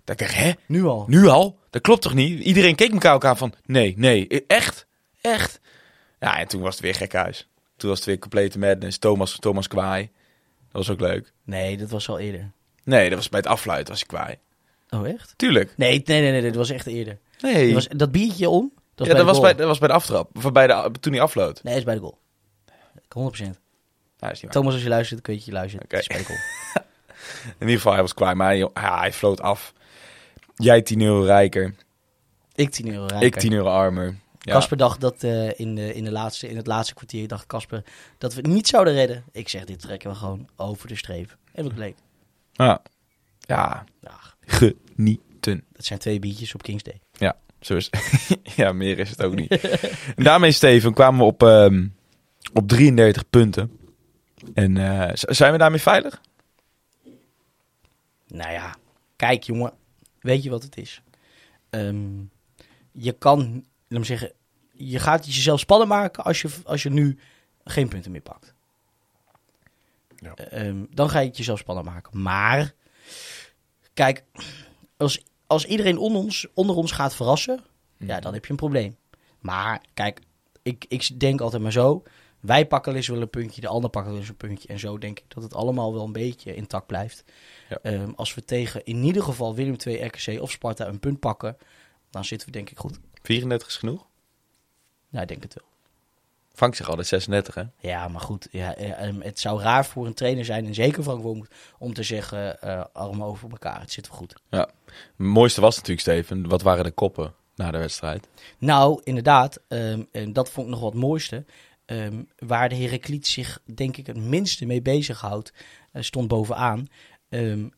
Dat 0.04 0.20
ik 0.20 0.26
dacht, 0.26 0.38
hè? 0.38 0.52
Nu 0.66 0.84
al. 0.84 1.04
Nu 1.08 1.26
al? 1.26 1.58
Dat 1.70 1.82
klopt 1.82 2.02
toch 2.02 2.14
niet? 2.14 2.40
Iedereen 2.40 2.74
keek 2.74 2.92
elkaar 2.92 3.14
ook 3.14 3.24
aan 3.24 3.36
van, 3.36 3.54
nee, 3.64 3.94
nee, 3.96 4.26
e- 4.28 4.44
echt? 4.46 4.86
Echt? 5.20 5.60
Ja, 6.20 6.38
en 6.38 6.48
toen 6.48 6.60
was 6.60 6.74
het 6.74 6.82
weer 6.82 6.94
gek 6.94 7.12
huis. 7.12 7.48
Toen 7.76 7.88
was 7.88 7.98
het 7.98 8.08
weer 8.08 8.18
complete 8.18 8.58
madness. 8.58 8.98
Thomas, 8.98 9.38
Thomas 9.38 9.68
kwaai. 9.68 10.10
Dat 10.72 10.86
was 10.86 10.90
ook 10.90 11.00
leuk. 11.00 11.32
Nee, 11.44 11.76
dat 11.76 11.90
was 11.90 12.08
al 12.08 12.18
eerder. 12.18 12.50
Nee, 12.84 13.08
dat 13.08 13.18
was 13.18 13.28
bij 13.28 13.40
het 13.40 13.48
afluiten 13.48 13.92
was 13.92 14.02
ik 14.02 14.08
kwaai. 14.08 14.38
Oh, 14.90 15.08
echt? 15.08 15.34
Tuurlijk. 15.36 15.72
Nee, 15.76 16.02
nee, 16.04 16.20
nee, 16.20 16.30
nee, 16.30 16.42
dat 16.42 16.54
was 16.54 16.70
echt 16.70 16.86
eerder. 16.86 17.18
Nee. 17.40 17.64
Dat, 17.64 17.74
was, 17.74 17.88
dat 17.88 18.12
biertje 18.12 18.48
om, 18.48 18.72
dat, 18.94 19.06
ja, 19.06 19.14
dat, 19.14 19.24
was 19.24 19.40
bij, 19.40 19.54
dat 19.54 19.66
was 19.66 19.78
bij 19.78 19.88
de 19.88 19.94
aftrap. 19.94 20.36
Of 20.36 20.52
bij 20.52 20.66
de, 20.66 20.90
toen 21.00 21.12
hij 21.12 21.22
afloot. 21.22 21.62
Nee, 21.62 21.72
dat 21.72 21.82
is 21.82 21.84
bij 21.84 21.94
de 21.94 22.00
goal. 22.00 22.18
100%. 23.32 23.60
Nou, 24.18 24.32
is 24.32 24.42
niet 24.42 24.42
waar. 24.42 24.50
Thomas, 24.50 24.72
als 24.72 24.82
je 24.82 24.88
luistert, 24.88 25.20
kun 25.20 25.34
je 25.34 25.40
je 25.44 25.52
luisteren. 25.52 25.84
Oké. 25.84 26.24
Goal. 26.24 26.38
In 27.44 27.54
ieder 27.60 27.76
geval, 27.76 27.92
hij 27.92 28.00
was 28.00 28.14
kwaai. 28.14 28.34
Maar 28.34 28.46
hij, 28.46 28.58
ja, 28.58 28.98
hij 28.98 29.12
floot 29.12 29.40
af. 29.40 29.72
Jij 30.54 30.82
10 30.82 31.00
euro 31.00 31.22
rijker. 31.22 31.74
Ik 32.54 32.70
10 32.70 32.88
euro 32.88 33.06
rijker. 33.06 33.26
Ik 33.26 33.34
10 33.38 33.52
euro 33.52 33.68
armer. 33.68 34.16
Ja. 34.40 34.52
Casper 34.52 34.76
dacht 34.76 35.00
dat 35.00 35.22
eh, 35.22 35.58
in, 35.60 35.74
de, 35.74 35.94
in, 35.94 36.04
de 36.04 36.10
laatste, 36.12 36.48
in 36.48 36.56
het 36.56 36.66
laatste 36.66 36.94
kwartier 36.94 37.28
dacht 37.28 37.46
Casper 37.46 37.84
dat 38.18 38.34
we 38.34 38.40
het 38.40 38.50
niet 38.50 38.68
zouden 38.68 38.94
redden. 38.94 39.24
Ik 39.32 39.48
zeg, 39.48 39.64
dit 39.64 39.80
trekken 39.80 40.10
we 40.10 40.16
gewoon 40.16 40.48
over 40.56 40.88
de 40.88 40.96
streep. 40.96 41.36
En 41.52 41.64
wat 41.64 41.74
bleek? 41.74 41.96
Ja. 42.52 42.82
Ja, 43.40 43.84
Ja, 44.00 44.18
genieten. 44.40 45.64
dat 45.72 45.84
zijn 45.84 45.98
twee 45.98 46.18
biertjes 46.18 46.54
op 46.54 46.62
Kings 46.62 46.82
Day. 46.82 47.00
Ja, 47.12 47.36
zo 47.60 47.76
is 47.76 47.90
Ja, 48.56 48.72
meer 48.72 48.98
is 48.98 49.10
het 49.10 49.22
ook 49.22 49.34
niet. 49.34 49.50
en 50.16 50.24
daarmee, 50.24 50.52
Steven, 50.52 50.94
kwamen 50.94 51.20
we 51.20 51.26
op, 51.26 51.42
ehm, 51.42 51.86
op 52.52 52.68
33 52.68 53.30
punten. 53.30 53.78
En 54.54 54.76
eh, 54.76 55.10
zijn 55.14 55.52
we 55.52 55.58
daarmee 55.58 55.80
veilig? 55.80 56.20
Nou 58.28 58.52
ja, 58.52 58.74
kijk 59.16 59.42
jongen, 59.42 59.72
weet 60.24 60.42
je 60.42 60.50
wat 60.50 60.62
het 60.62 60.76
is? 60.76 61.02
Ehm, 61.70 62.22
je 62.92 63.12
kan, 63.12 63.64
laat 63.88 64.00
me 64.00 64.04
zeggen, 64.04 64.32
je 64.72 64.98
gaat 64.98 65.26
jezelf 65.26 65.60
spannend 65.60 65.90
maken 65.90 66.24
als 66.24 66.42
je, 66.42 66.48
als 66.64 66.82
je 66.82 66.90
nu 66.90 67.18
geen 67.64 67.88
punten 67.88 68.10
meer 68.10 68.20
pakt. 68.20 68.54
Ja. 70.16 70.34
Ehm, 70.34 70.84
dan 70.90 71.10
ga 71.10 71.18
je 71.20 71.26
het 71.26 71.36
jezelf 71.36 71.58
spannend 71.58 71.86
maken. 71.86 72.22
Maar, 72.22 72.74
kijk, 73.94 74.24
als, 74.96 75.22
als 75.46 75.64
iedereen 75.64 75.98
onder 75.98 76.22
ons, 76.22 76.46
onder 76.54 76.76
ons 76.76 76.92
gaat 76.92 77.14
verrassen, 77.14 77.60
ja, 77.96 78.20
dan 78.20 78.32
heb 78.32 78.44
je 78.44 78.50
een 78.50 78.56
probleem. 78.56 78.96
Maar, 79.40 79.82
kijk, 79.94 80.20
ik, 80.62 80.84
ik 80.88 81.20
denk 81.20 81.40
altijd 81.40 81.62
maar 81.62 81.72
zo. 81.72 82.02
Wij 82.44 82.66
pakken 82.66 82.90
wel 82.90 83.00
eens 83.00 83.08
wel 83.08 83.20
een 83.20 83.30
puntje, 83.30 83.60
de 83.60 83.68
ander 83.68 83.90
pakt 83.90 84.06
wel 84.06 84.16
eens 84.16 84.28
een 84.28 84.36
puntje. 84.36 84.68
En 84.68 84.78
zo 84.78 84.98
denk 84.98 85.18
ik 85.18 85.24
dat 85.28 85.42
het 85.42 85.54
allemaal 85.54 85.92
wel 85.92 86.04
een 86.04 86.12
beetje 86.12 86.54
intact 86.54 86.86
blijft. 86.86 87.24
Ja. 87.68 87.78
Ehm, 87.82 88.10
als 88.16 88.34
we 88.34 88.44
tegen 88.44 88.84
in 88.84 89.02
ieder 89.02 89.22
geval 89.22 89.54
Willem 89.54 89.76
II, 89.86 90.04
RKC 90.04 90.40
of 90.40 90.50
Sparta 90.50 90.86
een 90.86 91.00
punt 91.00 91.20
pakken, 91.20 91.56
dan 92.10 92.24
zitten 92.24 92.46
we 92.46 92.52
denk 92.52 92.70
ik 92.70 92.78
goed. 92.78 92.98
34 93.22 93.68
is 93.68 93.76
genoeg? 93.76 94.06
Ja, 95.08 95.20
ik 95.20 95.28
denk 95.28 95.42
het 95.42 95.54
wel. 95.54 95.64
Vangt 96.52 96.76
zich 96.76 96.88
altijd 96.88 97.06
36, 97.06 97.54
hè? 97.54 97.62
Ja, 97.78 98.08
maar 98.08 98.20
goed. 98.20 98.48
Ja, 98.50 98.74
eh, 98.74 99.06
ehm, 99.06 99.20
het 99.20 99.40
zou 99.40 99.60
raar 99.60 99.86
voor 99.86 100.06
een 100.06 100.14
trainer 100.14 100.44
zijn, 100.44 100.66
en 100.66 100.74
zeker 100.74 101.02
Frank 101.02 101.22
Wormoed, 101.22 101.50
om 101.78 101.94
te 101.94 102.02
zeggen, 102.02 102.60
armen 102.92 103.26
over 103.26 103.50
elkaar, 103.50 103.80
het 103.80 103.92
zit 103.92 104.08
wel 104.08 104.16
goed. 104.16 104.34
Het 104.48 104.68
mooiste 105.16 105.60
was 105.60 105.76
natuurlijk, 105.76 106.00
Steven, 106.00 106.48
wat 106.48 106.62
waren 106.62 106.84
de 106.84 106.90
koppen 106.90 107.34
na 107.54 107.70
de 107.70 107.78
wedstrijd? 107.78 108.28
Nou, 108.58 109.00
inderdaad, 109.04 109.60
ehm, 109.68 110.02
en 110.12 110.32
dat 110.32 110.50
vond 110.50 110.66
ik 110.66 110.72
nog 110.72 110.82
wat 110.82 110.94
mooiste. 110.94 111.44
Ehm, 111.84 112.22
waar 112.38 112.68
de 112.68 112.74
Heracliet 112.74 113.26
zich, 113.26 113.60
denk 113.74 113.96
ik, 113.96 114.06
het 114.06 114.16
minste 114.16 114.66
mee 114.66 114.82
bezighoudt, 114.82 115.52
eh, 115.92 116.02
stond 116.02 116.28
bovenaan. 116.28 116.86
Ehm, 117.28 117.68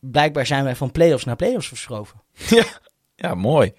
blijkbaar 0.00 0.46
zijn 0.46 0.64
wij 0.64 0.76
van 0.76 0.92
play-offs 0.92 1.24
naar 1.24 1.36
play-offs 1.36 1.68
verschoven. 1.68 2.20
Ja, 3.20 3.34
mooi. 3.34 3.72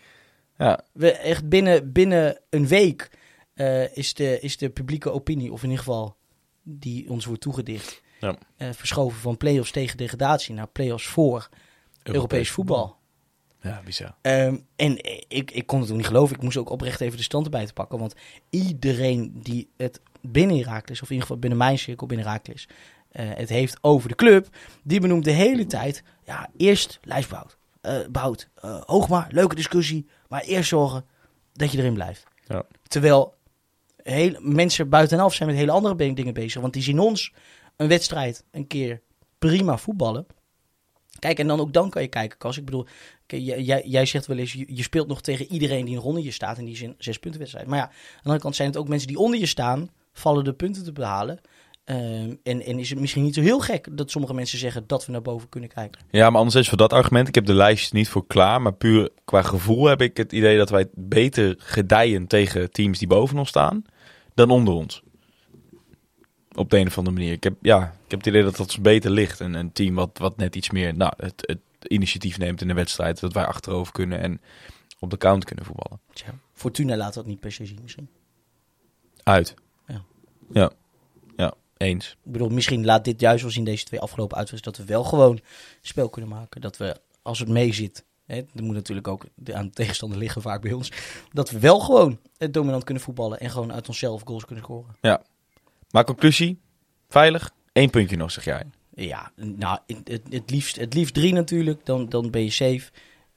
Ja, 0.58 0.84
We, 0.94 1.12
echt 1.12 1.50
binnen, 1.50 1.92
binnen 1.92 2.40
een 2.50 2.68
week 2.68 3.10
eh, 3.54 3.98
is, 3.98 4.14
de, 4.14 4.40
is 4.40 4.58
de 4.58 4.70
publieke 4.70 5.12
opinie, 5.12 5.52
of 5.52 5.64
in 5.64 5.70
ieder 5.70 5.84
geval 5.84 6.18
die 6.64 7.10
ons 7.10 7.26
wordt 7.26 7.42
toegedicht, 7.42 8.02
Ja. 8.20 8.36
eh, 8.58 8.70
verschoven 8.72 9.20
van 9.20 9.38
play-offs 9.38 9.72
tegen 9.72 9.98
degradatie 9.98 10.54
naar 10.56 10.68
play-offs 10.68 11.08
voor 11.08 11.50
Europees, 12.04 12.52
voetbal. 12.52 12.98
Ja, 13.62 13.82
bizar. 13.86 14.16
Ehm, 14.22 14.58
en 14.76 14.98
ik, 15.28 15.52
ik 15.52 15.66
kon 15.68 15.82
het 15.82 15.90
ook 15.92 15.98
niet 15.98 16.06
geloven. 16.06 16.36
Ik 16.36 16.42
moest 16.42 16.58
ook 16.58 16.70
oprecht 16.70 17.02
even 17.02 17.18
de 17.18 17.24
stand 17.24 17.46
erbij 17.46 17.66
te 17.66 17.74
pakken. 17.74 18.00
Want 18.00 18.16
iedereen 18.50 19.32
die 19.44 19.70
het 19.78 20.02
binnen 20.22 20.58
Herakles, 20.58 21.02
of 21.02 21.08
in 21.08 21.14
ieder 21.14 21.22
geval 21.22 21.40
binnen 21.40 21.60
mijn 21.60 21.78
cirkel 21.80 22.08
binnen 22.08 22.26
Herakles, 22.26 22.68
eh, 23.12 23.26
het 23.30 23.50
heeft 23.50 23.78
over 23.82 24.10
de 24.10 24.16
club, 24.16 24.48
die 24.84 25.00
benoemt 25.00 25.24
de 25.24 25.32
hele 25.32 25.66
tijd, 25.66 26.04
ja, 26.26 26.50
eerst 26.58 27.00
lijstbout. 27.02 27.58
eh 27.82 28.00
bout, 28.12 28.50
eh, 28.56 28.82
Hoogma, 28.86 29.28
leuke 29.32 29.56
discussie, 29.56 30.08
maar 30.28 30.42
eerst 30.42 30.70
zorgen 30.70 31.06
dat 31.54 31.72
je 31.72 31.78
erin 31.78 31.94
blijft. 31.94 32.24
Ja. 32.48 32.64
Terwijl 32.88 33.38
heel, 34.04 34.40
mensen 34.42 34.90
buitenaf 34.90 35.34
zijn 35.34 35.50
met 35.50 35.58
hele 35.58 35.72
andere 35.72 36.14
dingen 36.14 36.34
bezig. 36.34 36.62
Want 36.62 36.74
die 36.74 36.84
zien 36.84 37.00
ons 37.00 37.34
een 37.76 37.88
wedstrijd 37.88 38.44
een 38.52 38.68
keer 38.68 39.02
prima 39.38 39.78
voetballen. 39.78 40.26
Kijk, 41.20 41.40
en 41.40 41.48
dan 41.48 41.60
ook 41.60 41.74
dan 41.74 41.90
kan 41.90 42.02
je 42.02 42.08
kijken, 42.08 42.38
Kas. 42.38 42.58
Ik 42.58 42.66
bedoel, 42.66 42.86
jij, 43.28 43.84
jij- 43.86 44.06
zegt 44.06 44.28
wel 44.28 44.38
eens, 44.38 44.54
je, 44.54 44.84
speelt 44.84 45.08
nog 45.08 45.22
tegen 45.22 45.52
iedereen 45.52 45.86
die 45.86 45.96
nog 45.96 46.04
onder 46.04 46.24
je 46.24 46.32
staat. 46.32 46.58
En 46.58 46.66
die 46.66 46.84
een 46.84 46.96
zes 46.98 47.20
punten 47.20 47.40
wedstrijd. 47.40 47.68
Maar 47.68 47.78
ja, 47.78 47.84
aan 47.84 47.92
de 47.92 48.24
andere 48.24 48.42
kant 48.42 48.56
zijn 48.56 48.68
het 48.68 48.78
ook 48.78 48.88
mensen 48.88 49.08
die 49.08 49.18
onder 49.18 49.40
je 49.40 49.46
staan, 49.46 49.90
vallen 50.14 50.44
de 50.44 50.54
punten 50.54 50.84
te 50.84 50.92
behalen. 50.92 51.40
Ehm, 51.84 52.36
en, 52.44 52.62
en 52.62 52.80
is 52.80 52.90
het 52.90 53.00
misschien 53.00 53.24
niet 53.24 53.34
zo 53.36 53.42
heel 53.42 53.60
gek 53.60 53.98
dat 53.98 54.12
sommige 54.12 54.34
mensen 54.34 54.58
zeggen 54.58 54.84
dat 54.88 55.06
we 55.06 55.12
naar 55.12 55.22
boven 55.22 55.50
kunnen 55.50 55.70
kijken. 55.70 56.02
Ja, 56.12 56.30
maar 56.30 56.40
anders 56.40 56.56
is 56.56 56.70
voor 56.70 56.78
dat 56.78 56.94
argument, 56.94 57.28
ik 57.28 57.36
heb 57.36 57.46
de 57.46 57.54
lijst 57.54 57.94
niet 57.94 58.10
voor 58.10 58.28
klaar, 58.28 58.62
maar 58.62 58.74
puur 58.74 59.10
qua 59.26 59.42
gevoel 59.42 59.86
heb 59.86 60.02
ik 60.02 60.18
het 60.18 60.32
idee 60.32 60.58
dat 60.58 60.70
wij 60.70 60.88
beter 60.94 61.56
gedijen 61.58 62.28
tegen 62.28 62.72
teams 62.72 63.00
die 63.00 63.08
boven 63.08 63.38
ons 63.38 63.50
staan, 63.50 63.84
dan 64.34 64.50
onder 64.50 64.74
ons. 64.74 65.02
Op 66.60 66.70
de 66.70 66.78
een 66.78 66.88
of 66.88 66.98
andere 66.98 67.16
manier. 67.16 67.32
Ik 67.34 67.44
heb, 67.44 67.56
ja, 67.62 67.82
ik 67.84 68.12
heb 68.12 68.20
het 68.20 68.28
idee 68.28 68.44
dat 68.44 68.56
dat 68.56 68.66
ons 68.68 68.80
beter 68.82 69.12
ligt. 69.12 69.42
En 69.42 69.54
een 69.54 69.72
team 69.72 69.96
wat, 69.96 70.18
wat 70.18 70.38
net 70.38 70.56
iets 70.56 70.70
meer 70.70 70.96
nou, 70.96 71.14
het, 71.18 71.44
het 71.46 71.60
initiatief 71.88 72.38
neemt 72.38 72.62
in 72.62 72.68
de 72.68 72.74
wedstrijd, 72.74 73.20
dat 73.20 73.34
wij 73.34 73.46
achterover 73.46 73.94
kunnen 73.94 74.20
en 74.20 74.42
op 75.00 75.10
de 75.10 75.18
count 75.18 75.46
kunnen 75.46 75.66
voetballen. 75.66 76.00
Tja, 76.14 76.34
Fortuna 76.54 76.96
laat 76.96 77.14
dat 77.14 77.26
niet 77.26 77.40
per 77.40 77.52
se 77.52 77.66
zien 77.66 77.80
misschien. 77.82 78.10
Uit. 79.24 79.54
Ja. 79.88 80.04
Ja. 80.52 80.72
Ja, 81.36 81.54
eens. 81.78 82.18
Ik 82.26 82.32
bedoel, 82.32 82.50
misschien 82.50 82.86
laat 82.86 83.06
dit 83.06 83.20
juist 83.20 83.42
wel 83.42 83.52
zien, 83.52 83.64
deze 83.64 83.86
twee 83.86 84.00
afgelopen 84.00 84.38
uitwedstrijden, 84.38 84.82
dat 84.86 84.92
we 84.92 84.98
wel 85.02 85.10
gewoon 85.10 85.40
spel 85.82 86.10
kunnen 86.10 86.30
maken. 86.32 86.62
Dat 86.62 86.78
we, 86.78 87.02
als 87.22 87.40
het 87.40 87.50
mee 87.50 87.74
zit, 87.74 88.06
hè, 88.26 88.46
dat 88.54 88.66
moet 88.66 88.76
natuurlijk 88.76 89.08
ook 89.08 89.26
de- 89.36 89.54
aan 89.56 89.66
de 89.66 89.74
tegenstander 89.74 90.18
liggen 90.18 90.42
vaak 90.42 90.62
bij 90.62 90.74
ons, 90.74 90.92
dat 91.34 91.50
we 91.50 91.60
wel 91.60 91.80
gewoon 91.80 92.20
het 92.38 92.54
dominant 92.54 92.84
kunnen 92.84 93.04
voetballen 93.04 93.40
en 93.40 93.50
gewoon 93.50 93.74
uit 93.74 93.88
onszelf 93.88 94.22
goals 94.26 94.46
kunnen 94.46 94.64
scoren. 94.64 94.96
Maar 95.92 96.04
conclusie, 96.04 96.60
veilig, 97.10 97.52
één 97.74 97.90
puntje 97.90 98.18
nog, 98.18 98.32
zeg 98.32 98.44
jij. 98.46 98.64
Ja, 98.94 99.32
nou, 99.36 99.80
het, 99.88 100.22
het, 100.30 100.50
liefst, 100.52 100.76
het 100.76 100.94
liefst 100.94 101.14
drie 101.14 101.34
natuurlijk, 101.34 101.86
dan, 101.86 102.10
dan 102.10 102.30
ben 102.32 102.44
je 102.44 102.50
safe. 102.50 102.82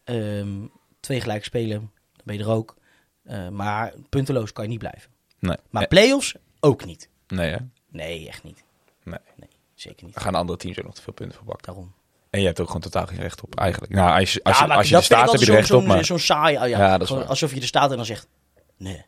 Ehm, 0.05 0.67
twee 1.01 1.21
gelijk 1.21 1.45
spelen, 1.45 1.79
dan 2.13 2.23
ben 2.25 2.37
je 2.37 2.43
er 2.43 2.51
ook. 2.51 2.77
Eh, 3.25 3.49
maar 3.49 3.93
punteloos 4.09 4.53
kan 4.53 4.65
je 4.65 4.71
niet 4.71 4.79
blijven. 4.79 5.11
Nee. 5.39 5.57
Maar 5.71 5.83
Eh, 5.83 5.89
play-offs 5.89 6.35
ook 6.61 6.85
niet. 6.85 7.09
nee, 7.27 7.51
hè? 7.51 7.57
Nee, 7.91 8.29
echt 8.29 8.43
niet. 8.43 8.65
Nee. 9.05 9.19
Zeker 9.75 10.05
niet. 10.05 10.15
Dan 10.15 10.23
gaan 10.23 10.35
andere 10.35 10.59
teams 10.59 10.79
ook 10.79 10.85
nog 10.85 10.95
te 10.95 11.03
veel 11.03 11.13
punten 11.13 11.37
verbakken. 11.37 11.67
Daarom. 11.67 11.93
En 12.31 12.41
je 12.41 12.47
hebt 12.47 12.61
ook 12.61 12.67
gewoon 12.67 12.83
totaal 12.83 13.07
geen 13.07 13.19
recht 13.19 13.43
op, 13.43 13.59
eigenlijk. 13.59 13.93
Nou, 13.93 14.21
als 14.21 14.33
je, 14.33 14.43
als 14.43 14.59
je, 14.59 14.75
als 14.75 14.89
je 14.89 14.97
er 14.97 15.03
staat, 15.03 15.33
heb 15.33 15.41
je 15.41 15.47
er 15.47 15.53
recht 15.53 15.71
op, 15.71 15.85
maar... 15.85 16.05
Zo'n 16.05 16.19
saai, 16.19 16.57
oh 16.57 16.69
ja, 16.69 16.79
Ja, 16.79 16.99
dat 16.99 17.09
Gewoon 17.09 17.27
alsof 17.27 17.55
je 17.55 17.61
er 17.61 17.67
staat 17.67 17.91
en 17.91 17.97
dan 17.97 18.07
zegt, 18.07 18.29
nee. 18.77 19.05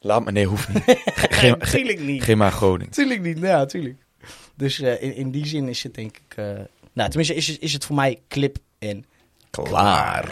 Laat 0.00 0.24
me, 0.24 0.32
nee, 0.32 0.46
hoeft 0.46 0.68
niet. 0.68 0.82
Geen, 1.40 1.58
Tuurlijk 1.58 2.00
niet. 2.00 2.22
geen 2.22 2.38
maar 2.38 2.52
Groningen. 2.52 2.92
Tuurlijk 2.92 3.20
niet, 3.22 3.38
ja, 3.38 3.64
tuurlijk. 3.66 3.96
Dus 4.56 4.80
eh, 4.80 5.02
in, 5.02 5.14
in 5.14 5.30
die 5.30 5.46
zin 5.46 5.68
is 5.68 5.82
het 5.82 5.94
denk 5.94 6.16
ik... 6.16 6.36
eh, 6.36 6.44
nou, 6.92 7.08
tenminste 7.08 7.34
is, 7.34 7.46
het- 7.46 7.60
is 7.60 7.72
het 7.72 7.84
voor 7.84 7.96
mij 7.96 8.20
clip 8.28 8.56
en 8.78 9.04
Klaar. 9.50 10.28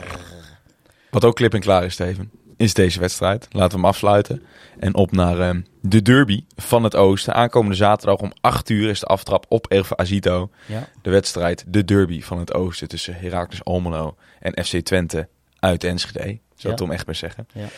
Wat 1.11 1.25
ook 1.25 1.35
klip 1.37 1.55
en 1.55 1.61
klaar 1.61 1.85
is, 1.85 1.93
Steven, 1.93 2.31
is 2.57 2.75
deze 2.75 3.01
wedstrijd. 3.01 3.47
Laten 3.51 3.71
we 3.71 3.77
hem 3.77 3.85
afsluiten. 3.85 4.43
En 4.79 4.95
op 4.95 5.13
naar 5.13 5.41
ehm, 5.41 5.61
de 5.81 6.03
derby 6.03 6.45
van 6.57 6.85
het 6.85 6.97
Oosten. 6.97 7.35
Aankomende 7.35 7.77
zaterdag 7.77 8.19
om 8.19 8.33
8 8.41 8.69
uur 8.71 8.89
is 8.91 9.01
de 9.01 9.07
aftrap 9.07 9.47
op 9.49 9.67
Erve 9.67 9.97
Azito. 9.97 10.51
Ja. 10.67 10.89
De 11.03 11.11
wedstrijd, 11.11 11.65
de 11.67 11.85
derby 11.85 12.23
van 12.23 12.39
het 12.39 12.55
Oosten 12.55 12.89
tussen 12.89 13.15
Heracles 13.15 13.65
Almelo 13.65 14.17
en 14.41 14.65
FC 14.65 14.77
Twente 14.77 15.29
uit 15.59 15.85
Enschede. 15.85 16.39
Zou 16.55 16.73
Ja. 16.73 16.75
Tom 16.75 16.91
echt 16.91 17.07
maar 17.07 17.15
zeggen. 17.15 17.47
Ja, 17.53 17.61
ja. 17.61 17.69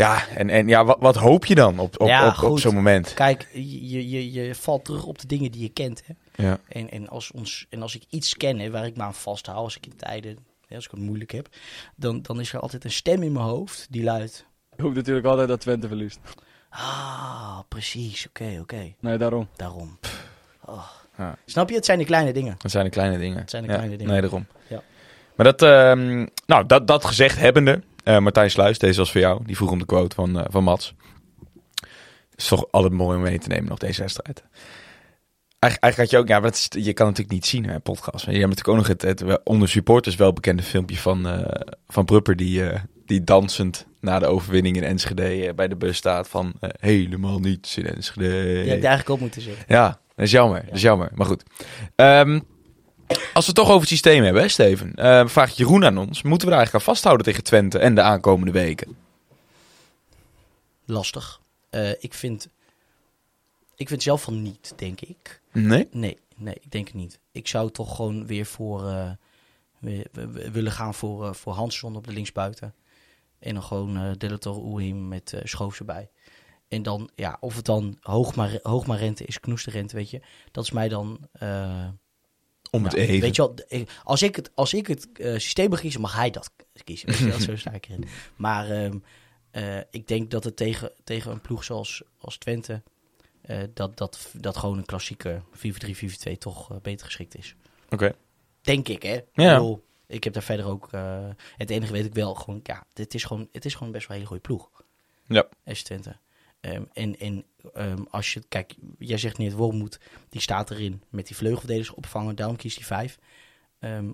Ja, 0.00 0.28
en, 0.28 0.50
en 0.50 0.68
ja, 0.68 0.84
wat, 0.84 0.96
wat 1.00 1.16
hoop 1.16 1.46
je 1.46 1.54
dan 1.54 1.78
op, 1.78 2.00
op, 2.00 2.06
Ja, 2.08 2.28
op, 2.28 2.42
op 2.50 2.58
zo'n 2.58 2.74
moment? 2.74 3.14
Kijk, 3.14 3.48
je, 3.52 4.08
je, 4.08 4.32
je 4.32 4.54
valt 4.54 4.84
terug 4.84 5.04
op 5.04 5.18
de 5.18 5.26
dingen 5.26 5.50
die 5.50 5.62
je 5.62 5.68
kent. 5.68 6.02
Hè? 6.06 6.44
Ja. 6.46 6.58
En, 6.68 6.90
en, 6.90 7.08
als 7.08 7.30
ons, 7.30 7.66
en 7.70 7.82
als 7.82 7.94
ik 7.94 8.02
iets 8.08 8.36
ken 8.36 8.58
hè, 8.58 8.70
waar 8.70 8.86
ik 8.86 8.96
me 8.96 9.02
aan 9.02 9.14
vasthoud, 9.14 9.56
als 9.56 9.76
ik 9.76 9.86
in 9.86 9.96
tijden, 9.96 10.38
hè, 10.66 10.76
als 10.76 10.84
ik 10.84 10.90
het 10.90 11.00
moeilijk 11.00 11.30
heb, 11.30 11.48
dan, 11.96 12.22
dan 12.22 12.40
is 12.40 12.52
er 12.52 12.60
altijd 12.60 12.84
een 12.84 12.90
stem 12.90 13.22
in 13.22 13.32
mijn 13.32 13.44
hoofd 13.44 13.86
die 13.90 14.02
luidt. 14.02 14.46
Je 14.76 14.82
hoopt 14.82 14.94
natuurlijk 14.94 15.26
altijd 15.26 15.48
dat 15.48 15.60
Twente 15.60 15.88
verliest. 15.88 16.18
Ah, 16.70 17.58
precies, 17.68 18.26
oké, 18.26 18.58
oké, 18.60 18.94
Nee, 19.00 19.18
daarom. 19.18 19.48
daarom. 19.56 19.98
Oh. 20.64 20.86
Ja. 21.18 21.36
Snap 21.46 21.68
je? 21.68 21.74
Het 21.74 21.84
zijn 21.84 21.98
de 21.98 22.04
kleine 22.04 22.32
dingen. 22.32 22.54
Dat 22.58 22.70
zijn 22.70 22.84
de 22.84 22.90
kleine 22.90 23.18
dingen. 23.18 23.38
Het 23.38 23.50
zijn 23.50 23.62
de 23.62 23.68
Ja, 23.68 23.74
kleine 23.74 23.96
dingen. 23.96 24.12
Nee, 24.12 24.20
daarom. 24.22 24.46
Ja. 24.66 24.82
Maar 25.34 25.46
dat, 25.46 25.62
ehm, 25.62 26.26
nou, 26.46 26.66
dat, 26.66 26.86
dat 26.86 27.04
gezegd 27.04 27.38
hebbende, 27.38 27.82
Martijn 28.04 28.50
Sluis, 28.50 28.78
deze 28.78 28.98
was 28.98 29.12
voor 29.12 29.20
jou. 29.20 29.44
Die 29.44 29.56
vroeg 29.56 29.70
om 29.70 29.78
de 29.78 29.84
quote 29.86 30.14
van, 30.14 30.38
eh, 30.40 30.44
van 30.48 30.64
Mats. 30.64 30.94
is 32.36 32.48
toch 32.48 32.66
altijd 32.70 32.92
mooi 32.92 33.16
om 33.16 33.22
mee 33.22 33.38
te 33.38 33.48
nemen 33.48 33.68
nog 33.68 33.78
deze 33.78 34.00
wedstrijd. 34.00 34.44
Eigen- 35.58 35.80
Eigenlijk 35.80 35.96
had 35.96 36.10
je 36.10 36.18
ook, 36.18 36.28
ja, 36.28 36.40
maar 36.40 36.50
dat 36.50 36.58
is, 36.74 36.84
je 36.84 36.92
kan 36.92 37.06
natuurlijk 37.06 37.34
niet 37.34 37.46
zien, 37.46 37.64
hè, 37.66 37.80
podcast. 37.80 38.26
Maar 38.26 38.34
je 38.34 38.40
hebt 38.40 38.50
natuurlijk 38.56 38.68
ook 38.68 38.76
nog 38.76 38.86
het, 39.00 39.22
het 39.22 39.42
onder 39.44 39.68
supporters 39.68 40.16
wel 40.16 40.32
bekende 40.32 40.62
filmpje 40.62 40.96
van, 40.96 41.28
eh, 41.28 41.60
van 41.88 42.04
Prupper, 42.04 42.36
die, 42.36 42.68
eh, 42.68 42.80
die 43.06 43.24
dansend 43.24 43.86
na 44.00 44.18
de 44.18 44.26
overwinning 44.26 44.76
in 44.76 44.82
Enschede 44.82 45.46
eh, 45.46 45.54
bij 45.54 45.68
de 45.68 45.76
bus 45.76 45.96
staat 45.96 46.28
van 46.28 46.52
eh, 46.60 46.70
helemaal 46.78 47.38
niets 47.38 47.76
in 47.76 47.86
Enschede. 47.86 48.56
Had 48.56 48.64
ik 48.66 48.70
eigenlijk 48.70 49.08
op 49.08 49.20
moeten 49.20 49.42
zeggen. 49.42 49.64
Ja, 49.68 50.00
dat 50.14 50.24
is 50.26 50.30
jammer. 50.30 50.64
Dat 50.64 50.74
is 50.74 50.82
jammer. 50.82 51.10
Maar 51.14 51.26
goed. 51.26 51.42
Ehm, 51.96 52.40
als 53.10 53.46
we 53.46 53.52
het 53.52 53.54
toch 53.54 53.68
over 53.68 53.80
het 53.80 53.88
systeem 53.88 54.22
hebben, 54.22 54.42
hè, 54.42 54.48
Steven. 54.48 54.94
Eh 54.94 55.26
vraagt 55.26 55.56
Jeroen 55.56 55.84
aan 55.84 55.98
ons. 55.98 56.22
Moeten 56.22 56.46
we 56.48 56.54
daar 56.54 56.58
eigenlijk 56.62 56.74
aan 56.74 56.94
vasthouden 56.94 57.26
tegen 57.26 57.44
Twente 57.44 57.78
en 57.78 57.94
de 57.94 58.02
aankomende 58.02 58.52
weken? 58.52 58.96
Lastig. 60.84 61.40
Eh, 61.70 61.90
ik 61.90 62.14
vind, 62.14 62.48
ik 63.76 63.88
vind 63.88 64.02
zelf 64.02 64.22
van 64.22 64.42
niet, 64.42 64.72
denk 64.76 65.00
ik. 65.00 65.40
Nee? 65.52 65.88
Nee, 65.90 66.18
nee, 66.36 66.54
ik 66.60 66.70
denk 66.70 66.86
het 66.86 66.96
niet. 66.96 67.18
Ik 67.32 67.48
zou 67.48 67.70
toch 67.70 67.96
gewoon 67.96 68.26
weer 68.26 68.46
voor 68.46 68.86
eh, 68.88 69.10
weer- 69.78 70.06
willen 70.52 70.72
gaan 70.72 70.94
voor, 70.94 71.34
voor 71.34 71.52
Hansson 71.52 71.96
op 71.96 72.06
de 72.06 72.12
linksbuiten. 72.12 72.74
En 73.38 73.54
dan 73.54 73.62
gewoon 73.62 73.96
eh 73.96 74.10
Delator 74.18 74.56
Oehim 74.56 75.08
met 75.08 75.32
eh 75.32 75.40
Schoofs 75.44 75.78
erbij. 75.78 76.10
En 76.68 76.82
dan, 76.82 77.10
ja, 77.14 77.36
of 77.40 77.56
het 77.56 77.64
dan 77.64 77.96
Hoogma, 78.00 78.48
Hoogma 78.62 78.94
rente 78.94 79.24
is, 79.24 79.40
Knoester 79.40 79.72
rente, 79.72 79.96
weet 79.96 80.10
je. 80.10 80.20
Dat 80.50 80.64
is 80.64 80.70
mij 80.70 80.88
dan... 80.88 81.18
Om 82.70 82.84
het 82.84 82.92
nou, 82.92 83.06
even. 83.06 83.20
Weet 83.20 83.36
je 83.36 83.42
wel, 83.42 83.86
als 84.04 84.22
ik 84.22 84.36
het, 84.36 84.50
als 84.54 84.74
ik 84.74 84.86
het 84.86 85.12
eh, 85.12 85.32
systeem 85.32 85.70
mag 85.70 85.80
kiezen, 85.80 86.00
mag 86.00 86.14
hij 86.14 86.30
dat 86.30 86.50
kiezen. 86.84 87.08
Weet 87.08 87.18
je 87.18 87.28
wel, 87.28 87.40
zo 87.50 87.56
sta 87.56 87.72
ik 87.72 87.88
erin. 87.88 88.04
Maar 88.36 88.70
ehm, 88.70 88.98
eh, 89.50 89.78
ik 89.90 90.08
denk 90.08 90.30
dat 90.30 90.44
het 90.44 90.56
tegen, 90.56 90.92
tegen 91.04 91.30
een 91.30 91.40
ploeg 91.40 91.64
zoals 91.64 92.02
als 92.18 92.36
Twente... 92.36 92.82
eh, 93.42 93.58
dat, 93.74 93.96
dat, 93.96 94.30
dat 94.32 94.56
gewoon 94.56 94.78
een 94.78 94.86
klassieke 94.86 95.42
4-3-4-2 96.28 96.32
toch 96.38 96.80
beter 96.82 97.06
geschikt 97.06 97.36
is. 97.36 97.54
Oké. 97.88 98.14
Denk 98.60 98.88
ik, 98.88 99.02
hè? 99.02 99.12
Ja. 99.12 99.52
Ik, 99.52 99.58
bedoel, 99.58 99.84
ik 100.06 100.24
heb 100.24 100.32
daar 100.32 100.42
verder 100.42 100.66
ook... 100.66 100.90
het 101.56 101.70
enige 101.70 101.92
weet 101.92 102.04
ik 102.04 102.14
wel, 102.14 102.34
gewoon, 102.34 102.60
ja, 102.62 102.86
het 102.92 103.14
is 103.14 103.24
gewoon, 103.24 103.48
het 103.52 103.64
is 103.64 103.74
gewoon 103.74 103.92
best 103.92 104.08
wel 104.08 104.16
een 104.16 104.22
hele 104.22 104.40
goede 104.40 104.54
ploeg. 104.54 104.82
Ja. 105.26 105.48
FC 105.74 105.84
Twente. 105.84 106.16
Ehm, 106.60 106.84
en 106.92 107.18
en 107.18 107.44
ehm, 107.72 108.02
als 108.10 108.32
je, 108.32 108.42
kijk, 108.48 108.74
jij 108.98 109.18
zegt 109.18 109.38
net 109.38 109.52
Wormoed, 109.52 110.00
die 110.28 110.40
staat 110.40 110.70
erin 110.70 111.02
met 111.08 111.26
die 111.26 111.36
vleugelverdedigers 111.36 111.96
opvangen, 111.96 112.36
daarom 112.36 112.56
kiest 112.56 112.76
hij 112.76 112.84
vijf. 112.86 113.18
Ehm, 113.78 114.12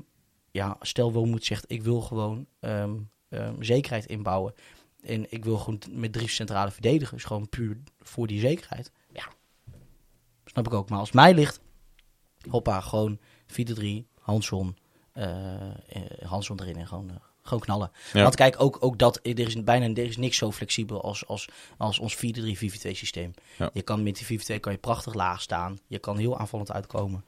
ja, 0.50 0.76
stel 0.80 1.12
Wormoed 1.12 1.44
zegt, 1.44 1.64
ik 1.68 1.82
wil 1.82 2.00
gewoon 2.00 2.46
zekerheid 3.58 4.06
inbouwen. 4.06 4.54
en 5.02 5.32
ik 5.32 5.44
wil 5.44 5.58
gewoon 5.58 5.80
met 5.90 6.12
drie 6.12 6.28
centrale 6.28 6.70
verdedigers, 6.70 7.24
gewoon 7.24 7.48
puur 7.48 7.78
voor 8.00 8.26
die 8.26 8.40
zekerheid. 8.40 8.92
Ja, 9.12 9.28
snap 10.44 10.66
ik 10.66 10.72
ook. 10.72 10.88
Maar 10.88 10.98
als 10.98 11.12
mij 11.12 11.34
ligt, 11.34 11.60
hoppa, 12.48 12.80
gewoon 12.80 13.18
4-3, 13.46 14.06
Hanson, 14.20 14.76
eh 15.12 15.70
eh, 15.70 16.28
Hanson 16.28 16.60
erin 16.60 16.76
en 16.76 16.86
gewoon, 16.86 17.10
eh, 17.10 17.16
gewoon 17.46 17.62
knallen. 17.62 17.90
Ja. 18.12 18.22
Want 18.22 18.34
kijk, 18.34 18.54
ook, 18.58 18.76
ook 18.80 18.98
dat, 18.98 19.20
er 19.22 19.38
is 19.38 19.64
bijna 19.64 19.86
er 19.86 19.98
is 20.06 20.16
niks 20.16 20.36
zo 20.36 20.52
flexibel 20.52 21.02
als, 21.02 21.26
als, 21.26 21.48
als 21.76 21.98
ons 21.98 22.16
4-3-4-2 22.16 22.18
systeem. 22.92 23.34
Ja. 23.58 23.70
Je 23.72 23.82
kan 23.82 24.02
met 24.02 24.26
die 24.28 24.40
4-2 24.56 24.60
kan 24.60 24.72
je 24.72 24.78
prachtig 24.78 25.14
laag 25.14 25.40
staan. 25.40 25.78
Je 25.86 25.98
kan 25.98 26.16
heel 26.16 26.38
aanvallend 26.38 26.72
uitkomen. 26.72 27.24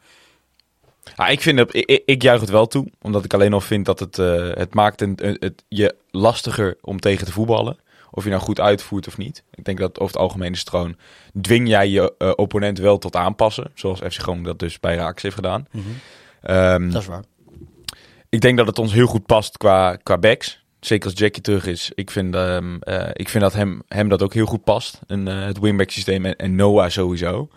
Ja, 1.17 1.29
ik, 1.29 1.41
vind 1.41 1.59
ik, 1.75 2.03
ik- 2.05 2.23
juich 2.23 2.41
het 2.41 2.51
wel 2.51 2.67
toe, 2.67 2.87
omdat 3.03 3.25
ik 3.25 3.35
alleen 3.35 3.51
nog 3.51 3.65
vind 3.65 3.87
dat 3.87 3.99
het, 4.01 4.19
eh, 4.19 4.51
het 4.55 4.75
maakt 4.75 5.01
een, 5.01 5.19
het, 5.23 5.37
het 5.43 5.65
je 5.69 5.95
lastiger 6.11 6.77
om 6.81 7.01
tegen 7.01 7.27
te 7.27 7.33
voetballen. 7.33 7.79
Of 8.11 8.25
je 8.25 8.31
nou 8.31 8.43
goed 8.43 8.61
uitvoert 8.61 9.07
of 9.07 9.17
niet. 9.17 9.43
Ik 9.55 9.65
denk 9.65 9.79
dat 9.79 9.99
over 10.01 10.13
het 10.15 10.23
algemeen 10.23 10.53
is 10.53 10.59
het 10.59 10.69
gewoon, 10.69 10.97
dwing 11.41 11.69
jij 11.69 11.89
je 11.89 12.15
eh, 12.19 12.33
opponent 12.37 12.79
wel 12.79 12.99
tot 12.99 13.17
aanpassen. 13.17 13.71
Zoals 13.75 13.99
FC 13.99 14.15
Groningen 14.21 14.47
dat 14.47 14.59
dus 14.59 14.81
bij 14.81 14.97
Raaks 14.97 15.23
heeft 15.23 15.35
gedaan. 15.35 15.67
Ehm, 16.43 16.91
Dat 16.91 17.03
is 17.03 17.09
waar. 17.09 17.25
Ik 18.29 18.41
denk 18.41 18.57
dat 18.57 18.67
het 18.67 18.79
ons 18.79 18.93
heel 18.93 19.07
goed 19.07 19.27
past 19.27 19.57
qua, 19.57 19.97
qua 20.03 20.19
backs. 20.19 20.67
Zeker 20.81 21.11
als 21.11 21.19
Jackie 21.19 21.43
terug 21.43 21.67
is. 21.67 21.91
Ik 21.95 22.11
vind, 22.11 22.35
ehm, 22.35 22.77
eh, 22.81 23.09
ik 23.13 23.29
vind 23.29 23.43
dat 23.43 23.53
hem, 23.53 23.83
hem 23.89 24.09
dat 24.09 24.23
ook 24.23 24.35
heel 24.35 24.47
goed 24.47 24.65
past. 24.65 25.01
Een, 25.07 25.29
eh, 25.29 25.45
het 25.45 25.59
wingback 25.59 25.91
systeem 25.91 26.25
en, 26.25 26.37
en 26.37 26.55
Noah 26.55 26.91
sowieso. 26.91 27.49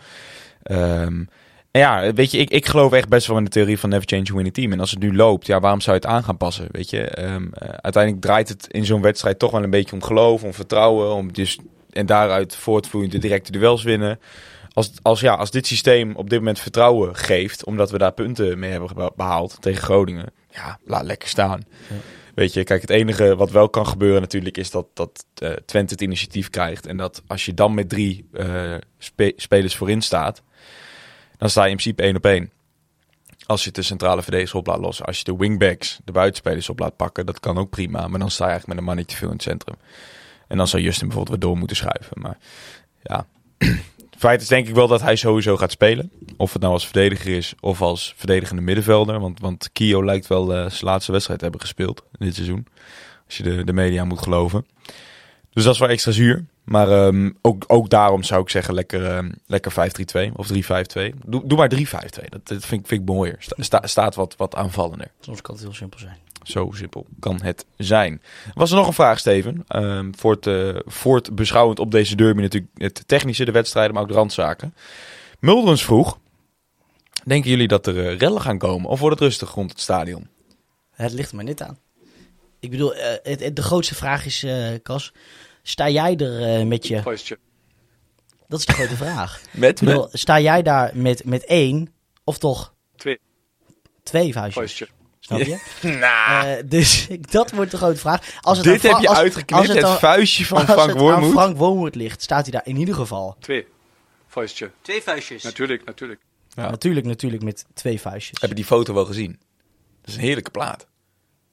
En 0.63 1.29
ja, 1.71 2.13
weet 2.13 2.31
je, 2.31 2.37
ik, 2.37 2.49
ik 2.49 2.65
geloof 2.65 2.91
echt 2.91 3.09
best 3.09 3.27
wel 3.27 3.37
in 3.37 3.43
de 3.43 3.49
theorie 3.49 3.79
van 3.79 3.89
never 3.89 4.07
change 4.07 4.29
a 4.31 4.33
winning 4.33 4.53
team. 4.53 4.71
En 4.71 4.79
als 4.79 4.91
het 4.91 4.99
nu 4.99 5.15
loopt, 5.15 5.47
ja, 5.47 5.59
waarom 5.59 5.81
zou 5.81 5.95
je 5.95 6.01
het 6.01 6.11
aan 6.11 6.23
gaan 6.23 6.37
passen? 6.37 6.67
Weet 6.71 6.89
je, 6.89 7.01
Ehm, 7.01 7.47
eh, 7.53 7.69
uiteindelijk 7.69 8.23
draait 8.23 8.49
het 8.49 8.67
in 8.67 8.85
zo'n 8.85 9.01
wedstrijd 9.01 9.39
toch 9.39 9.51
wel 9.51 9.63
een 9.63 9.69
beetje 9.69 9.95
om 9.95 10.03
geloof, 10.03 10.43
om 10.43 10.53
vertrouwen. 10.53 11.13
Om 11.13 11.33
dus, 11.33 11.57
en 11.89 12.05
daaruit 12.05 12.55
voortvloeiend 12.55 13.11
de 13.11 13.17
directe 13.17 13.51
duels 13.51 13.83
winnen. 13.83 14.19
Als, 14.73 14.91
als, 15.01 15.19
ja, 15.19 15.33
als 15.33 15.51
dit 15.51 15.67
systeem 15.67 16.15
op 16.15 16.29
dit 16.29 16.39
moment 16.39 16.59
vertrouwen 16.59 17.15
geeft, 17.15 17.65
omdat 17.65 17.91
we 17.91 17.97
daar 17.97 18.13
punten 18.13 18.59
mee 18.59 18.71
hebben 18.71 19.11
behaald 19.15 19.57
tegen 19.59 19.83
Groningen, 19.83 20.33
ja, 20.51 20.79
laat 20.83 21.03
lekker 21.03 21.29
staan. 21.29 21.63
Weet 22.35 22.53
je, 22.53 22.63
kijk, 22.63 22.81
het 22.81 22.89
enige 22.89 23.35
wat 23.35 23.51
wel 23.51 23.69
kan 23.69 23.87
gebeuren 23.87 24.21
natuurlijk 24.21 24.57
is 24.57 24.71
dat, 24.71 24.87
dat 24.93 25.25
eh, 25.35 25.51
Twente 25.51 25.93
het 25.93 26.01
initiatief 26.01 26.49
krijgt. 26.49 26.85
En 26.85 26.97
dat 26.97 27.23
als 27.27 27.45
je 27.45 27.53
dan 27.53 27.73
met 27.73 27.89
drie 27.89 28.27
eh, 28.33 28.75
spe- 28.97 29.33
spelers 29.35 29.75
voorin 29.75 30.01
staat, 30.01 30.41
dan 31.37 31.49
sta 31.49 31.63
je 31.63 31.69
in 31.69 31.75
principe 31.75 32.03
één 32.03 32.15
op 32.15 32.25
één. 32.25 32.51
Als 33.45 33.63
je 33.63 33.71
de 33.71 33.81
centrale 33.81 34.21
verdedigers 34.21 34.59
op 34.59 34.67
laat 34.67 34.79
lossen. 34.79 35.05
Als 35.05 35.17
je 35.17 35.23
de 35.23 35.35
wingbacks, 35.35 35.99
de 36.05 36.11
buitenspelers 36.11 36.69
op 36.69 36.79
laat 36.79 36.95
pakken, 36.95 37.25
dat 37.25 37.39
kan 37.39 37.57
ook 37.57 37.69
prima. 37.69 38.07
Maar 38.07 38.19
dan 38.19 38.31
sta 38.31 38.43
je 38.43 38.49
eigenlijk 38.51 38.67
met 38.67 38.77
een 38.77 38.89
man 38.89 38.95
niet 38.95 39.07
te 39.07 39.15
veel 39.15 39.27
in 39.27 39.33
het 39.33 39.43
centrum. 39.43 39.75
En 40.47 40.57
dan 40.57 40.67
zou 40.67 40.83
Justin 40.83 41.07
bijvoorbeeld 41.07 41.39
weer 41.39 41.49
door 41.49 41.57
moeten 41.57 41.75
schuiven. 41.75 42.21
Maar 42.21 42.37
ja, 43.01 43.25
feit 44.21 44.41
is 44.41 44.47
denk 44.47 44.67
ik 44.67 44.75
wel 44.75 44.87
dat 44.87 45.01
hij 45.01 45.15
sowieso 45.15 45.57
gaat 45.57 45.71
spelen. 45.71 46.11
Of 46.37 46.53
het 46.53 46.61
nou 46.61 46.73
als 46.73 46.83
verdediger 46.85 47.35
is 47.35 47.53
of 47.59 47.81
als 47.81 48.13
verdedigende 48.17 48.61
middenvelder. 48.61 49.19
Want, 49.19 49.39
want 49.39 49.69
Kio 49.71 50.05
lijkt 50.05 50.27
wel 50.27 50.53
eh, 50.53 50.69
zijn 50.69 50.85
laatste 50.85 51.11
wedstrijd 51.11 51.39
te 51.39 51.45
hebben 51.45 51.63
gespeeld 51.63 52.03
dit 52.11 52.35
seizoen. 52.35 52.67
Als 53.25 53.37
je 53.37 53.43
de, 53.43 53.63
de 53.63 53.73
media 53.73 54.05
moet 54.05 54.21
geloven. 54.21 54.65
Dus 55.53 55.63
dat 55.63 55.73
is 55.73 55.79
wel 55.79 55.89
extra 55.89 56.11
zuur. 56.11 56.45
Maar 56.63 56.89
ehm, 56.91 57.31
ook, 57.41 57.63
ook 57.67 57.89
daarom 57.89 58.23
zou 58.23 58.41
ik 58.41 58.49
zeggen 58.49 58.73
lekker, 58.73 59.05
ehm, 59.05 59.31
lekker 59.45 59.71
5-3-2 59.71 60.31
of 60.35 60.47
3-5-2. 60.47 61.13
Doe, 61.25 61.47
doe 61.47 61.57
maar 61.57 61.69
3-5-2. 61.69 62.29
Dat, 62.29 62.47
dat 62.47 62.65
vind, 62.65 62.81
ik- 62.81 62.87
vind 62.87 63.01
ik 63.01 63.07
mooier. 63.07 63.35
Sta, 63.39 63.55
sta- 63.63 63.87
staat 63.87 64.15
wat, 64.15 64.35
wat 64.37 64.55
aanvallender. 64.55 65.11
Soms 65.19 65.41
kan 65.41 65.55
het 65.55 65.63
heel 65.63 65.73
simpel 65.73 65.99
zijn. 65.99 66.17
Zo 66.43 66.69
simpel 66.73 67.05
kan 67.19 67.41
het 67.41 67.65
zijn. 67.77 68.21
Was 68.53 68.69
er 68.71 68.75
nog 68.77 68.87
een 68.87 68.93
vraag, 68.93 69.19
Steven? 69.19 69.63
Ehm 69.67 70.11
voor 70.17 70.31
het, 70.31 70.47
eh, 70.47 70.75
voortbeschouwend 70.85 71.79
op 71.79 71.91
deze 71.91 72.15
derby 72.15 72.41
natuurlijk 72.41 72.71
het 72.77 73.03
technische, 73.07 73.45
de 73.45 73.51
wedstrijden, 73.51 73.93
maar 73.93 74.01
ook 74.03 74.09
de 74.09 74.13
randzaken. 74.15 74.73
Muldens 75.39 75.83
vroeg, 75.83 76.17
denken 77.25 77.49
jullie 77.49 77.67
dat 77.67 77.87
er 77.87 78.07
eh, 78.07 78.17
rellen 78.17 78.41
gaan 78.41 78.57
komen 78.57 78.89
of 78.89 78.99
wordt 78.99 79.19
het 79.19 79.27
rustig 79.27 79.53
rond 79.53 79.71
het 79.71 79.79
stadion? 79.79 80.27
Het 80.91 81.11
ligt 81.13 81.29
er 81.29 81.35
maar 81.35 81.45
net 81.45 81.61
aan. 81.61 81.77
Ik 82.59 82.69
bedoel, 82.69 82.95
eh, 82.95 83.09
het, 83.23 83.39
het- 83.39 83.55
de 83.55 83.61
grootste 83.63 83.95
vraag 83.95 84.25
is, 84.25 84.43
eh 84.43 84.67
Cas, 84.83 85.13
sta 85.63 85.89
jij 85.89 86.17
er 86.17 86.59
eh, 86.59 86.65
met 86.65 86.87
je... 86.87 87.01
Vuistje. 87.01 87.37
Dat 88.47 88.59
is 88.59 88.65
de 88.65 88.73
grote 88.73 88.95
vraag. 88.95 89.41
Met? 89.51 89.79
Bedoel, 89.79 90.07
sta 90.11 90.39
jij 90.39 90.61
daar 90.61 90.91
met, 90.93 91.25
met 91.25 91.45
één 91.45 91.93
of 92.23 92.37
toch 92.37 92.73
Twee. 92.95 93.19
twee 94.03 94.33
vuistjes? 94.33 94.55
Vuistje. 94.55 94.87
Snap 95.19 95.39
je? 95.39 95.59
Nou, 95.99 96.47
Eh, 96.47 96.63
dus 96.65 97.07
dat 97.31 97.51
wordt 97.51 97.71
de 97.71 97.77
grote 97.77 97.99
vraag. 97.99 98.37
Als 98.41 98.57
het 98.57 98.65
dit 98.67 98.81
heb 98.81 98.99
je 98.99 99.07
als- 99.07 99.17
uitgeknipt, 99.17 99.69
als 99.69 99.77
het, 99.91 99.99
vuistje 99.99 100.45
van 100.45 100.57
als 100.57 100.65
Frank 100.65 100.79
het 100.89 100.97
aan 100.97 101.03
Wormoed. 101.03 101.31
Frank 101.31 101.57
Wormoed 101.57 101.95
ligt, 101.95 102.21
staat 102.21 102.41
hij 102.43 102.51
daar 102.51 102.65
in 102.67 102.77
ieder 102.77 102.95
geval. 102.95 103.35
Twee. 103.39 103.67
Vuistje. 104.27 104.71
Twee 104.81 105.01
vuistjes. 105.01 105.43
Natuurlijk, 105.43 105.85
natuurlijk. 105.85 106.21
Ja. 106.49 106.69
Natuurlijk, 106.69 107.05
natuurlijk 107.05 107.43
met 107.43 107.65
twee 107.73 108.01
vuistjes. 108.01 108.41
Heb 108.41 108.49
je 108.49 108.55
die 108.55 108.65
foto 108.65 108.93
wel 108.93 109.05
gezien? 109.05 109.39
Dat 110.01 110.09
is 110.09 110.15
een 110.15 110.21
heerlijke 110.21 110.51
plaat. 110.51 110.87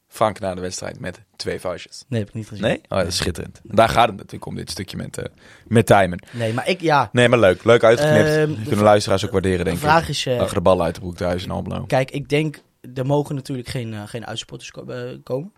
Frank 0.08 0.38
na 0.40 0.54
de 0.54 0.60
wedstrijd 0.60 1.00
met 1.00 1.20
twee 1.36 1.60
vuistjes. 1.60 2.04
Nee, 2.08 2.20
heb 2.20 2.28
ik 2.28 2.34
niet 2.34 2.48
gezien. 2.48 2.62
Nee? 2.64 2.80
Oh, 2.88 2.98
dat 2.98 3.06
is 3.06 3.16
schitterend. 3.16 3.60
Daar 3.62 3.88
gaat 3.88 4.06
het 4.08 4.16
natuurlijk 4.16 4.46
om, 4.46 4.54
dit 4.54 4.70
stukje 4.70 4.96
met, 4.96 5.18
eh 5.18 5.24
met 5.66 5.86
Tijmen. 5.86 6.22
Nee, 6.32 6.52
maar 6.52 6.68
ik, 6.68 6.80
ja. 6.80 7.08
Nee, 7.12 7.28
maar 7.28 7.38
leuk. 7.38 7.64
Leuk 7.64 7.84
uitgeknipt. 7.84 8.28
Ehm, 8.28 8.48
de 8.54 8.62
kunnen 8.62 8.84
luisteraars 8.84 9.24
ook 9.24 9.30
waarderen, 9.32 9.58
De 9.58 9.64
denk 9.64 9.78
vraag 9.78 10.02
ik. 10.02 10.08
is, 10.08 10.26
eh, 10.26 10.38
Achter 10.40 10.54
de 10.54 10.60
ballen 10.60 10.84
uit 10.84 10.94
de 10.94 11.00
broek 11.00 11.16
thuis 11.16 11.44
in 11.44 11.50
Almelo. 11.50 11.84
kijk, 11.86 12.10
ik 12.10 12.28
denk, 12.28 12.60
er 12.94 13.06
mogen 13.06 13.34
natuurlijk 13.34 13.68
geen, 13.68 13.94
eh, 13.94 14.02
geen 14.06 14.26
uitsupporters 14.26 14.70
ko- 14.70 15.18
komen. 15.22 15.52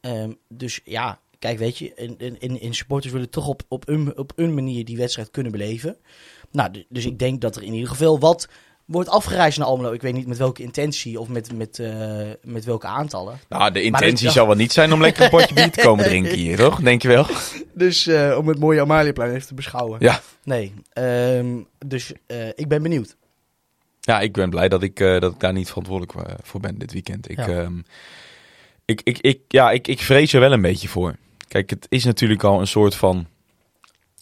Ehm, 0.00 0.32
dus 0.48 0.80
ja, 0.84 1.18
kijk, 1.38 1.58
weet 1.58 1.78
je, 1.78 1.92
in, 1.94 2.18
in- 2.38 2.60
in, 2.60 2.74
supporters 2.74 3.12
willen 3.12 3.30
toch 3.30 3.46
op, 3.48 3.62
op, 3.68 3.88
een, 3.88 4.18
op 4.18 4.32
een 4.36 4.54
manier 4.54 4.84
die 4.84 4.96
wedstrijd 4.96 5.30
kunnen 5.30 5.52
beleven. 5.52 5.96
Nou, 6.50 6.84
dus 6.88 7.04
ik 7.04 7.18
denk 7.18 7.40
dat 7.40 7.56
er 7.56 7.62
in 7.62 7.72
ieder 7.72 7.88
geval 7.88 8.18
wat 8.18 8.48
wordt 8.84 9.08
afgereisd 9.08 9.58
naar 9.58 9.66
Almelo. 9.66 9.92
Ik 9.92 10.02
weet 10.02 10.12
niet 10.14 10.26
met 10.26 10.38
welke 10.38 10.62
intentie 10.62 11.20
of 11.20 11.28
met, 11.28 11.52
met, 11.52 11.78
eh, 11.78 12.30
met 12.42 12.64
welke 12.64 12.86
aantallen. 12.86 13.38
Nou, 13.48 13.70
de 13.72 13.82
intentie 13.82 14.30
zal 14.30 14.46
wel 14.46 14.56
niet 14.56 14.72
zijn 14.72 14.92
om 14.92 15.00
lekker 15.00 15.24
een 15.24 15.30
potje 15.30 15.54
bier 15.54 15.70
te 15.70 15.80
komen 15.80 16.04
drinken 16.10 16.34
hier, 16.36 16.56
toch? 16.56 16.80
Denk 16.80 17.02
je 17.02 17.08
wel? 17.08 17.26
Dus 17.74 18.06
eh, 18.06 18.36
om 18.38 18.48
het 18.48 18.58
mooie 18.58 18.80
Amaliaplein 18.80 19.34
even 19.34 19.46
te 19.46 19.54
beschouwen. 19.54 19.96
Ja. 20.00 20.20
Nee, 20.44 20.74
ehm, 20.92 21.56
dus 21.86 22.12
eh, 22.26 22.48
ik 22.48 22.68
ben 22.68 22.82
benieuwd. 22.82 23.16
Ja, 24.00 24.20
ik 24.20 24.32
ben 24.32 24.50
blij 24.50 24.68
dat 24.68 24.82
ik, 24.82 25.00
eh, 25.00 25.20
dat 25.20 25.32
ik 25.32 25.40
daar 25.40 25.52
niet 25.52 25.68
verantwoordelijk 25.68 26.38
voor 26.42 26.60
ben 26.60 26.78
dit 26.78 26.92
weekend. 26.92 27.30
Ik, 27.30 27.36
Ja. 27.38 27.46
ehm, 27.48 27.78
ik, 28.84 29.00
ik, 29.04 29.18
ik, 29.18 29.40
ja, 29.48 29.70
ik, 29.70 29.88
ik 29.88 30.00
vrees 30.00 30.32
er 30.32 30.40
wel 30.40 30.52
een 30.52 30.62
beetje 30.62 30.88
voor. 30.88 31.16
Kijk, 31.48 31.70
het 31.70 31.86
is 31.88 32.04
natuurlijk 32.04 32.42
al 32.44 32.60
een 32.60 32.66
soort 32.66 32.94
van 32.94 33.26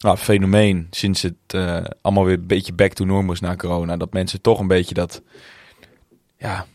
nou, 0.02 0.16
fenomeen 0.16 0.86
sinds 0.90 1.22
het 1.22 1.34
eh, 1.46 1.84
allemaal 2.00 2.24
weer 2.24 2.38
een 2.38 2.46
beetje 2.46 2.72
back 2.72 2.92
to 2.92 3.04
normal 3.04 3.32
is 3.32 3.40
na 3.40 3.56
corona. 3.56 3.96
Dat 3.96 4.12
mensen 4.12 4.40
toch 4.40 4.58
een 4.58 4.66
beetje 4.66 4.94
dat, 4.94 5.22
ja, 6.36 6.66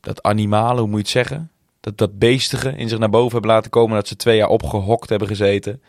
dat 0.00 0.22
animale, 0.22 0.80
hoe 0.80 0.88
moet 0.88 1.10
je 1.10 1.18
het 1.18 1.28
zeggen? 1.28 1.50
Dat, 1.80 1.98
dat 1.98 2.18
beestige 2.18 2.76
in 2.76 2.88
zich 2.88 2.98
naar 2.98 3.10
boven 3.10 3.32
hebben 3.32 3.50
laten 3.50 3.70
komen. 3.70 3.96
Dat 3.96 4.08
ze 4.08 4.16
twee 4.16 4.36
jaar 4.36 4.48
opgehokt 4.48 5.08
hebben 5.08 5.28
gezeten. 5.28 5.82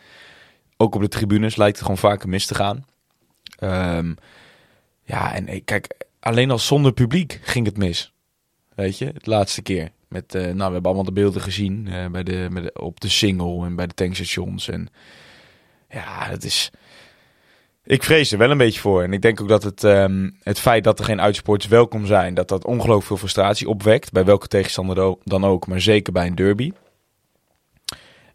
Ook 0.76 0.94
op 0.94 1.00
de 1.00 1.08
tribunes 1.08 1.56
lijkt 1.56 1.76
het 1.76 1.82
gewoon 1.82 1.98
vaker 1.98 2.28
mis 2.28 2.46
te 2.46 2.54
gaan. 2.54 2.84
Ehm, 3.58 4.14
ja, 5.04 5.34
en 5.34 5.46
eh, 5.46 5.60
kijk, 5.64 5.94
alleen 6.20 6.50
al 6.50 6.58
zonder 6.58 6.92
publiek 6.92 7.40
ging 7.42 7.66
het 7.66 7.76
mis. 7.76 8.12
Weet 8.74 8.98
je, 8.98 9.06
het 9.06 9.26
laatste 9.26 9.62
keer. 9.62 9.90
Met, 10.08 10.34
eh, 10.34 10.42
nou, 10.42 10.56
we 10.56 10.62
hebben 10.62 10.84
allemaal 10.84 11.04
de 11.04 11.12
beelden 11.12 11.42
gezien 11.42 11.88
bij 12.12 12.22
de, 12.22 12.48
bij 12.52 12.62
de, 12.62 12.72
op 12.72 13.00
de 13.00 13.08
single 13.08 13.64
en 13.64 13.76
bij 13.76 13.86
de 13.86 13.94
tankstations. 13.94 14.68
En 14.68 14.88
ja, 15.88 16.26
het 16.28 16.44
is. 16.44 16.70
Ik 17.84 18.02
vrees 18.02 18.32
er 18.32 18.38
wel 18.38 18.50
een 18.50 18.58
beetje 18.58 18.80
voor. 18.80 19.02
En 19.02 19.12
ik 19.12 19.22
denk 19.22 19.40
ook 19.40 19.48
dat 19.48 19.62
het, 19.62 19.84
ehm, 19.84 20.30
het 20.42 20.58
feit 20.58 20.84
dat 20.84 20.98
er 20.98 21.04
geen 21.04 21.20
uitsporters 21.20 21.70
welkom 21.70 22.06
zijn, 22.06 22.34
dat 22.34 22.48
dat 22.48 22.64
ongelooflijk 22.64 23.06
veel 23.06 23.16
frustratie 23.16 23.68
opwekt. 23.68 24.12
Bij 24.12 24.24
welke 24.24 24.48
tegenstander 24.48 25.16
dan 25.24 25.44
ook, 25.44 25.66
maar 25.66 25.80
zeker 25.80 26.12
bij 26.12 26.26
een 26.26 26.34
derby. 26.34 26.72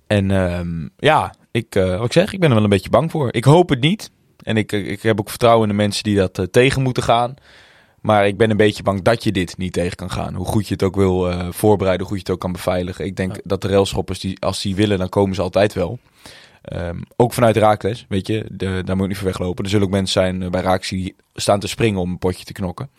En 0.08 0.32
ehm, 0.32 0.88
ja, 0.98 1.34
ik, 1.52 1.76
eh, 1.76 1.98
wat 1.98 2.06
ik 2.06 2.14
zeg, 2.14 2.34
ik 2.34 2.40
ben 2.40 2.50
er 2.50 2.56
wel 2.56 2.64
een 2.64 2.70
beetje 2.70 2.90
bang 2.90 3.12
voor. 3.12 3.34
Ik 3.34 3.44
hoop 3.44 3.70
het 3.70 3.80
niet. 3.80 4.12
En 4.44 4.58
ik, 4.58 4.72
ik 4.72 5.02
heb 5.02 5.20
ook 5.20 5.30
vertrouwen 5.30 5.70
in 5.70 5.76
de 5.76 5.82
mensen 5.82 6.04
die 6.04 6.16
dat 6.16 6.38
eh, 6.40 6.46
tegen 6.46 6.82
moeten 6.82 7.04
gaan. 7.04 7.34
Maar 8.02 8.28
ik 8.28 8.38
ben 8.38 8.50
een 8.50 8.58
beetje 8.58 8.84
bang 8.84 9.02
dat 9.02 9.24
je 9.24 9.32
dit 9.32 9.58
niet 9.58 9.74
tegen 9.74 9.96
kan 9.96 10.12
gaan. 10.12 10.36
Hoe 10.36 10.46
goed 10.46 10.68
je 10.68 10.74
het 10.74 10.84
ook 10.84 10.96
wil 10.96 11.30
eh, 11.30 11.48
voorbereiden, 11.52 12.08
hoe 12.08 12.16
goed 12.16 12.26
je 12.26 12.32
het 12.32 12.34
ook 12.34 12.40
kan 12.40 12.52
beveiligen. 12.52 13.06
Ik 13.06 13.16
denk 13.16 13.36
Ja. 13.36 13.42
dat 13.44 13.62
de 13.62 13.68
railschoppers, 13.68 14.20
die, 14.20 14.40
als 14.42 14.62
die 14.62 14.76
willen, 14.76 14.98
dan 14.98 15.10
komen 15.10 15.36
ze 15.36 15.42
altijd 15.42 15.74
wel. 15.74 16.00
Ehm, 16.64 16.98
ook 17.16 17.34
vanuit 17.34 17.58
Raakles, 17.58 18.06
weet 18.10 18.28
je, 18.28 18.46
de, 18.52 18.82
daar 18.86 18.96
moet 18.96 19.02
je 19.04 19.08
niet 19.10 19.18
voor 19.18 19.28
weglopen. 19.28 19.64
Er 19.64 19.70
zullen 19.70 19.86
ook 19.86 19.92
mensen 19.94 20.22
zijn 20.22 20.44
eh, 20.44 20.50
bij 20.50 20.62
Raakles 20.62 20.90
die 20.90 21.16
staan 21.34 21.60
te 21.60 21.68
springen 21.68 22.00
om 22.02 22.10
een 22.10 22.18
potje 22.18 22.46
te 22.46 22.54
knokken. 22.54 22.90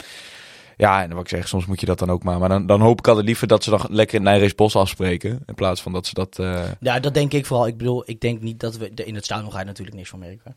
Ja, 0.76 1.02
en 1.02 1.10
wat 1.14 1.20
ik 1.22 1.28
zeg, 1.28 1.48
soms 1.48 1.66
moet 1.66 1.80
je 1.80 1.86
dat 1.86 1.98
dan 1.98 2.10
ook 2.10 2.22
maar. 2.22 2.38
Maar 2.38 2.48
dan, 2.48 2.66
dan 2.66 2.80
hoop 2.80 2.98
ik 2.98 3.08
altijd 3.08 3.26
liever 3.26 3.46
dat 3.46 3.64
ze 3.64 3.70
dan 3.70 3.80
lekker 3.88 4.16
in 4.16 4.22
Nijrees 4.22 4.54
Bos 4.54 4.76
afspreken. 4.76 5.42
In 5.46 5.54
plaats 5.54 5.82
van 5.82 5.92
dat 5.92 6.06
ze 6.06 6.14
dat... 6.14 6.38
eh, 6.38 6.62
Ja, 6.80 7.00
dat 7.00 7.14
denk 7.14 7.32
ik 7.32 7.46
vooral. 7.46 7.66
Ik 7.66 7.76
bedoel, 7.76 8.02
ik 8.06 8.20
denk 8.20 8.40
niet 8.40 8.60
dat 8.60 8.76
we... 8.76 8.90
In 8.94 9.14
het 9.14 9.24
stadion 9.24 9.52
ga 9.52 9.58
je 9.58 9.64
natuurlijk 9.64 9.96
niks 9.96 10.08
van 10.08 10.18
merken. 10.18 10.56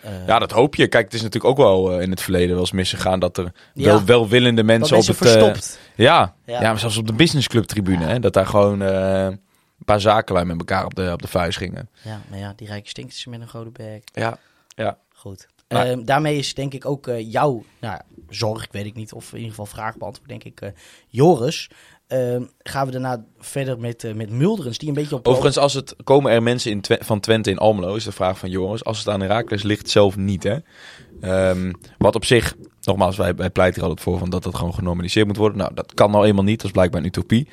Eh, 0.00 0.26
Ja, 0.26 0.38
dat 0.38 0.50
hoop 0.50 0.74
je. 0.74 0.86
Kijk, 0.86 1.04
het 1.04 1.14
is 1.14 1.22
natuurlijk 1.22 1.50
ook 1.50 1.66
wel 1.66 2.00
in 2.00 2.10
het 2.10 2.20
verleden 2.22 2.50
wel 2.50 2.58
eens 2.60 2.72
misgegaan 2.72 3.20
dat 3.20 3.38
er 3.38 3.52
Ja. 3.74 3.84
wel 3.84 4.04
welwillende 4.04 4.62
mensen 4.62 4.96
op 4.96 5.06
het... 5.06 5.16
verstopt. 5.16 5.78
ja. 5.94 6.34
Ja. 6.46 6.60
Ja. 6.60 6.60
maar 6.60 6.78
zelfs 6.78 6.96
op 6.96 7.06
de 7.06 7.12
businessclub 7.12 7.64
tribune. 7.64 8.04
Hè, 8.04 8.20
dat 8.20 8.32
daar 8.32 8.46
gewoon... 8.46 8.82
een 9.80 9.84
paar 9.84 10.00
zakenlui 10.00 10.46
met 10.46 10.58
elkaar 10.58 10.84
op 10.84 10.94
de, 10.94 11.10
op 11.12 11.22
de 11.22 11.28
vuist 11.28 11.58
gingen. 11.58 11.88
Ja, 12.02 12.20
maar 12.30 12.38
ja, 12.38 12.52
die 12.56 12.66
rijke 12.66 12.88
stinkers 12.88 13.26
met 13.26 13.40
een 13.40 13.48
grote 13.48 13.70
bek. 13.70 14.02
Ja, 14.12 14.38
ja. 14.74 14.98
Goed. 15.14 15.46
Maar- 15.68 15.86
Ehm, 15.86 16.04
daarmee 16.04 16.36
is 16.36 16.54
denk 16.54 16.74
ik 16.74 16.84
ook 16.86 17.06
eh, 17.06 17.32
jouw 17.32 17.64
nou, 17.80 18.00
zorg, 18.28 18.64
ik 18.64 18.72
weet 18.72 18.86
ik 18.86 18.94
niet, 18.94 19.12
of 19.12 19.28
in 19.30 19.34
ieder 19.36 19.50
geval 19.50 19.66
vraag 19.66 19.96
beantwoord, 19.96 20.28
denk 20.28 20.44
ik. 20.44 20.60
eh, 20.60 20.68
Joris, 21.08 21.70
Ehm, 22.06 22.42
gaan 22.58 22.86
we 22.86 22.92
daarna 22.92 23.24
verder 23.38 23.78
met, 23.78 24.04
eh, 24.04 24.14
met 24.14 24.30
Mulderens, 24.30 24.78
die 24.78 24.88
een 24.88 24.94
beetje 24.94 25.14
op... 25.16 25.26
Overigens, 25.28 25.58
als 25.58 25.74
het, 25.74 25.94
komen 26.04 26.32
er 26.32 26.42
mensen 26.42 26.70
in 26.70 26.80
Twe- 26.80 26.98
van 27.00 27.20
Twente 27.20 27.50
in 27.50 27.58
Almelo, 27.58 27.94
is 27.94 28.04
de 28.04 28.12
vraag 28.12 28.38
van 28.38 28.50
Joris. 28.50 28.84
Als 28.84 28.98
het 28.98 29.08
aan 29.08 29.20
Herakles 29.20 29.62
ligt, 29.62 29.90
zelf 29.90 30.16
niet, 30.16 30.42
hè. 30.42 30.56
Ehm, 31.20 31.72
wat 31.98 32.14
op 32.14 32.24
zich, 32.24 32.54
nogmaals, 32.82 33.16
wij, 33.16 33.34
wij 33.34 33.50
pleiten 33.50 33.82
er 33.82 33.88
altijd 33.88 34.06
voor 34.06 34.18
van 34.18 34.30
dat 34.30 34.42
dat 34.42 34.54
gewoon 34.54 34.74
genormaliseerd 34.74 35.26
moet 35.26 35.36
worden. 35.36 35.58
Nou, 35.58 35.74
dat 35.74 35.94
kan 35.94 36.10
nou 36.10 36.26
eenmaal 36.26 36.44
niet, 36.44 36.56
dat 36.56 36.66
is 36.66 36.72
blijkbaar 36.72 37.00
een 37.00 37.06
utopie. 37.06 37.48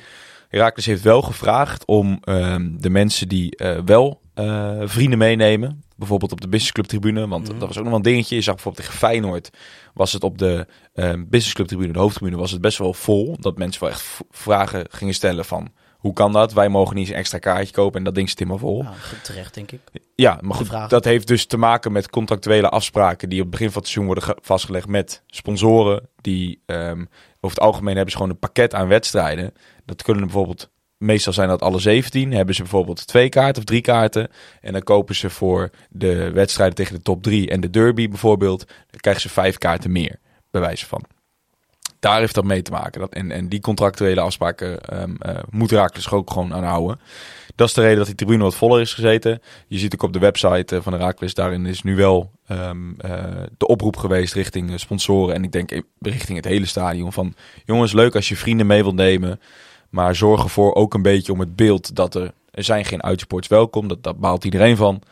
Herakles 0.48 0.86
heeft 0.86 1.02
wel 1.02 1.22
gevraagd 1.22 1.84
om 1.86 2.18
ehm, 2.24 2.70
de 2.76 2.90
mensen 2.90 3.28
die 3.28 3.56
eh, 3.56 3.78
wel 3.84 4.20
eh, 4.34 4.80
vrienden 4.84 5.18
meenemen, 5.18 5.82
bijvoorbeeld 5.96 6.32
op 6.32 6.40
de 6.40 6.48
businessclub 6.48 6.86
tribune, 6.86 7.28
want 7.28 7.48
Mhm. 7.48 7.58
dat 7.58 7.68
was 7.68 7.76
ook 7.76 7.82
nog 7.82 7.92
wel 7.92 7.96
een 7.96 8.02
dingetje. 8.12 8.34
Je 8.34 8.40
zag 8.42 8.54
bijvoorbeeld 8.54 8.84
tegen 8.86 8.98
Feyenoord, 9.00 9.50
was 9.94 10.12
het 10.12 10.24
op 10.24 10.38
de 10.38 10.66
ehm 10.94 11.24
businessclub 11.28 11.66
tribune, 11.66 11.92
de 11.92 11.98
hoofdtribune, 11.98 12.36
was 12.36 12.50
het 12.50 12.60
best 12.60 12.78
wel 12.78 12.94
vol. 12.94 13.36
Dat 13.40 13.58
mensen 13.58 13.82
wel 13.82 13.90
echt 13.90 14.20
vragen 14.30 14.86
gingen 14.90 15.14
stellen 15.14 15.44
van, 15.44 15.68
hoe 15.98 16.12
kan 16.12 16.32
dat? 16.32 16.52
Wij 16.52 16.68
mogen 16.68 16.94
niet 16.94 17.04
eens 17.04 17.12
een 17.12 17.18
extra 17.20 17.38
kaartje 17.38 17.72
kopen 17.74 17.98
en 17.98 18.04
dat 18.04 18.14
ding 18.14 18.28
zit 18.28 18.38
helemaal 18.38 18.58
vol. 18.60 18.82
Nou, 18.82 18.94
terecht, 19.22 19.54
denk 19.54 19.70
ik. 19.72 19.80
Ja, 20.14 20.38
maar 20.42 20.54
goed, 20.56 20.90
dat 20.90 21.04
heeft 21.04 21.26
dus 21.26 21.46
te 21.46 21.56
maken 21.56 21.92
met 21.92 22.10
contractuele 22.10 22.68
afspraken 22.68 23.28
die 23.28 23.38
op 23.38 23.42
het 23.44 23.50
begin 23.54 23.70
van 23.70 23.82
het 23.82 23.90
seizoen 23.90 24.06
worden 24.14 24.24
ge- 24.24 24.38
vastgelegd 24.42 24.86
met 24.88 25.22
sponsoren. 25.26 26.08
Die 26.20 26.62
ehm, 26.66 27.00
over 27.40 27.56
het 27.56 27.60
algemeen 27.60 27.94
hebben 27.94 28.10
ze 28.12 28.16
gewoon 28.16 28.32
een 28.32 28.38
pakket 28.38 28.74
aan 28.74 28.88
wedstrijden. 28.88 29.52
Dat 29.84 30.02
kunnen 30.02 30.22
bijvoorbeeld, 30.24 30.70
meestal 30.96 31.32
zijn 31.32 31.48
dat 31.48 31.62
alle 31.62 31.78
17, 31.78 32.32
hebben 32.32 32.54
ze 32.54 32.62
bijvoorbeeld 32.62 33.06
twee 33.06 33.28
kaarten 33.28 33.58
of 33.58 33.64
drie 33.64 33.80
kaarten. 33.80 34.28
En 34.60 34.72
dan 34.72 34.82
kopen 34.82 35.14
ze 35.14 35.30
voor 35.30 35.70
de 35.90 36.30
wedstrijden 36.30 36.76
tegen 36.76 36.94
de 36.94 37.02
top 37.02 37.22
3 37.22 37.50
en 37.50 37.60
de 37.60 37.70
derby 37.70 38.08
bijvoorbeeld, 38.08 38.66
dan 38.66 39.00
krijgen 39.00 39.22
ze 39.22 39.28
vijf 39.28 39.58
kaarten 39.58 39.92
meer, 39.92 40.18
bij 40.50 40.60
wijze 40.60 40.86
van. 40.86 41.02
Daar 42.00 42.18
heeft 42.18 42.34
dat 42.34 42.44
mee 42.44 42.62
te 42.62 42.70
maken. 42.70 43.00
Dat, 43.00 43.12
en, 43.12 43.30
en 43.30 43.48
die 43.48 43.60
contractuele 43.60 44.20
afspraken 44.20 44.80
ehm 44.80 45.14
eh, 45.18 45.36
moet 45.50 45.72
Raakles 45.72 46.10
ook 46.10 46.30
gewoon 46.30 46.54
aan 46.54 46.64
houden. 46.64 47.00
Dat 47.54 47.68
is 47.68 47.74
de 47.74 47.80
reden 47.80 47.96
dat 47.96 48.06
die 48.06 48.14
tribune 48.14 48.42
wat 48.42 48.54
voller 48.54 48.80
is 48.80 48.94
gezeten. 48.94 49.42
Je 49.66 49.78
ziet 49.78 49.94
ook 49.94 50.02
op 50.02 50.12
de 50.12 50.18
website 50.18 50.76
eh, 50.76 50.82
van 50.82 50.92
de 50.92 50.98
Raakles, 50.98 51.34
daarin 51.34 51.66
is 51.66 51.82
nu 51.82 51.96
wel 51.96 52.30
ehm, 52.46 52.92
eh, 52.98 53.24
de 53.56 53.66
oproep 53.66 53.96
geweest 53.96 54.34
richting 54.34 54.80
sponsoren. 54.80 55.34
En 55.34 55.44
ik 55.44 55.52
denk 55.52 55.82
richting 56.00 56.36
het 56.36 56.46
hele 56.46 56.66
stadion 56.66 57.12
van... 57.12 57.34
Jongens, 57.64 57.92
leuk 57.92 58.14
als 58.14 58.28
je 58.28 58.36
vrienden 58.36 58.66
mee 58.66 58.82
wilt 58.82 58.94
nemen. 58.94 59.40
Maar 59.90 60.14
zorg 60.14 60.42
ervoor 60.42 60.74
ook 60.74 60.94
een 60.94 61.02
beetje 61.02 61.32
om 61.32 61.40
het 61.40 61.56
beeld 61.56 61.94
dat 61.94 62.14
er... 62.14 62.32
Er 62.50 62.64
zijn 62.64 62.84
geen 62.84 63.02
uitsports 63.02 63.48
welkom, 63.48 63.88
dat, 63.88 64.02
dat 64.02 64.18
baalt 64.18 64.44
iedereen 64.44 64.76
van. 64.76 65.02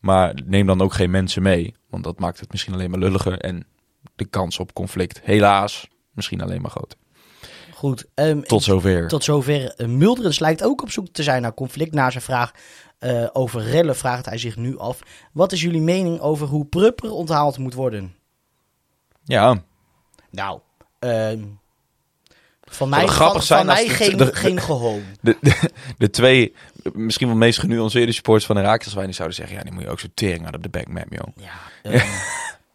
Maar 0.00 0.34
neem 0.44 0.66
dan 0.66 0.80
ook 0.80 0.92
geen 0.92 1.10
mensen 1.10 1.42
mee. 1.42 1.74
Want 1.90 2.04
dat 2.04 2.18
maakt 2.18 2.40
het 2.40 2.50
misschien 2.50 2.74
alleen 2.74 2.90
maar 2.90 2.98
lulliger. 2.98 3.38
En 3.38 3.66
de 4.14 4.24
kans 4.24 4.58
op 4.58 4.72
conflict, 4.72 5.20
helaas, 5.22 5.88
misschien 6.16 6.40
alleen 6.42 6.60
maar 6.62 6.70
groter. 6.70 6.98
Goed. 7.74 8.04
ehm, 8.14 8.40
Tot 8.40 8.62
zover. 8.62 9.08
Tot 9.08 9.24
zover. 9.24 9.74
Eh, 9.74 9.86
Mulderens 9.86 10.38
lijkt 10.38 10.62
ook 10.62 10.82
op 10.82 10.90
zoek 10.90 11.08
te 11.12 11.22
zijn 11.22 11.42
naar 11.42 11.54
conflict. 11.54 11.92
Na 11.94 12.10
zijn 12.10 12.22
vraag 12.22 12.52
eh, 12.98 13.26
over 13.32 13.62
rellen 13.62 13.96
vraagt 13.96 14.24
hij 14.26 14.38
zich 14.38 14.56
nu 14.56 14.78
af. 14.78 14.98
Wat 15.32 15.52
is 15.52 15.62
jullie 15.62 15.80
mening 15.80 16.20
over 16.20 16.46
hoe 16.46 16.64
Prupper 16.66 17.10
onthaald 17.10 17.58
moet 17.58 17.74
worden? 17.74 18.14
Ja, 19.24 19.62
Nou, 20.30 20.60
ehm, 20.98 21.40
van 22.62 22.88
mij, 22.88 23.08
van, 23.08 23.42
zijn 23.42 23.58
van 23.66 23.74
mij 23.74 23.88
geen, 23.88 24.16
de- 24.16 24.34
geen 24.34 24.60
gehoon. 24.60 25.02
de, 25.20 25.36
de, 25.40 25.70
de 25.98 26.10
twee 26.10 26.54
misschien 26.92 27.26
wel 27.26 27.36
meest 27.36 27.58
genuanceerde 27.58 28.12
supporters 28.12 28.46
van 28.46 28.56
Herakles 28.56 28.94
wij 28.94 29.12
zouden 29.12 29.36
zeggen, 29.36 29.56
ja, 29.56 29.62
die 29.62 29.72
moet 29.72 29.82
je 29.82 29.88
ook 29.88 30.00
zo 30.00 30.06
tering 30.14 30.44
uit 30.44 30.54
op 30.54 30.62
de 30.62 30.68
back 30.68 30.88
map, 30.88 31.06
joh. 31.12 31.28
Ja, 31.36 31.52
ehm, 31.82 32.06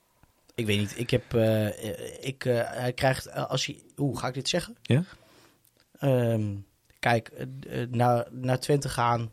ik 0.56 0.66
weet 0.66 0.80
niet. 0.80 1.00
Ik 1.00 1.10
heb, 1.10 1.34
eh, 1.34 2.26
ik, 2.26 2.46
eh, 2.46 2.72
hij 2.72 2.94
krijgt, 2.94 3.26
eh, 3.26 3.50
als 3.50 3.66
hij, 3.66 3.82
hoe 3.96 4.18
ga 4.18 4.28
ik 4.28 4.34
dit 4.34 4.50
zeggen? 4.50 4.78
Ja? 4.82 5.04
Ehm, 6.00 6.56
kijk, 7.00 7.48
naar, 7.90 8.28
naar 8.32 8.60
Twente 8.60 8.90
gaan, 8.90 9.32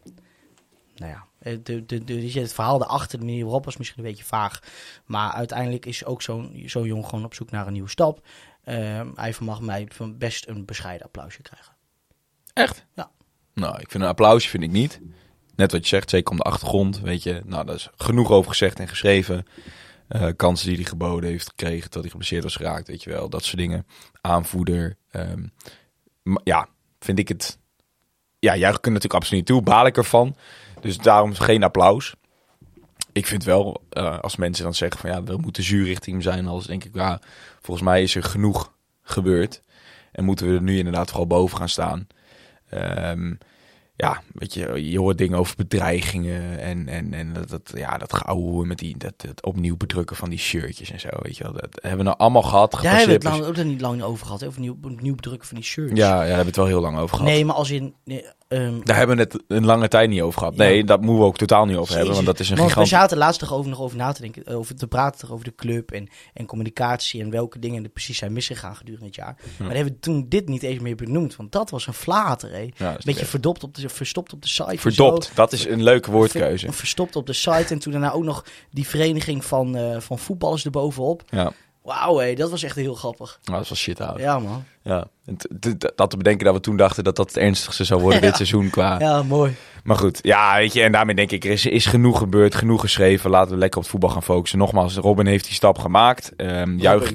nou 0.97 1.13
ja, 1.13 1.27
de, 1.63 1.87
de, 1.87 2.05
de, 2.05 2.31
het 2.41 2.53
verhaal 2.53 2.79
daarachter, 2.79 3.19
de 3.19 3.25
manier 3.25 3.45
waarop 3.45 3.65
was 3.65 3.77
misschien 3.77 3.99
een 3.99 4.11
beetje 4.11 4.25
vaag. 4.25 4.63
Maar 5.05 5.33
uiteindelijk 5.33 5.87
is 5.87 6.05
ook 6.05 6.23
zo'n 6.23 6.63
zo'n 6.67 6.87
jong 6.87 7.05
gewoon 7.05 7.25
op 7.25 7.35
zoek 7.35 7.51
naar 7.51 7.67
een 7.67 7.73
nieuwe 7.73 7.89
stap. 7.89 8.27
Ehm, 8.65 9.11
hij 9.15 9.35
mag 9.41 9.61
mij 9.61 9.89
van 9.93 10.19
best 10.19 10.49
een 10.49 10.65
bescheiden 10.65 11.07
applausje 11.07 11.43
krijgen. 11.43 11.77
Echt? 12.53 12.87
Ja. 12.95 13.11
Nou, 13.55 13.81
ik 13.81 13.91
vind 13.91 14.03
een 14.03 14.09
applausje 14.09 14.49
vind 14.49 14.63
ik 14.63 14.71
niet. 14.71 15.01
Net 15.55 15.73
wat 15.73 15.83
je 15.83 15.89
zegt, 15.89 16.11
zeker 16.11 16.31
om 16.31 16.37
de 16.37 16.43
achtergrond, 16.43 17.01
weet 17.01 17.23
je. 17.23 17.43
Nou, 17.45 17.65
daar 17.65 17.75
is 17.75 17.89
genoeg 17.97 18.31
over 18.31 18.51
gezegd 18.51 18.79
en 18.79 18.89
geschreven. 18.89 19.47
Eh, 20.09 20.29
kansen 20.37 20.69
die 20.69 20.77
hij 20.77 20.85
geboden 20.85 21.31
heeft 21.31 21.49
gekregen, 21.49 21.91
dat 21.91 22.01
hij 22.01 22.11
geblesseerd 22.11 22.43
was 22.43 22.57
geraakt, 22.57 22.89
weet 22.89 23.03
je 23.03 23.11
wel. 23.11 23.29
Dat 23.29 23.45
soort 23.45 23.59
dingen. 23.59 23.87
Aanvoerder. 24.21 24.97
maar 26.23 26.41
ja, 26.45 26.69
vind 26.99 27.19
ik 27.19 27.29
het... 27.29 27.59
Ja, 28.39 28.57
jij 28.57 28.71
kunt 28.71 28.85
natuurlijk 28.85 29.15
absoluut 29.15 29.41
niet 29.41 29.47
toe. 29.47 29.63
Baal 29.63 29.87
ik 29.87 29.97
ervan. 29.97 30.37
Dus 30.81 30.99
daarom 30.99 31.35
geen 31.35 31.63
applaus. 31.63 32.15
Ik 33.13 33.27
vind 33.27 33.45
wel, 33.45 33.83
eh, 33.91 34.19
als 34.19 34.37
mensen 34.37 34.65
dan 34.65 34.75
zeggen 34.75 35.01
van 35.01 35.11
ja, 35.11 35.23
we 35.23 35.37
moeten 35.37 35.63
zuur 35.63 35.85
richting 35.85 36.13
hem 36.13 36.33
zijn, 36.33 36.47
als 36.47 36.67
denk 36.67 36.85
ik, 36.85 36.95
ja, 36.95 37.21
volgens 37.61 37.87
mij 37.87 38.03
is 38.03 38.15
er 38.15 38.23
genoeg 38.23 38.73
gebeurd. 39.03 39.63
En 40.13 40.25
moeten 40.25 40.49
we 40.49 40.55
er 40.55 40.63
nu 40.63 40.79
inderdaad 40.79 41.09
vooral 41.09 41.27
boven 41.27 41.59
gaan 41.59 41.69
staan. 41.69 42.07
Ehm, 42.69 43.35
ja, 44.01 44.23
weet 44.33 44.55
je, 44.55 44.91
je 44.91 44.99
hoort 44.99 45.19
dingen 45.19 45.39
over 45.39 45.57
bedreigingen 45.57 46.59
en, 46.59 46.89
en, 46.89 47.15
en 47.15 47.33
dat, 47.33 47.49
dat, 47.49 47.73
ja, 47.75 47.99
dat 47.99 48.15
geouwe 48.15 48.67
met 48.67 48.79
die, 48.79 48.97
dat, 48.97 49.15
dat 49.17 49.45
opnieuw 49.45 49.77
bedrukken 49.77 50.17
van 50.17 50.31
die 50.31 50.39
shirtjes 50.39 50.91
en 50.91 51.01
zo, 51.01 51.09
weet 51.23 51.37
je 51.37 51.43
wel. 51.43 51.53
Dat 51.53 51.79
hebben 51.81 51.99
we 51.99 52.05
nou 52.05 52.17
allemaal 52.19 52.43
gehad. 52.43 52.73
Daar 52.73 52.83
hebben 52.83 53.07
we 53.07 53.13
het 53.13 53.23
lang, 53.23 53.45
ook 53.45 53.57
er 53.57 53.65
niet 53.65 53.81
lang 53.81 54.03
over 54.03 54.27
gehad, 54.27 54.41
hè, 54.41 54.47
over 54.47 54.61
nieuw, 54.61 54.77
nieuw 55.01 55.15
bedrukken 55.15 55.49
van 55.49 55.57
die 55.57 55.67
shirts. 55.67 55.99
Ja, 55.99 56.07
ja, 56.07 56.11
daar 56.11 56.27
hebben 56.27 56.39
we 56.39 56.47
het 56.47 56.57
wel 56.57 56.67
heel 56.67 56.81
lang 56.81 56.99
over 56.99 57.17
gehad. 57.17 57.33
Nee, 57.33 57.45
maar 57.45 57.55
als 57.55 57.71
in... 57.71 57.95
Nee, 58.05 58.25
ehm, 58.49 58.81
Daar 58.83 58.97
hebben 58.97 59.17
we 59.17 59.23
het 59.23 59.43
een 59.49 59.65
lange 59.65 59.89
tijd 59.89 60.09
niet 60.09 60.21
over 60.21 60.39
gehad. 60.39 60.57
Ja. 60.57 60.63
Nee, 60.65 60.85
dat 60.85 61.01
moeten 61.01 61.19
we 61.21 61.25
ook 61.27 61.37
totaal 61.37 61.65
niet 61.67 61.77
over 61.77 61.95
hebben, 61.95 62.15
want 62.15 62.27
dat 62.27 62.41
is 62.41 62.51
een 62.51 62.57
gigant... 62.57 62.75
We 62.89 62.95
zaten 62.97 63.19
laatst 63.19 63.41
toch 63.41 63.53
over, 63.53 63.71
nog 63.71 63.81
over 63.81 63.97
na 63.97 64.13
te 64.13 64.21
denken, 64.21 64.45
eh, 64.45 64.57
over 64.57 64.77
te 64.77 64.87
praten 64.87 65.31
over 65.31 65.45
de 65.45 65.55
club 65.55 65.91
en, 65.91 66.09
en 66.35 66.47
communicatie 66.47 67.23
en 67.23 67.31
welke 67.31 67.59
dingen 67.59 67.85
er 67.85 67.91
precies 67.91 68.19
zijn 68.19 68.33
misgegaan 68.33 68.77
gedurende 68.77 69.07
het 69.07 69.15
jaar. 69.15 69.37
Maar 69.59 69.67
dan 69.67 69.77
hebben 69.77 69.93
we 69.95 70.01
toen 70.01 70.27
dit 70.29 70.49
niet 70.49 70.63
eens 70.63 70.81
meer 70.81 70.97
benoemd, 70.97 71.37
want 71.37 71.53
dat 71.53 71.71
was 71.71 71.87
een 71.87 71.93
flater, 71.95 72.51
hè. 72.51 72.59
Ja, 72.77 72.91
dat 72.91 72.99
is 72.99 73.05
Beetje 73.05 73.27
verdopt 73.27 73.63
op 73.65 73.75
de, 73.75 73.89
verstopt 73.89 74.33
op 74.33 74.43
de 74.43 74.49
site. 74.49 74.79
Verdopt, 74.79 75.31
dat 75.35 75.53
is 75.53 75.67
een 75.67 75.83
leuke 75.83 76.11
woordkeuze. 76.11 76.67
Ver- 76.67 76.75
Verstopt 76.75 77.17
op 77.17 77.27
de 77.27 77.33
site 77.33 77.67
en 77.69 77.79
toen 77.79 77.93
daarna 77.93 78.13
ook 78.13 78.25
nog 78.25 78.45
die 78.71 78.87
vereniging 78.87 79.45
van, 79.45 79.77
eh, 79.77 80.01
van 80.01 80.19
voetballers 80.19 80.65
erbovenop. 80.65 81.23
Ja, 81.31 81.53
Wauw, 81.89 82.19
hé, 82.19 82.35
dat 82.35 82.51
was 82.51 82.63
echt 82.63 82.77
heel 82.77 82.95
grappig. 82.95 83.39
nou, 83.45 83.59
dat 83.59 83.69
was 83.69 83.79
shit 83.79 83.99
hoor. 83.99 84.21
Ja, 84.21 84.39
man. 84.39 84.65
Ja. 84.83 85.09
Dat 85.95 86.11
te 86.11 86.17
bedenken 86.17 86.45
dat 86.45 86.55
we 86.55 86.61
toen 86.61 86.77
dachten 86.77 87.05
dat 87.05 87.17
dat 87.17 87.29
het 87.29 87.37
ernstigste 87.37 87.85
zou 87.85 88.01
worden 88.01 88.21
dit 88.29 88.37
seizoen 88.37 88.71
qua... 88.71 88.99
Ja, 88.99 89.23
mooi. 89.23 89.57
Maar 89.85 89.97
goed, 89.97 90.19
ja, 90.23 90.57
weet 90.57 90.73
je, 90.73 90.83
en 90.83 90.93
daarmee 90.93 91.15
denk 91.15 91.31
ik, 91.31 91.45
er 91.45 91.51
is, 91.51 91.67
is 91.67 91.87
genoeg 91.87 92.19
gebeurd, 92.19 92.55
genoeg 92.55 92.81
geschreven. 92.81 93.31
Laten 93.31 93.53
we 93.53 93.59
lekker 93.59 93.79
op 93.79 93.83
het 93.83 93.93
voetbal 93.93 94.11
gaan 94.11 94.23
focussen. 94.23 94.59
Nogmaals, 94.59 94.97
Robin 94.97 95.27
heeft 95.27 95.45
die 95.45 95.55
stap 95.55 95.79
gemaakt. 95.79 96.33
Ehm 96.37 96.79
juich. 96.79 97.13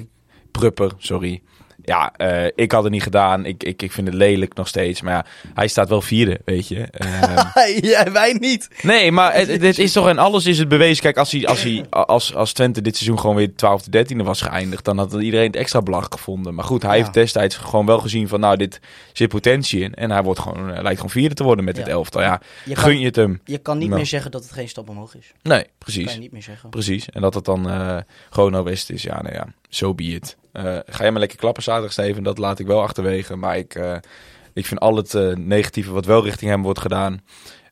Prupper, 0.50 0.92
sorry. 0.98 1.42
Ja, 1.86 2.12
eh, 2.16 2.50
ik 2.54 2.72
had 2.72 2.82
het 2.82 2.92
niet 2.92 3.02
gedaan. 3.02 3.44
Ik, 3.46 3.62
ik, 3.62 3.82
ik 3.82 3.92
vind 3.92 4.06
het 4.06 4.16
lelijk 4.16 4.54
nog 4.54 4.68
steeds. 4.68 5.00
Maar 5.00 5.12
ja, 5.12 5.24
hij 5.54 5.68
staat 5.68 5.88
wel 5.88 6.00
vierde, 6.00 6.40
weet 6.44 6.68
je. 6.68 6.80
Ehm, 6.90 7.86
ja, 7.86 8.12
wij 8.12 8.36
niet. 8.40 8.68
nee, 8.82 9.12
maar 9.12 9.34
het, 9.34 9.78
is 9.78 9.92
toch 9.92 10.08
en 10.08 10.18
alles 10.18 10.46
is 10.46 10.58
het 10.58 10.68
bewezen. 10.68 11.02
Kijk, 11.02 11.16
als, 11.16 11.30
hij, 11.32 11.46
als, 11.46 11.62
hij, 11.62 11.84
als, 11.90 12.34
als 12.34 12.52
Twente 12.52 12.80
dit 12.82 12.96
seizoen 12.96 13.18
gewoon 13.18 13.36
weer 13.36 13.48
12e, 13.50 14.12
13e 14.12 14.16
was 14.16 14.40
geëindigd, 14.40 14.84
dan 14.84 14.98
had 14.98 15.12
iedereen 15.12 15.46
het 15.46 15.56
extra 15.56 15.82
belachelijk 15.82 16.14
gevonden. 16.14 16.54
Maar 16.54 16.64
goed, 16.64 16.82
hij 16.82 16.96
Ja. 16.96 17.02
heeft 17.02 17.14
destijds 17.14 17.56
gewoon 17.56 17.86
wel 17.86 17.98
gezien 17.98 18.28
van, 18.28 18.40
nou, 18.40 18.56
dit 18.56 18.80
zit 19.12 19.28
potentie 19.28 19.80
in. 19.80 19.94
En 19.94 20.10
hij 20.10 20.22
wordt 20.22 20.40
gewoon, 20.40 20.70
eh, 20.72 20.82
lijkt 20.82 20.96
gewoon 20.96 21.10
vierde 21.10 21.34
te 21.34 21.44
worden 21.44 21.64
met 21.64 21.76
Ja. 21.76 21.82
dit 21.82 21.92
elftal. 21.92 22.20
Ja, 22.22 22.40
Je 22.64 22.74
gun 22.76 22.84
kan, 22.84 22.98
je 22.98 23.06
het 23.06 23.16
hem? 23.16 23.40
je 23.44 23.58
kan 23.58 23.76
niet 23.78 23.86
Nou. 23.86 23.98
meer 23.98 24.08
zeggen 24.08 24.30
dat 24.30 24.42
het 24.42 24.52
geen 24.52 24.68
stap 24.68 24.88
omhoog 24.88 25.16
is. 25.16 25.32
Nee, 25.42 25.58
Dat 25.58 25.68
precies. 25.78 26.04
kan 26.04 26.14
je 26.14 26.20
niet 26.20 26.32
meer 26.32 26.42
zeggen. 26.42 26.70
Precies. 26.70 27.08
En 27.10 27.20
dat 27.20 27.34
het 27.34 27.44
dan 27.44 27.70
eh 27.70 27.96
gewoon 28.30 28.52
nou 28.52 28.64
best 28.64 28.90
is. 28.90 29.02
Ja, 29.02 29.22
nou 29.22 29.34
ja, 29.34 29.46
zo 29.74 29.94
be 29.94 30.04
it. 30.04 30.36
Eh, 30.52 30.62
ga 30.86 31.02
jij 31.02 31.10
maar 31.10 31.20
lekker 31.20 31.38
klappen 31.38 31.62
zaterdag, 31.62 31.92
Steven. 31.92 32.22
Dat 32.22 32.38
laat 32.38 32.58
ik 32.58 32.66
wel 32.66 32.82
achterwege. 32.82 33.36
Maar 33.36 33.58
ik, 33.58 33.74
eh, 33.74 33.96
ik 34.52 34.66
vind 34.66 34.80
al 34.80 34.96
het 34.96 35.14
eh, 35.14 35.34
negatieve 35.36 35.92
wat 35.92 36.06
wel 36.06 36.24
richting 36.24 36.50
hem 36.50 36.62
wordt 36.62 36.80
gedaan. 36.80 37.20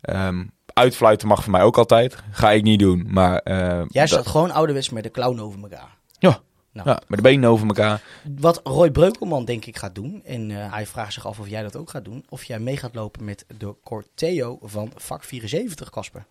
Ehm, 0.00 0.44
uitfluiten 0.74 1.28
mag 1.28 1.42
voor 1.42 1.52
mij 1.52 1.62
ook 1.62 1.78
altijd. 1.78 2.16
Ga 2.30 2.50
ik 2.50 2.62
niet 2.62 2.78
doen. 2.78 3.06
Maar 3.08 3.38
eh, 3.38 3.82
Jij 3.88 4.06
staat 4.06 4.26
gewoon 4.26 4.50
ouderwets 4.50 4.90
met 4.90 5.02
de 5.02 5.10
clown 5.10 5.40
over 5.40 5.62
elkaar. 5.62 5.96
Ja. 6.18 6.40
Nou. 6.72 6.88
ja, 6.88 7.02
met 7.06 7.18
de 7.18 7.24
benen 7.24 7.50
over 7.50 7.66
elkaar. 7.66 8.02
Wat 8.38 8.60
Roy 8.64 8.90
Breukelman 8.90 9.44
denk 9.44 9.64
ik 9.64 9.76
gaat 9.76 9.94
doen, 9.94 10.22
en 10.24 10.50
eh, 10.50 10.72
hij 10.72 10.86
vraagt 10.86 11.12
zich 11.12 11.26
af 11.26 11.38
of 11.38 11.48
jij 11.48 11.62
dat 11.62 11.76
ook 11.76 11.90
gaat 11.90 12.04
doen, 12.04 12.24
of 12.28 12.44
jij 12.44 12.58
mee 12.58 12.76
gaat 12.76 12.94
lopen 12.94 13.24
met 13.24 13.44
de 13.58 13.74
Corteo 13.84 14.58
van 14.62 14.92
vak 14.96 15.24
74, 15.24 15.90
Casper. 15.90 16.24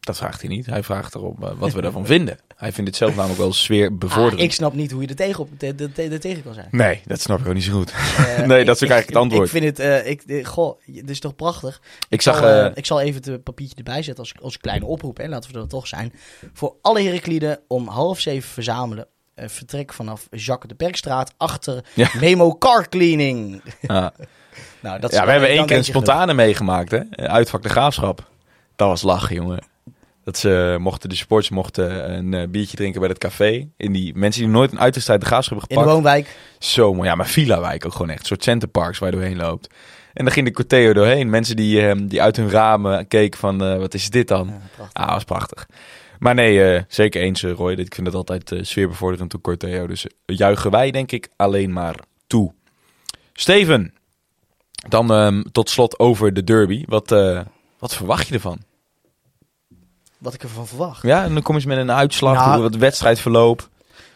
Dat 0.00 0.16
vraagt 0.16 0.40
hij 0.40 0.50
niet. 0.50 0.66
Hij 0.66 0.82
vraagt 0.82 1.14
erom 1.14 1.36
eh, 1.42 1.50
wat 1.58 1.72
we 1.72 1.82
ervan 1.82 2.06
vinden. 2.06 2.38
Hij 2.56 2.72
vindt 2.72 2.88
het 2.90 2.98
zelf 2.98 3.14
namelijk 3.14 3.38
wel 3.40 3.52
sfeer 3.52 3.88
Ah, 3.90 3.98
bevorderend. 3.98 4.40
ik 4.40 4.52
snap 4.52 4.74
niet 4.74 4.90
hoe 4.90 5.02
je 5.02 5.08
er 5.08 5.14
tegen, 5.14 5.40
op, 5.40 5.48
de, 5.60 5.74
de, 5.74 5.92
de- 5.92 6.18
tegen 6.18 6.42
kan 6.42 6.54
zijn. 6.54 6.68
Nee, 6.70 7.00
dat 7.06 7.20
snap 7.20 7.40
ik 7.40 7.46
ook 7.46 7.54
niet 7.54 7.64
zo 7.64 7.72
goed. 7.72 7.90
Eh, 7.90 8.38
Nee, 8.52 8.64
dat 8.64 8.74
is 8.76 8.82
ik- 8.82 8.90
eigenlijk 8.90 9.06
het 9.06 9.16
antwoord. 9.16 9.44
Ik 9.44 9.50
vind 9.50 9.64
het, 9.64 9.78
eh, 9.78 10.10
ik, 10.10 10.46
goh, 10.46 10.80
dit 10.86 11.10
is 11.10 11.20
toch 11.20 11.36
prachtig. 11.36 11.80
Ik 12.08 12.22
zag... 12.22 12.38
zal, 12.38 12.70
ik 12.74 12.86
zal 12.86 13.00
even 13.00 13.32
het 13.32 13.42
papiertje 13.42 13.76
erbij 13.76 14.02
zetten 14.02 14.24
als, 14.24 14.32
als 14.42 14.58
kleine 14.58 14.84
oproep. 14.86 15.16
Hè, 15.16 15.28
laten 15.28 15.52
we 15.52 15.58
er 15.58 15.68
toch 15.68 15.86
zijn. 15.86 16.12
Voor 16.52 16.74
alle 16.82 17.02
Herakliden 17.02 17.60
om 17.68 17.88
half 17.88 18.20
zeven 18.20 18.50
verzamelen. 18.50 19.06
Vertrek 19.36 19.92
vanaf 19.92 20.26
Jacques 20.30 20.68
de 20.68 20.74
Perkstraat 20.84 21.32
achter 21.36 21.84
Ja. 21.94 22.10
Memo 22.20 22.56
Car 22.58 22.88
Cleaning. 22.88 23.62
ah. 23.86 24.06
Nou, 24.82 25.00
dat 25.00 25.12
ja, 25.12 25.24
we 25.24 25.30
hebben 25.30 25.48
één 25.48 25.66
keer 25.66 25.76
een 25.76 25.84
genoeg. 25.84 26.02
spontane 26.02 26.34
meegemaakt, 26.34 26.90
hè? 26.90 27.00
Uitvak 27.16 27.62
de 27.62 27.68
Graafschap. 27.68 28.28
Dat 28.76 28.88
was 28.88 29.02
lachen, 29.02 29.34
jongen. 29.34 29.62
Dat 30.30 30.38
ze 30.38 30.76
mochten, 30.80 31.08
de 31.08 31.14
sports 31.14 31.48
mochten 31.48 32.12
een 32.16 32.34
eh, 32.34 32.48
biertje 32.48 32.76
drinken 32.76 33.00
bij 33.00 33.08
het 33.08 33.18
café. 33.18 33.68
In 33.76 33.92
die 33.92 34.14
mensen 34.14 34.42
die 34.42 34.50
nooit 34.50 34.72
een 34.72 34.80
uitwedstrijd 34.80 35.20
de 35.20 35.26
Graafschap 35.26 35.58
hebben 35.58 35.76
In 35.76 35.82
de 35.82 35.90
gepakt. 35.90 36.04
woonwijk. 36.04 36.36
Zo 36.58 36.94
mooi. 36.94 37.08
Ja, 37.08 37.14
maar 37.14 37.26
Villa-wijk 37.26 37.86
ook 37.86 37.92
gewoon 37.92 38.10
echt. 38.10 38.20
Een 38.20 38.26
soort 38.26 38.42
centerparks 38.42 38.98
waar 38.98 39.10
je 39.10 39.16
doorheen 39.16 39.36
loopt. 39.36 39.74
En 40.12 40.24
dan 40.24 40.32
ging 40.32 40.46
de 40.46 40.52
corteo 40.52 40.92
doorheen. 40.92 41.30
Mensen 41.30 41.56
die, 41.56 41.86
eh, 41.86 41.96
die 42.02 42.22
uit 42.22 42.36
hun 42.36 42.50
ramen 42.50 43.08
keken 43.08 43.38
van, 43.38 43.64
eh, 43.64 43.76
wat 43.78 43.94
is 43.94 44.10
dit 44.10 44.28
dan? 44.28 44.60
Ja. 44.78 44.88
Ah, 44.92 45.12
was 45.12 45.24
prachtig. 45.24 45.66
Maar 46.18 46.34
nee, 46.34 46.84
zeker 46.88 47.22
eens 47.22 47.42
Roy. 47.42 47.72
Ik 47.72 47.94
vind 47.94 48.06
het 48.06 48.16
altijd 48.16 48.52
sfeerbevorderend 48.60 49.30
toe 49.30 49.40
corteo. 49.40 49.86
Dus 49.86 50.06
juichen 50.26 50.70
wij 50.70 50.90
denk 50.90 51.12
ik 51.12 51.28
alleen 51.36 51.72
maar 51.72 51.94
toe. 52.26 52.52
Steven, 53.32 53.94
dan 54.88 55.12
ehm, 55.12 55.42
tot 55.52 55.70
slot 55.70 55.98
over 55.98 56.32
de 56.32 56.44
derby. 56.44 56.84
Wat, 56.86 57.10
wat 57.78 57.94
verwacht 57.94 58.28
je 58.28 58.34
ervan? 58.34 58.68
Wat 60.20 60.34
ik 60.34 60.42
ervan 60.42 60.66
verwacht. 60.66 61.02
Ja, 61.02 61.24
en 61.24 61.34
dan 61.34 61.42
kom 61.42 61.58
je 61.58 61.66
met 61.66 61.78
een 61.78 61.90
uitslag, 61.90 62.34
Nou, 62.34 62.54
hoe 62.54 62.64
het 62.64 62.76
wedstrijdverloop, 62.76 63.68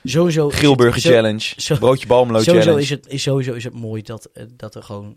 Sowieso. 0.04 0.46
het- 0.46 0.56
zo- 1.00 1.10
Challenge, 1.10 1.52
zo- 1.56 1.76
broodje 1.76 2.06
balmelo 2.06 2.38
Sowieso 2.42 2.60
challenge. 2.66 2.82
is, 2.82 2.90
het, 2.90 3.06
is, 3.06 3.22
sowieso 3.22 3.52
is 3.52 3.64
het 3.64 3.74
mooi 3.74 4.02
dat, 4.02 4.24
eh, 4.24 4.44
dat 4.56 4.74
er 4.74 4.82
gewoon, 4.82 5.16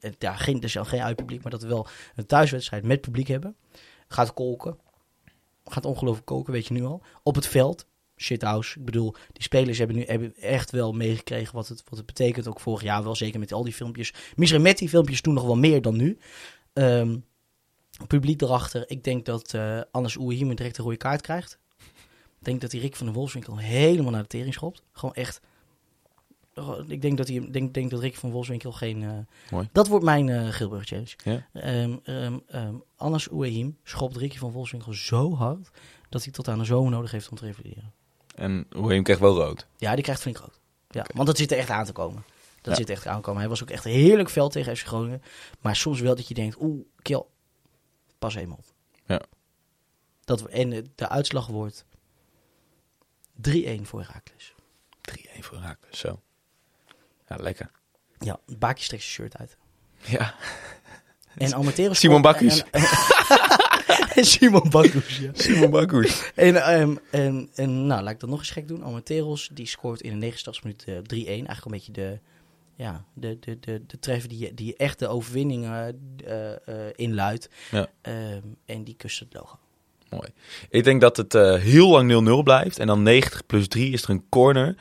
het- 0.00 0.16
ja, 0.18 0.36
geen, 0.36 0.60
dus 0.60 0.76
geen 0.80 1.00
uitpubliek, 1.02 1.42
maar 1.42 1.50
dat 1.52 1.62
we 1.62 1.68
wel 1.68 1.86
een 2.16 2.26
thuiswedstrijd 2.26 2.84
met 2.84 3.00
publiek 3.00 3.28
hebben. 3.28 3.56
Gaat 4.08 4.34
kolken. 4.34 4.76
Gaat 5.64 5.84
ongelooflijk 5.84 6.26
koken, 6.26 6.52
weet 6.52 6.66
je 6.66 6.74
nu 6.74 6.84
al. 6.84 7.02
Op 7.22 7.34
het 7.34 7.46
veld, 7.46 7.86
shithouse. 8.16 8.78
Ik 8.78 8.84
bedoel, 8.84 9.14
die 9.32 9.42
spelers 9.42 9.78
hebben 9.78 9.96
nu 9.96 10.04
hebben 10.06 10.34
echt 10.40 10.70
wel 10.70 10.92
meegekregen 10.92 11.54
wat 11.54 11.68
het, 11.68 11.82
wat 11.88 11.98
het 11.98 12.06
betekent. 12.06 12.48
Ook 12.48 12.60
vorig 12.60 12.82
jaar 12.82 13.02
wel, 13.02 13.16
zeker 13.16 13.40
met 13.40 13.52
al 13.52 13.64
die 13.64 13.72
filmpjes. 13.72 14.14
Misschien 14.36 14.62
met 14.62 14.78
die 14.78 14.88
filmpjes 14.88 15.20
toen 15.20 15.34
nog 15.34 15.44
wel 15.44 15.56
meer 15.56 15.82
dan 15.82 15.96
nu. 15.96 16.18
Ehm, 16.72 17.16
publiek 18.06 18.42
erachter. 18.42 18.84
Ik 18.90 19.04
denk 19.04 19.24
dat 19.24 19.54
eh 19.54 19.80
Anders 19.90 20.16
Oehim 20.16 20.54
direct 20.54 20.78
een 20.78 20.84
rode 20.84 20.96
kaart 20.96 21.20
krijgt. 21.20 21.58
Ik 22.38 22.44
denk 22.44 22.60
dat 22.60 22.70
die 22.70 22.80
Rick 22.80 22.96
van 22.96 23.06
de 23.06 23.12
Wolfswinkel 23.12 23.58
helemaal 23.58 24.10
naar 24.12 24.22
de 24.22 24.28
tering 24.28 24.54
schopt. 24.54 24.82
Gewoon 24.92 25.14
echt. 25.14 25.40
Ik 26.86 27.02
denk 27.02 27.16
dat, 27.16 27.28
hij, 27.28 27.48
denk, 27.50 27.74
denk 27.74 27.90
dat 27.90 28.00
Rick 28.00 28.16
van 28.16 28.30
Wolfswinkel 28.30 28.72
geen... 28.72 29.02
eh, 29.02 29.10
Mooi. 29.50 29.68
Dat 29.72 29.86
wordt 29.88 30.04
mijn 30.04 30.28
eh 30.28 30.48
Gilburg 30.48 30.86
Challenge. 30.86 31.14
Ja. 31.24 31.46
Ehm 31.52 31.96
ehm 32.46 32.74
Anders 32.96 33.30
Oehim 33.30 33.76
schopt 33.84 34.16
Ricky 34.16 34.38
van 34.38 34.50
Wolfswinkel 34.50 34.92
zo 34.92 35.34
hard... 35.34 35.70
dat 36.08 36.22
hij 36.24 36.32
tot 36.32 36.48
aan 36.48 36.58
de 36.58 36.64
zomer 36.64 36.90
nodig 36.90 37.10
heeft 37.10 37.28
om 37.28 37.36
te 37.36 37.44
revalideren. 37.44 37.92
En 38.34 38.66
hoe 38.76 38.92
hem 38.92 39.02
krijgt 39.02 39.22
wel 39.22 39.34
rood. 39.34 39.66
Ja, 39.76 39.94
die 39.94 40.02
krijgt 40.02 40.20
flink 40.22 40.36
rood. 40.38 40.60
Ja, 40.90 41.06
Want 41.14 41.26
dat 41.26 41.36
zit 41.36 41.52
er 41.52 41.58
echt 41.58 41.70
aan 41.70 41.84
te 41.84 41.92
komen. 41.92 42.24
Dat 42.62 42.72
Ja. 42.72 42.74
zit 42.74 42.88
er 42.88 42.94
echt 42.94 43.06
aan 43.06 43.16
te 43.16 43.22
komen. 43.22 43.40
Hij 43.40 43.48
was 43.48 43.62
ook 43.62 43.70
echt 43.70 43.84
heerlijk 43.84 44.28
veld 44.28 44.52
tegen 44.52 44.76
FC 44.76 44.86
Groningen. 44.86 45.22
Maar 45.60 45.76
soms 45.76 46.00
wel 46.00 46.14
dat 46.16 46.28
je 46.28 46.34
denkt... 46.34 46.56
Oeh, 46.60 46.80
kill. 47.02 47.22
Pas 48.18 48.36
op. 48.36 48.64
Ja. 49.06 49.22
Dat, 50.24 50.46
en 50.46 50.72
eh, 50.72 50.82
de 50.94 51.08
uitslag 51.08 51.46
wordt 51.46 51.84
3-1 53.48 53.82
voor 53.82 54.00
Herakles. 54.00 54.54
3-1 55.10 55.38
voor 55.38 55.58
Raken. 55.58 55.96
Zo. 55.96 56.20
Ja, 57.28 57.36
lekker. 57.36 57.70
Ja, 58.18 58.40
Baakje 58.46 58.86
trekt 58.86 59.02
zijn 59.02 59.30
shirt 59.30 59.36
uit. 59.36 59.56
Ja. 60.00 60.34
En 61.36 61.54
Amatero 61.54 61.92
Simon 62.02 62.22
Bakkus. 62.22 62.64
Simon 64.32 64.70
Bakkus, 64.70 65.18
ja. 65.18 65.30
Simon 65.34 65.70
Bakoes. 65.70 66.32
En, 66.34 66.56
ehm, 66.56 66.96
en, 67.10 67.50
en 67.54 67.86
nou, 67.86 68.02
laat 68.02 68.12
ik 68.12 68.20
dat 68.20 68.30
nog 68.30 68.38
eens 68.38 68.50
gek 68.50 68.68
doen. 68.68 68.84
Amateros, 68.84 69.48
die 69.52 69.66
scoort 69.66 70.00
in 70.00 70.10
de 70.10 70.16
89 70.16 70.62
minuut 70.62 70.84
eh, 70.84 70.94
3-1. 70.94 71.26
Eigenlijk 71.26 71.64
een 71.64 71.70
beetje 71.70 71.92
de, 71.92 72.18
ja, 72.78 73.04
de, 73.14 73.38
de, 73.38 73.58
de, 73.60 73.86
de 73.86 73.98
treffer 73.98 74.28
die, 74.28 74.38
je- 74.38 74.54
die 74.54 74.76
echt 74.76 74.98
de 74.98 75.08
overwinning 75.08 75.64
eh, 75.64 75.88
eh, 76.86 76.92
inluidt. 76.96 77.48
Ja. 77.70 77.88
Ehm, 78.00 78.42
en 78.64 78.84
die 78.84 78.94
kust 78.94 79.18
het 79.20 79.34
logo. 79.34 79.58
Mooi. 80.10 80.28
Ik 80.70 80.84
denk 80.84 81.00
dat 81.00 81.16
het 81.16 81.34
eh, 81.34 81.54
heel 81.54 81.88
lang 81.88 82.38
0-0 82.40 82.42
blijft. 82.42 82.78
En 82.78 82.86
dan 82.86 83.02
90 83.02 83.46
plus 83.46 83.68
3 83.68 83.92
is 83.92 84.02
er 84.02 84.10
een 84.10 84.24
corner. 84.28 84.74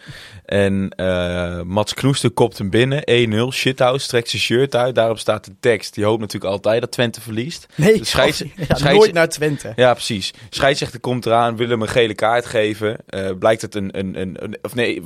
En 0.46 0.90
eh, 0.96 1.62
Mats 1.62 1.94
Knoester 1.94 2.30
kopt 2.32 2.58
hem 2.58 2.70
binnen. 2.70 3.04
1-0. 3.52 3.54
Shithouse 3.54 4.08
trekt 4.08 4.30
zijn 4.30 4.42
shirt 4.42 4.76
uit. 4.76 4.96
Daarop 4.96 5.20
staat 5.20 5.46
de 5.46 5.52
tekst. 5.60 5.94
Die 5.94 6.06
hoopt 6.06 6.20
natuurlijk 6.20 6.52
altijd 6.52 6.82
dat 6.82 6.92
Twente 6.92 7.22
verliest. 7.22 7.66
Nee, 7.76 8.06
scheids- 8.06 8.38
ja, 8.68 8.76
scheids- 8.76 8.98
nooit 8.98 9.14
naar 9.14 9.30
Twente. 9.30 9.74
Ja, 9.76 9.94
precies. 9.94 10.34
Scheidsrechter 10.50 11.00
komt 11.00 11.26
eraan, 11.26 11.56
wil 11.58 11.70
hem 11.70 11.82
een 11.82 11.88
gele 11.88 12.14
kaart 12.16 12.46
geven. 12.46 12.98
Eh, 13.08 13.30
blijkt 13.40 13.62
het 13.62 13.76
een, 13.76 13.98
een, 14.00 14.22
een, 14.22 14.44
een- 14.44 14.58
Of 14.62 14.76
nee, 14.76 15.02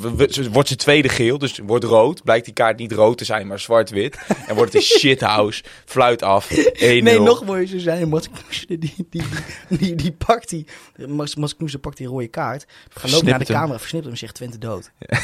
wordt 0.52 0.68
zijn 0.68 0.80
tweede 0.80 1.10
geel, 1.10 1.38
dus 1.38 1.60
wordt 1.66 1.84
rood. 1.86 2.24
Blijkt 2.24 2.46
die 2.46 2.54
kaart 2.54 2.78
niet 2.78 2.92
rood 2.92 3.18
te 3.18 3.26
zijn, 3.26 3.48
maar 3.48 3.60
zwart-wit. 3.60 4.18
En 4.48 4.56
wordt 4.56 4.74
het 4.74 4.82
een 4.82 5.00
shithouse. 5.00 5.64
Fluit 5.86 6.22
af. 6.24 6.50
1-0. 6.50 6.56
Nee, 6.80 7.20
nog 7.20 7.46
mooier 7.46 7.68
zou 7.68 7.80
zijn. 7.82 8.10
Mats 8.10 8.30
Knoester, 8.30 8.80
die, 8.80 8.94
die, 9.10 9.24
die, 9.70 9.96
die, 9.96 10.11
die 10.12 10.26
pakt 10.26 10.50
die... 10.50 10.66
Mats 11.08 11.34
Knoester 11.34 11.80
pakt 11.80 11.98
die 11.98 12.08
rode 12.08 12.28
kaart. 12.28 12.66
Gaat 12.90 13.12
lopen 13.12 13.30
naar 13.30 13.40
de 13.40 13.46
camera, 13.46 13.80
versnipt 13.80 14.04
hem 14.04 14.14
en 14.14 14.20
zegt 14.20 14.36
Twente 14.36 14.58
dood. 14.58 14.92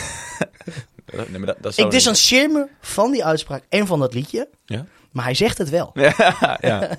Nee, 1.13 1.37
maar 1.37 1.45
dat, 1.45 1.57
dat 1.61 1.77
Ik 1.77 1.91
distancieer 1.91 2.49
me 2.49 2.67
van 2.81 3.11
die 3.11 3.25
uitspraak 3.25 3.63
en 3.69 3.87
van 3.87 3.99
dat 3.99 4.13
liedje. 4.13 4.49
Ja? 4.65 4.85
Maar 5.11 5.23
hij 5.23 5.33
zegt 5.33 5.57
het 5.57 5.69
wel. 5.69 5.91
ja, 5.99 6.57
ja. 6.61 6.97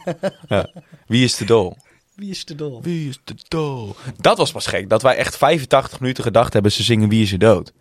ja. 0.48 0.70
Wie 1.06 1.24
is 1.24 1.36
de 1.36 1.44
dol? 1.44 1.76
Wie 2.14 2.30
is 2.30 2.44
de 2.44 2.54
dol? 2.54 2.82
Wie 2.82 3.08
is 3.08 3.20
de 3.24 3.34
dol? 3.48 3.96
Dat 4.16 4.38
was 4.38 4.52
pas 4.52 4.66
gek. 4.66 4.88
Dat 4.88 5.02
wij 5.02 5.16
echt 5.16 5.36
85 5.36 6.00
minuten 6.00 6.24
gedacht 6.24 6.52
hebben 6.52 6.72
ze 6.72 6.82
zingen 6.82 7.08
Wie 7.08 7.22
is 7.22 7.32
er 7.32 7.38
dood. 7.38 7.72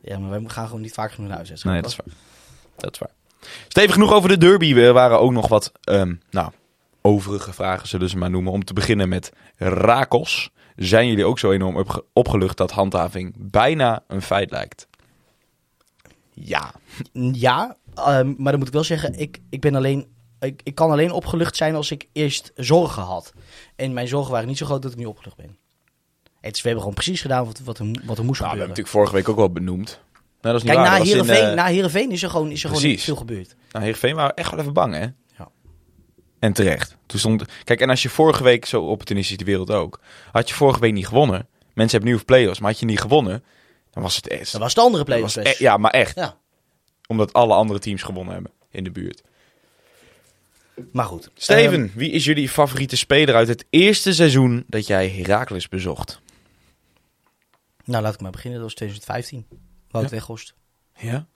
Ja, 0.00 0.18
maar 0.18 0.30
wij 0.30 0.50
gaan 0.50 0.66
gewoon 0.66 0.80
niet 0.80 0.92
vaak 0.92 1.12
genoeg 1.12 1.28
naar 1.28 1.36
huis. 1.36 1.62
hè. 1.62 1.70
Nee, 1.70 1.82
dat 1.82 1.90
is 1.90 1.96
waar. 1.96 2.14
Dat 2.76 2.92
is 2.92 2.98
waar. 2.98 3.10
Stevig 3.68 3.92
genoeg 3.92 4.12
over 4.12 4.28
de 4.28 4.38
derby. 4.38 4.74
Er 4.74 4.92
waren 4.92 5.20
ook 5.20 5.32
nog 5.32 5.48
wat, 5.48 5.72
ehm, 5.82 6.14
nou, 6.30 6.50
overige 7.06 7.52
vragen 7.52 7.88
zullen 7.88 8.08
ze 8.08 8.16
maar 8.16 8.30
noemen. 8.30 8.52
Om 8.52 8.64
te 8.64 8.72
beginnen 8.72 9.08
met 9.08 9.32
Rakos. 9.56 10.50
Zijn 10.76 11.08
jullie 11.08 11.24
ook 11.24 11.38
zo 11.38 11.50
enorm 11.50 11.76
opge- 11.76 12.04
opgelucht 12.12 12.56
dat 12.56 12.70
handhaving 12.70 13.34
bijna 13.38 14.04
een 14.08 14.22
feit 14.22 14.50
lijkt? 14.50 14.86
Ja. 16.32 16.74
Ja, 17.32 17.76
ehm, 17.94 18.34
maar 18.36 18.50
dan 18.50 18.58
moet 18.58 18.66
ik 18.68 18.72
wel 18.74 18.84
zeggen, 18.84 19.14
ik, 19.18 19.38
ik 19.50 19.60
ben 19.60 19.74
alleen... 19.74 20.06
Ik, 20.40 20.60
ik 20.64 20.74
kan 20.74 20.90
alleen 20.90 21.10
opgelucht 21.12 21.56
zijn 21.56 21.74
als 21.74 21.90
ik 21.90 22.08
eerst 22.12 22.52
zorgen 22.54 23.02
had. 23.02 23.32
En 23.76 23.92
mijn 23.92 24.08
zorgen 24.08 24.32
waren 24.32 24.48
niet 24.48 24.58
zo 24.58 24.66
groot 24.66 24.82
dat 24.82 24.92
ik 24.92 24.98
nu 24.98 25.04
opgelucht 25.04 25.36
ben. 25.36 25.56
Het 26.40 26.54
is, 26.56 26.62
we 26.62 26.68
hebben 26.68 26.78
gewoon 26.78 26.94
precies 26.94 27.20
gedaan 27.20 27.44
wat, 27.44 27.60
wat, 27.64 27.78
er, 27.78 27.84
wat 27.84 27.94
er 27.94 28.00
moest 28.04 28.16
Nou, 28.16 28.24
we 28.24 28.28
hebben 28.28 28.40
gebeuren. 28.40 28.68
natuurlijk 28.68 28.88
vorige 28.88 29.14
week 29.14 29.28
ook 29.28 29.36
wel 29.36 29.50
benoemd. 29.52 30.00
Nou, 30.40 30.54
dat 30.54 30.54
is 30.54 30.62
niet 30.62 30.72
Kijk, 30.72 30.86
waar. 30.86 30.98
na 31.06 31.12
in, 31.38 31.48
eh, 31.48 31.54
na 31.54 31.66
Heerenveen 31.66 32.10
is 32.10 32.22
er 32.22 32.30
gewoon, 32.30 32.50
is 32.50 32.64
er 32.64 32.70
gewoon 32.76 32.98
veel 32.98 33.16
gebeurd. 33.16 33.56
Nou, 33.70 33.84
Heerenveen 33.84 34.14
waren 34.14 34.30
we 34.34 34.40
echt 34.40 34.50
wel 34.50 34.60
even 34.60 34.72
bang, 34.72 34.94
hè? 34.94 35.06
Ja. 36.44 36.50
En 36.50 36.52
terecht. 36.52 36.96
Toen 37.06 37.18
stond... 37.18 37.44
Kijk, 37.64 37.80
en 37.80 37.90
als 37.90 38.02
je 38.02 38.08
vorige 38.08 38.42
week, 38.42 38.64
zo 38.64 38.82
opportunistisch 38.82 39.36
de 39.36 39.44
wereld 39.44 39.70
ook, 39.70 40.00
had 40.32 40.48
je 40.48 40.54
vorige 40.54 40.80
week 40.80 40.92
niet 40.92 41.06
gewonnen. 41.06 41.48
Mensen 41.74 41.90
hebben 41.90 42.08
nu 42.08 42.14
over 42.14 42.24
play-offs, 42.26 42.60
maar 42.60 42.70
had 42.70 42.80
je 42.80 42.86
niet 42.86 43.00
gewonnen, 43.00 43.44
dan 43.90 44.02
was 44.02 44.16
het 44.16 44.28
echt... 44.28 44.52
Dat 44.52 44.60
was 44.60 44.74
de 44.74 44.80
andere 44.80 45.04
play-offs 45.04 45.34
was 45.34 45.44
e- 45.44 45.54
ja, 45.58 45.76
maar 45.76 45.90
echt. 45.90 46.14
Ja. 46.14 46.36
Omdat 47.06 47.32
alle 47.32 47.54
andere 47.54 47.78
teams 47.78 48.02
gewonnen 48.02 48.34
hebben 48.34 48.52
in 48.70 48.84
de 48.84 48.90
buurt. 48.90 49.22
Maar 50.92 51.04
goed. 51.04 51.30
Steven, 51.34 51.82
Ehm, 51.82 51.98
wie 51.98 52.10
is 52.10 52.24
jullie 52.24 52.48
favoriete 52.48 52.96
speler 52.96 53.34
uit 53.34 53.48
het 53.48 53.64
eerste 53.70 54.14
seizoen 54.14 54.64
dat 54.66 54.86
jij 54.86 55.08
Heracles 55.08 55.68
bezocht? 55.68 56.20
nou, 57.84 58.02
laat 58.02 58.14
ik 58.14 58.20
maar 58.20 58.30
beginnen. 58.30 58.60
Dat 58.60 58.68
was 58.68 58.76
2015. 58.76 59.46
Wout 59.90 60.10
Weghorst. 60.10 60.54
Ja? 60.96 61.26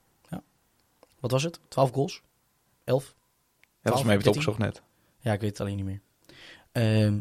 Wat 1.19 1.31
was 1.31 1.43
het? 1.43 1.59
12 1.67 1.91
goals? 1.91 2.21
11? 2.83 3.03
Ja, 3.03 3.11
volgens 3.81 4.03
mij 4.03 4.13
heb 4.13 4.21
je 4.23 4.29
het 4.29 4.35
13? 4.37 4.51
opgezocht 4.51 4.57
net. 4.57 4.81
Ja, 5.19 5.33
ik 5.33 5.39
weet 5.41 5.49
het 5.49 5.59
alleen 5.61 5.75
niet 5.75 5.85
meer. 5.85 6.01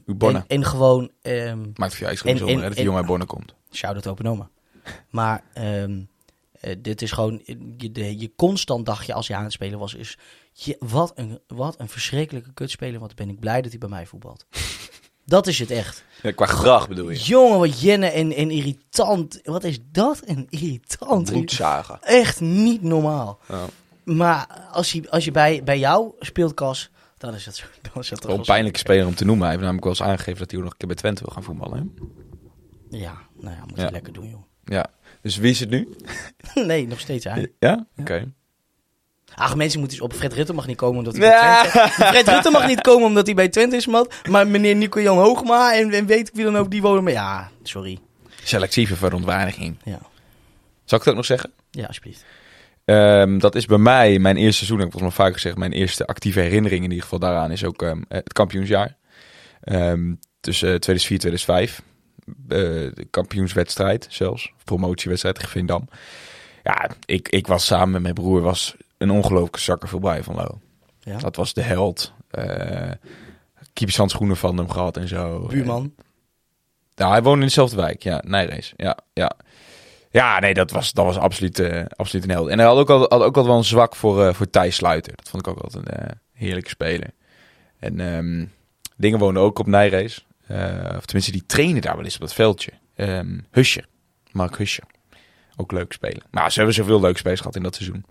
Bonne. 0.06 0.38
En, 0.38 0.44
en 0.46 0.64
gewoon... 0.64 1.10
ehm 1.22 1.58
Maakt 1.74 1.92
voor 1.92 2.00
jou 2.00 2.10
extra 2.12 2.30
En- 2.30 2.36
en- 2.38 2.60
dat 2.60 2.68
die 2.68 2.76
en- 2.78 2.82
jongen 2.82 2.98
uit 2.98 3.06
Borne 3.06 3.24
komt. 3.24 3.54
Shout-out 3.72 4.06
Open 4.06 4.26
Oma. 4.26 4.50
Maar 5.10 5.44
ehm, 5.52 6.02
eh, 6.60 6.76
dit 6.78 7.02
is 7.02 7.12
gewoon... 7.12 7.42
Je, 7.76 7.92
de, 7.92 8.18
je 8.18 8.32
constant 8.36 8.86
dacht 8.86 9.06
je 9.06 9.12
als 9.14 9.28
hij 9.28 9.36
aan 9.36 9.42
het 9.44 9.52
spelen 9.52 9.78
was... 9.78 9.94
Is, 9.94 10.18
je, 10.52 10.76
wat, 10.80 11.12
een, 11.14 11.40
wat 11.46 11.80
een 11.80 11.88
verschrikkelijke 11.88 12.52
kutspeler. 12.52 13.00
Wat 13.00 13.14
ben 13.14 13.28
ik 13.28 13.40
blij 13.40 13.60
dat 13.62 13.70
hij 13.70 13.78
bij 13.78 13.88
mij 13.88 14.06
voetbalt. 14.06 14.46
dat 15.24 15.46
is 15.46 15.58
het 15.58 15.70
echt. 15.70 16.04
Ja, 16.22 16.32
qua 16.32 16.46
gedrag 16.46 16.88
bedoel 16.88 17.10
je? 17.10 17.18
Jongen, 17.18 17.58
wat 17.58 17.80
jenne 17.80 18.06
en, 18.06 18.32
en 18.32 18.50
irritant. 18.50 19.40
Wat 19.42 19.64
is 19.64 19.78
dat 19.92 20.22
een 20.24 20.46
irritant. 20.48 21.30
Bloedzagen. 21.30 22.02
Echt 22.02 22.40
niet 22.40 22.82
normaal. 22.82 23.38
Ja. 23.48 23.66
Maar 24.04 24.68
als 24.72 24.92
je, 24.92 25.10
als 25.10 25.24
je 25.24 25.30
bij, 25.30 25.62
bij 25.64 25.78
jou 25.78 26.12
speelt, 26.20 26.54
Cas, 26.54 26.90
Dan 27.18 27.34
is 27.34 27.46
het 27.46 27.56
zo. 27.56 27.64
Dan 27.92 28.02
is 28.02 28.10
een 28.10 28.18
wel 28.26 28.38
pijnlijke 28.40 28.78
speler 28.78 29.06
om 29.06 29.14
te 29.14 29.24
noemen. 29.24 29.42
Hij 29.42 29.50
heeft 29.56 29.62
namelijk 29.64 29.84
wel 29.88 29.94
eens 29.98 30.02
aangegeven 30.12 30.38
dat 30.38 30.50
hij 30.50 30.58
ook 30.58 30.64
nog 30.64 30.72
een 30.72 30.78
keer 30.78 30.88
bij 30.88 30.96
Twente 30.96 31.22
wil 31.24 31.32
gaan 31.32 31.42
voetballen. 31.42 31.92
Hè? 32.90 32.96
Ja, 32.98 33.18
nou 33.40 33.54
ja, 33.56 33.62
moet 33.66 33.76
Ja. 33.78 33.84
je 33.84 33.90
lekker 33.90 34.12
doen, 34.12 34.28
joh. 34.28 34.42
Ja. 34.76 34.86
Dus 35.22 35.36
wie 35.36 35.50
is 35.50 35.60
het 35.60 35.70
nu? 35.70 35.88
nee, 36.54 36.86
nog 36.86 37.00
steeds 37.00 37.24
hij. 37.24 37.52
Ja? 37.58 37.86
Oké. 37.96 38.32
Ach, 39.34 39.56
mensen 39.56 39.78
moeten 39.80 39.98
eens 39.98 40.06
op. 40.06 40.14
Fred 40.14 40.32
Rutte 40.32 40.52
mag 40.52 40.66
niet 40.66 40.76
komen 40.76 40.98
omdat 40.98 41.16
hij 41.16 41.26
Ja. 41.26 41.62
bij 41.62 41.70
Twente... 41.70 41.90
Fred 42.04 42.28
Rutte 42.28 42.50
mag 42.50 42.66
niet 42.66 42.80
komen 42.80 43.06
omdat 43.06 43.26
hij 43.26 43.34
bij 43.34 43.48
Twente 43.48 43.76
is, 43.76 43.86
man. 43.86 44.10
Maar 44.30 44.46
meneer 44.46 44.76
Nico-Jan 44.76 45.18
Hoogma 45.18 45.74
en, 45.74 45.90
en 45.92 46.06
weet 46.06 46.28
ik 46.28 46.34
wie 46.34 46.44
dan 46.44 46.56
ook, 46.56 46.70
die 46.70 46.82
wonen... 46.82 47.04
Maar 47.04 47.12
ja, 47.12 47.50
sorry. 47.62 47.98
Selectieve 48.44 48.96
verontwaardiging. 48.96 49.76
Ja, 49.84 49.98
Zal 50.84 50.98
ik 50.98 51.06
ook 51.06 51.14
nog 51.14 51.24
zeggen? 51.24 51.52
ja 51.70 51.86
alsjeblieft. 51.86 52.24
Ehm, 52.88 53.38
dat 53.38 53.54
is 53.54 53.66
bij 53.66 53.78
mij 53.78 54.18
mijn 54.18 54.36
eerste 54.36 54.56
seizoen, 54.56 54.78
heb 54.78 54.86
ik 54.86 54.92
volgens 54.92 55.16
mij 55.16 55.26
vaak 55.26 55.34
gezegd, 55.34 55.56
mijn 55.56 55.72
eerste 55.72 56.06
actieve 56.06 56.40
herinnering 56.40 56.84
in 56.84 56.90
ieder 56.90 57.02
geval 57.02 57.18
daaraan 57.18 57.50
is 57.50 57.64
ook 57.64 57.82
ehm, 57.82 58.02
het 58.08 58.32
kampioensjaar. 58.32 58.96
Ehm, 59.60 60.14
tussen 60.40 60.80
2004 60.80 61.18
2005. 61.18 61.82
Eh, 62.26 62.34
de 62.94 63.06
kampioenswedstrijd 63.10 64.06
zelfs, 64.10 64.52
promotiewedstrijd 64.64 65.34
tegen 65.34 65.50
Veendam. 65.50 65.88
Ja, 66.62 66.90
ik, 67.04 67.28
ik 67.28 67.46
was 67.46 67.66
samen 67.66 67.90
met 67.90 68.02
mijn 68.02 68.14
broer 68.14 68.40
was 68.40 68.76
een 68.98 69.10
ongelooflijke 69.10 69.60
zakker 69.60 69.88
voor 69.88 70.00
Brian 70.00 70.24
van 70.24 70.34
Loo. 70.34 70.60
Ja. 71.00 71.18
Dat 71.18 71.36
was 71.36 71.52
de 71.54 71.62
held. 71.62 72.12
Eh 72.30 72.90
keepershandschoenen 73.72 74.36
van 74.36 74.56
hem 74.56 74.70
gehad 74.70 74.96
en 74.96 75.08
zo. 75.08 75.46
Buurman. 75.46 75.94
Ja, 76.94 77.10
hij 77.10 77.22
woonde 77.22 77.40
in 77.40 77.46
dezelfde 77.46 77.76
wijk. 77.76 78.02
Ja, 78.02 78.22
Nijrees. 78.26 78.72
Ja, 78.76 78.98
ja. 79.12 79.32
Ja, 80.10 80.38
nee, 80.38 80.54
dat 80.54 80.70
was, 80.70 80.92
dat 80.92 81.04
was 81.04 81.16
absoluut, 81.16 81.58
eh, 81.58 81.84
absoluut 81.96 82.24
een 82.24 82.30
held. 82.30 82.48
En 82.48 82.58
hij 82.58 82.66
had 82.66 82.76
ook, 82.76 82.90
al, 82.90 82.98
had 82.98 83.12
ook 83.12 83.22
altijd 83.22 83.46
wel 83.46 83.56
een 83.56 83.64
zwak 83.64 83.96
voor, 83.96 84.24
eh, 84.26 84.34
voor 84.34 84.50
Thijs 84.50 84.76
Sluiter. 84.76 85.16
Dat 85.16 85.28
vond 85.28 85.46
ik 85.46 85.52
ook 85.52 85.62
altijd 85.62 85.88
een 85.88 85.94
eh, 85.94 86.10
heerlijke 86.32 86.68
speler. 86.68 87.10
En 87.78 88.00
ehm, 88.00 88.46
dingen 88.96 89.18
woonden 89.18 89.42
ook 89.42 89.58
op 89.58 89.66
Nijrees. 89.66 90.26
Of 90.96 91.04
tenminste, 91.04 91.32
die 91.32 91.46
trainen 91.46 91.82
daar 91.82 91.96
wel 91.96 92.04
eens 92.04 92.14
op 92.14 92.20
dat 92.20 92.34
veldje. 92.34 92.72
Ehm 92.94 93.38
Husje. 93.50 93.84
Mark 94.32 94.56
Husje. 94.56 94.82
Ook 95.56 95.72
leuk 95.72 95.92
spelen. 95.92 96.22
Maar 96.30 96.50
ze 96.50 96.56
hebben 96.56 96.74
zoveel 96.74 97.00
leuke 97.00 97.18
spelers 97.18 97.40
gehad 97.40 97.56
in 97.56 97.62
dat 97.62 97.74
seizoen. 97.74 98.04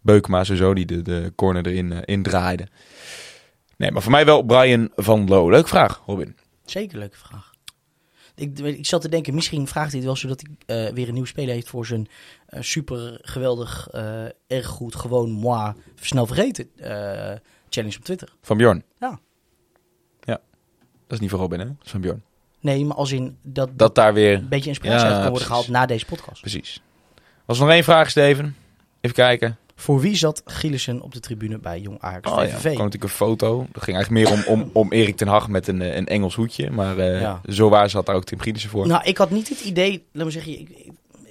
Beukema 0.00 0.44
sowieso, 0.44 0.74
die 0.74 0.86
de, 0.86 1.02
de 1.02 1.32
corner 1.36 1.66
erin 1.66 1.90
uh, 1.90 1.98
indraaide. 2.04 2.68
Nee, 3.76 3.90
maar 3.90 4.02
voor 4.02 4.10
mij 4.10 4.24
wel 4.24 4.42
Brian 4.42 4.90
van 4.96 5.28
Loo. 5.28 5.50
Leuke 5.50 5.68
vraag, 5.68 6.02
Robin. 6.06 6.36
Zeker 6.64 6.98
leuke 6.98 7.16
vraag. 7.16 7.53
Ik, 8.34 8.58
ik 8.58 8.86
zat 8.86 9.00
te 9.00 9.08
denken, 9.08 9.34
misschien 9.34 9.66
vraagt 9.66 9.88
hij 9.88 9.96
het 9.96 10.06
wel 10.06 10.16
zodat 10.16 10.42
hij 10.66 10.86
uh, 10.86 10.94
weer 10.94 11.08
een 11.08 11.14
nieuw 11.14 11.24
speler 11.24 11.54
heeft 11.54 11.68
voor 11.68 11.86
zijn 11.86 12.08
uh, 12.48 12.60
super 12.60 13.18
geweldig, 13.22 13.88
uh, 13.94 14.24
erg 14.46 14.66
goed, 14.66 14.94
gewoon 14.94 15.30
moi, 15.30 15.72
snel 15.94 16.26
vergeten 16.26 16.70
challenge 17.68 17.96
op 17.96 18.04
Twitter. 18.04 18.32
Van 18.42 18.56
Bjorn? 18.56 18.84
Ja. 19.00 19.18
Ja. 20.20 20.40
Dat 21.06 21.12
is 21.12 21.20
niet 21.20 21.30
van 21.30 21.38
Robin, 21.38 21.60
hè? 21.60 21.66
Dat 21.66 21.84
is 21.84 21.90
van 21.90 22.00
Bjorn. 22.00 22.22
Nee, 22.60 22.84
maar 22.84 22.96
als 22.96 23.12
in 23.12 23.38
dat, 23.42 23.78
dat 23.78 23.94
daar 23.94 24.14
weer 24.14 24.34
een 24.34 24.48
beetje 24.48 24.68
inspiratie 24.68 25.06
ja, 25.06 25.12
uit 25.12 25.20
kan 25.20 25.30
worden 25.30 25.46
gehaald 25.46 25.68
na 25.68 25.86
deze 25.86 26.04
podcast. 26.04 26.40
Precies. 26.40 26.82
Was 27.44 27.58
er 27.58 27.64
nog 27.64 27.72
één 27.72 27.84
vraag, 27.84 28.10
Steven? 28.10 28.56
Even 29.00 29.16
kijken. 29.16 29.58
Voor 29.76 30.00
wie 30.00 30.16
zat 30.16 30.42
Gielissen 30.44 31.00
op 31.00 31.12
de 31.12 31.20
tribune 31.20 31.58
bij 31.58 31.80
Jong 31.80 32.00
Ajax 32.00 32.30
oh, 32.30 32.38
VVV? 32.38 32.52
Ja. 32.52 32.58
Kwam 32.60 32.84
natuurlijk 32.84 33.02
een 33.02 33.08
foto. 33.08 33.66
Dat 33.72 33.82
ging 33.82 33.96
eigenlijk 33.96 34.28
meer 34.28 34.38
om, 34.38 34.60
om, 34.60 34.70
om 34.72 34.92
Erik 34.92 35.16
ten 35.16 35.28
Hag 35.28 35.48
met 35.48 35.68
een, 35.68 35.96
een 35.96 36.06
Engels 36.06 36.34
hoedje. 36.34 36.70
Maar 36.70 36.98
uh, 36.98 37.20
ja. 37.20 37.40
zo 37.46 37.68
waar 37.68 37.90
zat 37.90 38.06
daar 38.06 38.16
ook 38.16 38.24
Tim 38.24 38.40
Gielissen 38.40 38.70
voor. 38.70 38.86
Nou, 38.86 39.04
ik 39.04 39.18
had 39.18 39.30
niet 39.30 39.48
het 39.48 39.60
idee, 39.60 40.04
laat 40.12 40.24
me 40.24 40.30
zeggen, 40.30 40.68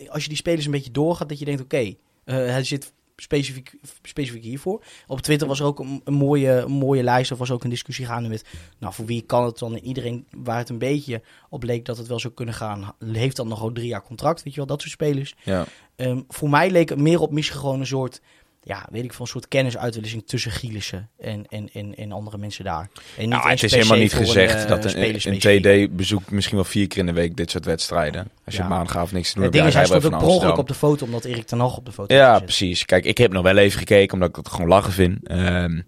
als 0.07 0.23
je 0.23 0.29
die 0.29 0.37
spelers 0.37 0.65
een 0.65 0.71
beetje 0.71 0.91
doorgaat, 0.91 1.29
dat 1.29 1.39
je 1.39 1.45
denkt, 1.45 1.61
oké, 1.61 1.75
okay, 1.75 1.97
uh, 2.25 2.51
hij 2.51 2.63
zit 2.63 2.93
specifiek, 3.23 3.73
specifiek 4.01 4.43
hiervoor. 4.43 4.83
Op 5.07 5.21
Twitter 5.21 5.47
was 5.47 5.59
er 5.59 5.65
ook 5.65 5.79
een, 5.79 6.01
een, 6.03 6.13
mooie, 6.13 6.51
een 6.51 6.71
mooie 6.71 7.03
lijst, 7.03 7.31
of 7.31 7.37
was 7.37 7.51
ook 7.51 7.63
een 7.63 7.69
discussie 7.69 8.05
gaande 8.05 8.29
met, 8.29 8.45
nou, 8.79 8.93
voor 8.93 9.05
wie 9.05 9.21
kan 9.21 9.45
het 9.45 9.57
dan? 9.57 9.73
En 9.73 9.83
iedereen 9.83 10.25
waar 10.37 10.57
het 10.57 10.69
een 10.69 10.77
beetje 10.77 11.21
op 11.49 11.63
leek 11.63 11.85
dat 11.85 11.97
het 11.97 12.07
wel 12.07 12.19
zou 12.19 12.33
kunnen 12.33 12.53
gaan, 12.53 12.95
heeft 13.05 13.35
dan 13.35 13.47
nog 13.47 13.71
drie 13.73 13.87
jaar 13.87 14.03
contract, 14.03 14.43
weet 14.43 14.53
je 14.53 14.59
wel, 14.59 14.69
dat 14.69 14.81
soort 14.81 14.93
spelers. 14.93 15.35
Ja. 15.43 15.65
Um, 15.95 16.25
voor 16.27 16.49
mij 16.49 16.71
leek 16.71 16.89
het 16.89 16.99
meer 16.99 17.19
op 17.19 17.31
misschien 17.31 17.59
gewoon 17.59 17.79
een 17.79 17.87
soort 17.87 18.21
ja, 18.63 18.87
weet 18.91 19.03
ik 19.03 19.13
van 19.13 19.21
een 19.21 19.27
soort 19.31 19.47
kennisuitwisseling 19.47 20.27
tussen 20.27 20.51
Gielissen 20.51 21.09
en, 21.19 21.45
en, 21.49 21.69
en, 21.73 21.95
en 21.95 22.11
andere 22.11 22.37
mensen 22.37 22.63
daar. 22.63 22.89
En 23.17 23.29
nou, 23.29 23.49
het 23.49 23.63
is 23.63 23.71
helemaal 23.71 23.97
niet 23.97 24.13
gezegd 24.13 24.61
een, 24.61 24.67
dat 24.67 24.93
een, 24.93 25.19
een 25.23 25.87
TD 25.87 25.95
bezoekt 25.95 26.31
misschien 26.31 26.55
wel 26.55 26.65
vier 26.65 26.87
keer 26.87 26.99
in 26.99 27.05
de 27.05 27.13
week 27.13 27.35
dit 27.35 27.51
soort 27.51 27.65
wedstrijden. 27.65 28.27
Als 28.45 28.55
je 28.55 28.61
Ja. 28.61 28.67
maandagavond 28.67 29.11
niks 29.11 29.27
te 29.27 29.35
doen 29.35 29.43
Het 29.43 29.53
hebt. 29.53 29.65
ding 29.65 29.83
is, 29.83 29.89
ja, 29.89 29.93
hij 29.93 30.01
stond 30.01 30.21
wel 30.21 30.33
ook 30.33 30.41
per 30.41 30.57
op 30.57 30.67
de 30.67 30.73
foto, 30.73 31.05
omdat 31.05 31.25
Erik 31.25 31.45
ten 31.45 31.59
Hag 31.59 31.77
op 31.77 31.85
de 31.85 31.91
foto 31.91 32.15
Ja, 32.15 32.39
precies. 32.39 32.85
Kijk, 32.85 33.05
ik 33.05 33.17
heb 33.17 33.31
nog 33.31 33.43
wel 33.43 33.57
even 33.57 33.79
gekeken, 33.79 34.13
omdat 34.13 34.29
ik 34.29 34.35
het 34.35 34.49
gewoon 34.49 34.67
lachen 34.67 34.91
vind. 34.93 35.27
Ehm, 35.27 35.81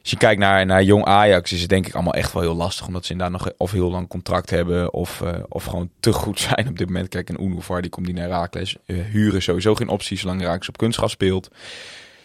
als 0.00 0.10
je 0.12 0.16
kijkt 0.18 0.40
naar, 0.40 0.66
naar 0.66 0.82
jong 0.82 1.04
Ajax, 1.04 1.52
is 1.52 1.60
het 1.60 1.68
denk 1.68 1.86
ik 1.86 1.94
allemaal 1.94 2.14
echt 2.14 2.32
wel 2.32 2.42
heel 2.42 2.54
lastig. 2.54 2.86
Omdat 2.86 3.04
ze 3.04 3.12
inderdaad 3.12 3.44
nog 3.44 3.52
of 3.56 3.70
heel 3.70 3.90
lang 3.90 4.08
contract 4.08 4.50
hebben, 4.50 4.92
of, 4.92 5.20
eh, 5.20 5.32
of 5.48 5.64
gewoon 5.64 5.90
te 6.00 6.12
goed 6.12 6.40
zijn 6.48 6.68
op 6.68 6.78
dit 6.78 6.86
moment. 6.86 7.08
Kijk, 7.08 7.28
een 7.28 7.42
Unuvar, 7.44 7.80
die 7.82 7.90
komt 7.90 8.06
niet 8.06 8.16
naar 8.16 8.28
Raakles. 8.28 8.76
huren 8.86 9.36
is 9.36 9.44
sowieso 9.44 9.74
geen 9.74 9.88
optie, 9.88 10.18
zolang 10.18 10.42
Raakles 10.42 10.68
op 10.68 10.76
kunstgas 10.76 11.10
speelt. 11.10 11.50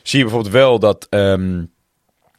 Zie 0.09 0.19
je 0.19 0.25
bijvoorbeeld 0.25 0.53
wel 0.53 0.79
dat 0.79 1.07
ehm, 1.09 1.63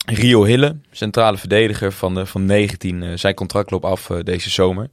Rio 0.07 0.45
Hille, 0.45 0.77
centrale 0.91 1.37
verdediger 1.37 1.93
van, 1.93 2.15
de, 2.15 2.27
van 2.27 2.45
19, 2.45 3.03
eh, 3.03 3.11
zijn 3.15 3.35
contract 3.35 3.71
loopt 3.71 3.85
af 3.85 4.11
eh, 4.11 4.19
deze 4.23 4.51
zomer. 4.51 4.91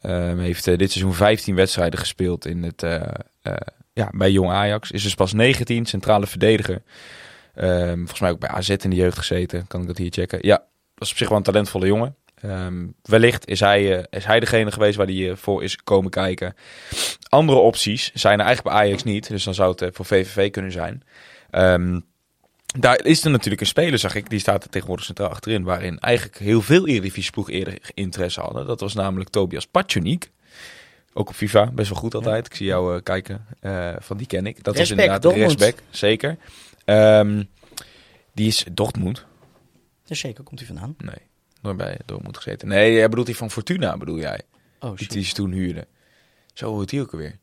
Ehm, 0.00 0.38
heeft 0.38 0.66
eh, 0.66 0.76
dit 0.76 0.90
seizoen 0.90 1.14
15 1.14 1.54
wedstrijden 1.54 1.98
gespeeld 1.98 2.46
in 2.46 2.62
het, 2.62 2.80
ja, 3.92 4.10
bij 4.12 4.30
Jong 4.30 4.50
Ajax. 4.50 4.90
Is 4.90 5.02
dus 5.02 5.14
pas 5.14 5.32
19, 5.32 5.86
centrale 5.86 6.26
verdediger. 6.26 6.82
Ehm, 7.54 7.96
volgens 7.96 8.20
mij 8.20 8.30
ook 8.30 8.40
bij 8.40 8.48
AZ 8.48 8.68
in 8.68 8.90
de 8.90 8.96
jeugd 8.96 9.18
gezeten. 9.18 9.66
Kan 9.66 9.80
ik 9.80 9.86
dat 9.86 9.98
hier 9.98 10.10
checken? 10.10 10.38
Ja, 10.42 10.56
dat 10.94 11.04
is 11.04 11.10
op 11.10 11.16
zich 11.16 11.28
wel 11.28 11.38
een 11.38 11.44
talentvolle 11.44 11.86
jongen. 11.86 12.16
Wellicht 13.02 13.48
is 13.48 13.60
hij, 13.60 14.06
is 14.10 14.24
hij 14.24 14.40
degene 14.40 14.72
geweest 14.72 14.96
waar 14.96 15.06
hij 15.06 15.36
voor 15.36 15.62
is 15.62 15.76
komen 15.76 16.10
kijken. 16.10 16.54
Andere 17.28 17.58
opties 17.58 18.10
zijn 18.14 18.38
er 18.38 18.44
eigenlijk 18.44 18.76
bij 18.76 18.86
Ajax 18.86 19.02
niet. 19.02 19.28
Dus 19.28 19.44
dan 19.44 19.54
zou 19.54 19.74
het 19.76 19.96
voor 19.96 20.04
VVV 20.04 20.50
kunnen 20.50 20.72
zijn. 20.72 21.02
Daar 22.78 23.04
is 23.04 23.24
er 23.24 23.30
natuurlijk 23.30 23.60
een 23.60 23.66
speler, 23.66 23.98
zag 23.98 24.14
ik. 24.14 24.30
Die 24.30 24.38
staat 24.38 24.64
er 24.64 24.70
tegenwoordig 24.70 25.04
centraal 25.06 25.28
achterin. 25.28 25.62
Waarin 25.62 25.98
eigenlijk 25.98 26.38
heel 26.38 26.62
veel 26.62 26.86
Eredivisie-ploeg 26.86 27.50
eerder 27.50 27.78
interesse 27.94 28.40
hadden. 28.40 28.66
Dat 28.66 28.80
was 28.80 28.94
namelijk 28.94 29.30
Tobias 29.30 29.66
Patjonik. 29.66 30.30
Ook 31.12 31.28
op 31.28 31.34
FIFA, 31.34 31.70
best 31.70 31.88
wel 31.90 31.98
goed 31.98 32.14
altijd. 32.14 32.46
Ik 32.46 32.54
zie 32.54 32.66
jou 32.66 32.96
eh, 32.96 33.02
kijken. 33.02 33.46
eh, 33.60 33.94
van 33.98 34.16
die 34.16 34.26
ken 34.26 34.46
ik. 34.46 34.64
Dat 34.64 34.78
is 34.78 34.90
inderdaad 34.90 35.22
de 35.22 35.32
rechtsback, 35.32 35.74
zeker. 35.90 36.36
Ehm, 36.84 37.42
die 38.32 38.46
is 38.46 38.64
Dortmund. 38.72 39.24
Ja, 40.04 40.14
zeker, 40.14 40.44
komt 40.44 40.58
hij 40.58 40.68
vandaan. 40.68 40.94
Nee, 40.98 41.14
nooit 41.62 41.76
bij 41.76 41.98
Dortmund 42.04 42.36
gezeten. 42.36 42.68
Nee, 42.68 42.92
jij 42.92 43.08
bedoelt 43.08 43.26
die 43.26 43.36
van 43.36 43.50
Fortuna, 43.50 43.96
bedoel 43.96 44.18
jij? 44.18 44.40
Oh, 44.80 44.90
Die, 44.90 44.98
shit. 44.98 45.10
die 45.10 45.24
ze 45.24 45.32
toen 45.34 45.50
huurde. 45.52 45.86
Zo 46.54 46.72
hoort 46.72 46.88
die 46.88 47.00
ook 47.00 47.12
alweer. 47.12 47.38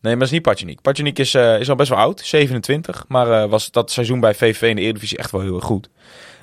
Nee, 0.00 0.12
maar 0.12 0.20
dat 0.20 0.28
is 0.28 0.34
niet 0.34 0.42
Patjenik. 0.42 0.80
Patjenik 0.80 1.18
is, 1.18 1.34
eh, 1.34 1.60
is 1.60 1.68
al 1.68 1.76
best 1.76 1.88
wel 1.88 1.98
oud, 1.98 2.20
27. 2.20 3.04
Maar 3.08 3.30
eh, 3.30 3.48
was 3.48 3.70
dat 3.70 3.90
seizoen 3.90 4.20
bij 4.20 4.34
VVV 4.34 4.62
in 4.62 4.76
de 4.76 4.82
Eredivisie 4.82 5.18
echt 5.18 5.30
wel 5.30 5.40
heel 5.40 5.54
erg 5.54 5.64
goed. 5.64 5.88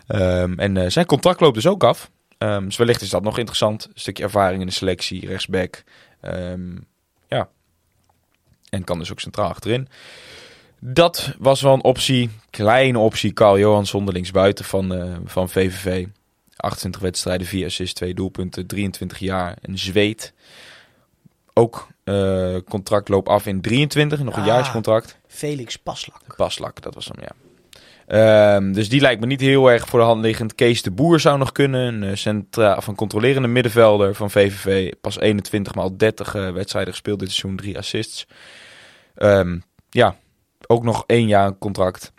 Ehm, 0.07 0.59
en 0.59 0.77
eh, 0.77 0.89
zijn 0.89 1.05
contract 1.05 1.39
loopt 1.39 1.55
dus 1.55 1.67
ook 1.67 1.83
af. 1.83 2.09
Ehm, 2.37 2.65
dus 2.65 2.77
wellicht 2.77 3.01
is 3.01 3.09
dat 3.09 3.23
nog 3.23 3.37
interessant. 3.37 3.85
Een 3.85 3.91
stukje 3.99 4.23
ervaring 4.23 4.61
in 4.61 4.67
de 4.67 4.73
selectie, 4.73 5.27
rechtsback. 5.27 5.83
Ehm, 6.21 6.77
ja. 7.27 7.49
En 8.69 8.83
kan 8.83 8.99
dus 8.99 9.11
ook 9.11 9.19
centraal 9.19 9.49
achterin. 9.49 9.87
Dat 10.79 11.35
was 11.39 11.61
wel 11.61 11.73
een 11.73 11.83
optie. 11.83 12.29
Kleine 12.49 12.99
optie. 12.99 13.33
Carl 13.33 13.59
Johansson, 13.59 14.11
linksbuiten 14.11 14.65
van, 14.65 15.17
van 15.25 15.49
VVV. 15.49 16.05
28 16.55 17.01
wedstrijden, 17.01 17.47
4 17.47 17.65
assists, 17.65 17.93
2 17.93 18.13
doelpunten, 18.13 18.67
23 18.67 19.19
jaar. 19.19 19.57
Een 19.61 19.77
zweet. 19.77 20.33
Ook 21.57 21.87
eh, 22.03 22.55
contract 22.69 23.09
loopt 23.09 23.29
af 23.29 23.45
in 23.45 23.61
23, 23.61 24.23
nog 24.23 24.35
een 24.35 24.41
Ah. 24.41 24.47
jaarscontract. 24.47 25.19
Felix 25.27 25.77
Paslak. 25.77 26.35
Paslak, 26.35 26.81
dat 26.81 26.93
was 26.93 27.09
hem, 27.13 27.23
ja. 27.23 27.31
Ehm, 28.07 28.71
dus 28.71 28.89
die 28.89 29.01
lijkt 29.01 29.19
me 29.21 29.27
niet 29.27 29.41
heel 29.41 29.71
erg 29.71 29.87
voor 29.87 29.99
de 29.99 30.05
hand 30.05 30.21
liggend. 30.21 30.55
Kees 30.55 30.81
de 30.81 30.91
Boer 30.91 31.19
zou 31.19 31.37
nog 31.37 31.51
kunnen. 31.51 31.93
Een 31.93 32.03
eh, 32.03 32.15
centra 32.15 32.81
van 32.81 32.95
controlerende 32.95 33.47
middenvelder 33.47 34.15
van 34.15 34.31
VVV. 34.31 34.93
Pas 35.01 35.19
21 35.19 35.75
maal 35.75 35.97
30 35.97 36.35
eh, 36.35 36.51
wedstrijden 36.51 36.93
gespeeld 36.93 37.19
dit 37.19 37.31
seizoen. 37.31 37.57
Drie 37.57 37.77
assists. 37.77 38.27
Ehm, 39.15 39.59
ja, 39.89 40.15
ook 40.67 40.83
nog 40.83 41.03
één 41.05 41.27
jaar 41.27 41.47
een 41.47 41.57
contract. 41.57 42.13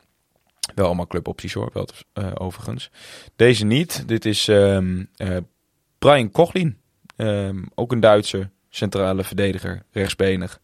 Wel 0.74 0.86
allemaal 0.86 1.06
clubopties 1.06 1.52
hoor, 1.52 1.70
wel 1.72 1.88
eh, 2.12 2.30
overigens. 2.34 2.90
Deze 3.36 3.64
niet. 3.64 4.08
Dit 4.08 4.24
is 4.24 4.48
ehm, 4.48 5.04
eh, 5.16 5.36
Brian 5.98 6.30
Kochlin. 6.30 6.78
Ook 7.74 7.92
een 7.92 8.00
Duitser. 8.00 8.50
Centrale 8.68 9.24
verdediger. 9.24 9.82
Rechtsbenig. 9.90 10.60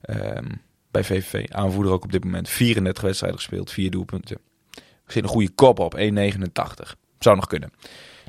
Ehm, 0.00 0.46
bij 0.90 1.04
VVV. 1.04 1.46
Aanvoerder 1.50 1.92
ook 1.92 2.04
op 2.04 2.12
dit 2.12 2.24
moment. 2.24 2.48
34 2.48 3.02
wedstrijden 3.02 3.38
gespeeld. 3.38 3.70
Vier 3.70 3.90
doelpunten. 3.90 4.38
Er 4.74 5.12
zit 5.12 5.22
een 5.22 5.28
goede 5.28 5.50
kop 5.50 5.78
op. 5.78 5.94
1,89. 5.94 6.96
Zou 7.18 7.36
nog 7.36 7.46
kunnen. 7.46 7.72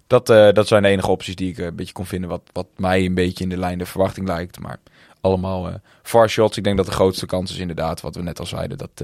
Dat, 0.07 0.29
eh, 0.29 0.51
dat 0.51 0.67
zijn 0.67 0.83
de 0.83 0.89
enige 0.89 1.09
opties 1.11 1.35
die 1.35 1.49
ik 1.49 1.57
eh, 1.57 1.65
een 1.65 1.75
beetje 1.75 1.93
kon 1.93 2.05
vinden. 2.05 2.29
Wat, 2.29 2.41
wat 2.53 2.67
mij 2.75 3.05
een 3.05 3.13
beetje 3.13 3.43
in 3.43 3.49
de 3.49 3.57
lijn 3.57 3.77
der 3.77 3.87
verwachting 3.87 4.27
lijkt. 4.27 4.59
Maar 4.59 4.79
allemaal 5.21 5.67
eh 5.67 5.75
far 6.03 6.29
shots. 6.29 6.57
Ik 6.57 6.63
denk 6.63 6.77
dat 6.77 6.85
de 6.85 6.91
grootste 6.91 7.25
kans 7.25 7.51
is 7.51 7.57
inderdaad, 7.57 8.01
wat 8.01 8.15
we 8.15 8.21
net 8.21 8.39
al 8.39 8.45
zeiden. 8.45 8.77
Dat, 8.77 9.03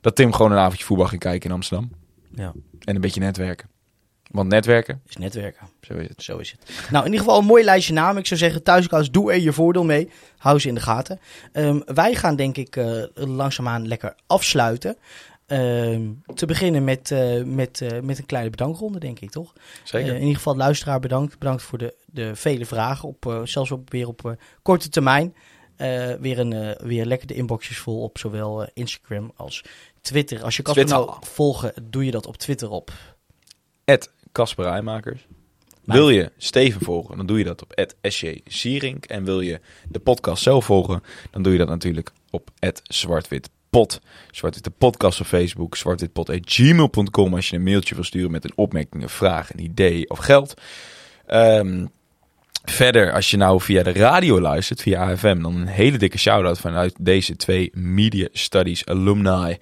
dat 0.00 0.16
Tim 0.16 0.32
gewoon 0.32 0.52
een 0.52 0.58
avondje 0.58 0.84
voetbal 0.84 1.06
ging 1.06 1.20
kijken 1.20 1.48
in 1.48 1.54
Amsterdam. 1.54 1.90
Ja. 2.34 2.52
En 2.84 2.94
een 2.94 3.00
beetje 3.00 3.20
netwerken. 3.20 3.68
Want 4.32 4.48
netwerken, 4.48 5.02
is 5.08 5.16
netwerken. 5.16 5.68
zo 5.80 5.94
is 5.94 6.08
het. 6.08 6.22
Zo 6.22 6.38
is 6.38 6.50
het. 6.50 6.90
Nou, 6.90 7.04
in 7.04 7.10
ieder 7.10 7.24
geval 7.24 7.40
een 7.40 7.46
mooi 7.46 7.64
lijstje 7.64 7.92
namen. 7.92 8.16
Ik 8.16 8.26
zou 8.26 8.40
zeggen, 8.40 8.62
thuiskous, 8.62 9.10
doe 9.10 9.32
er 9.32 9.40
je 9.40 9.52
voordeel 9.52 9.84
mee. 9.84 10.10
Hou 10.36 10.58
ze 10.58 10.68
in 10.68 10.74
de 10.74 10.80
gaten. 10.80 11.20
Ehm, 11.52 11.80
wij 11.84 12.14
gaan 12.14 12.36
denk 12.36 12.56
ik 12.56 12.76
eh, 12.76 13.02
langzaamaan 13.14 13.86
lekker 13.86 14.14
afsluiten. 14.26 14.96
Ehm, 15.46 16.02
te 16.34 16.46
beginnen 16.46 16.84
met, 16.84 17.10
eh, 17.10 17.42
met, 17.42 17.80
eh, 17.80 18.00
met 18.00 18.18
een 18.18 18.26
kleine 18.26 18.50
bedankronde, 18.50 18.98
denk 18.98 19.20
ik, 19.20 19.30
toch? 19.30 19.52
Zeker. 19.84 20.14
In 20.14 20.20
ieder 20.20 20.36
geval, 20.36 20.56
luisteraar 20.56 21.00
bedankt. 21.00 21.38
Bedankt 21.38 21.62
voor 21.62 21.78
de, 21.78 21.94
de 22.06 22.36
vele 22.36 22.66
vragen, 22.66 23.08
op, 23.08 23.42
zelfs 23.44 23.70
op, 23.70 23.90
weer 23.90 24.08
op 24.08 24.36
korte 24.62 24.88
termijn. 24.88 25.34
Weer, 26.20 26.38
een, 26.38 26.76
weer 26.78 27.04
lekker 27.04 27.26
de 27.26 27.34
inboxjes 27.34 27.78
vol 27.78 28.02
op 28.02 28.18
zowel 28.18 28.68
Instagram 28.74 29.32
als 29.36 29.64
Twitter. 30.00 30.42
Als 30.42 30.56
je 30.56 30.62
Casper 30.62 30.84
Twitter. 30.84 31.06
nou 31.06 31.18
volgen, 31.20 31.72
doe 31.82 32.04
je 32.04 32.10
dat 32.10 32.26
op 32.26 32.36
Twitter 32.36 32.70
op. 32.70 32.92
Casper 34.32 34.64
Rijmakers. 34.64 35.26
Wil 35.84 36.10
je 36.10 36.32
Steven 36.36 36.80
volgen, 36.80 37.16
dan 37.16 37.26
doe 37.26 37.38
je 37.38 37.44
dat 37.44 37.62
op 37.62 37.86
SJ 38.02 38.40
Sierink. 38.44 39.04
En 39.04 39.24
wil 39.24 39.40
je 39.40 39.60
de 39.88 39.98
podcast 39.98 40.42
zelf 40.42 40.64
volgen, 40.64 41.02
dan 41.30 41.42
doe 41.42 41.52
je 41.52 41.58
dat 41.58 41.68
natuurlijk 41.68 42.12
op 42.30 42.50
zwartwitpot. 42.82 44.00
Zwartwit 44.30 44.64
de 44.64 44.70
podcast 44.70 45.20
op 45.20 45.26
Facebook, 45.26 45.76
zwartwitpot.gmail.com 45.76 47.34
als 47.34 47.50
je 47.50 47.56
een 47.56 47.62
mailtje 47.62 47.94
wil 47.94 48.04
sturen 48.04 48.30
met 48.30 48.44
een 48.44 48.52
opmerking, 48.54 49.02
een 49.02 49.08
vraag, 49.08 49.52
een 49.52 49.64
idee 49.64 50.10
of 50.10 50.18
geld. 50.18 50.54
Ehm, 51.26 51.86
verder, 52.64 53.12
als 53.12 53.30
je 53.30 53.36
nou 53.36 53.60
via 53.60 53.82
de 53.82 53.92
radio 53.92 54.40
luistert, 54.40 54.82
via 54.82 55.10
AFM, 55.10 55.42
dan 55.42 55.56
een 55.56 55.66
hele 55.66 55.98
dikke 55.98 56.18
shout-out 56.18 56.58
vanuit 56.58 56.94
deze 57.00 57.36
twee 57.36 57.70
Media 57.74 58.28
Studies 58.32 58.86
alumni. 58.86 59.56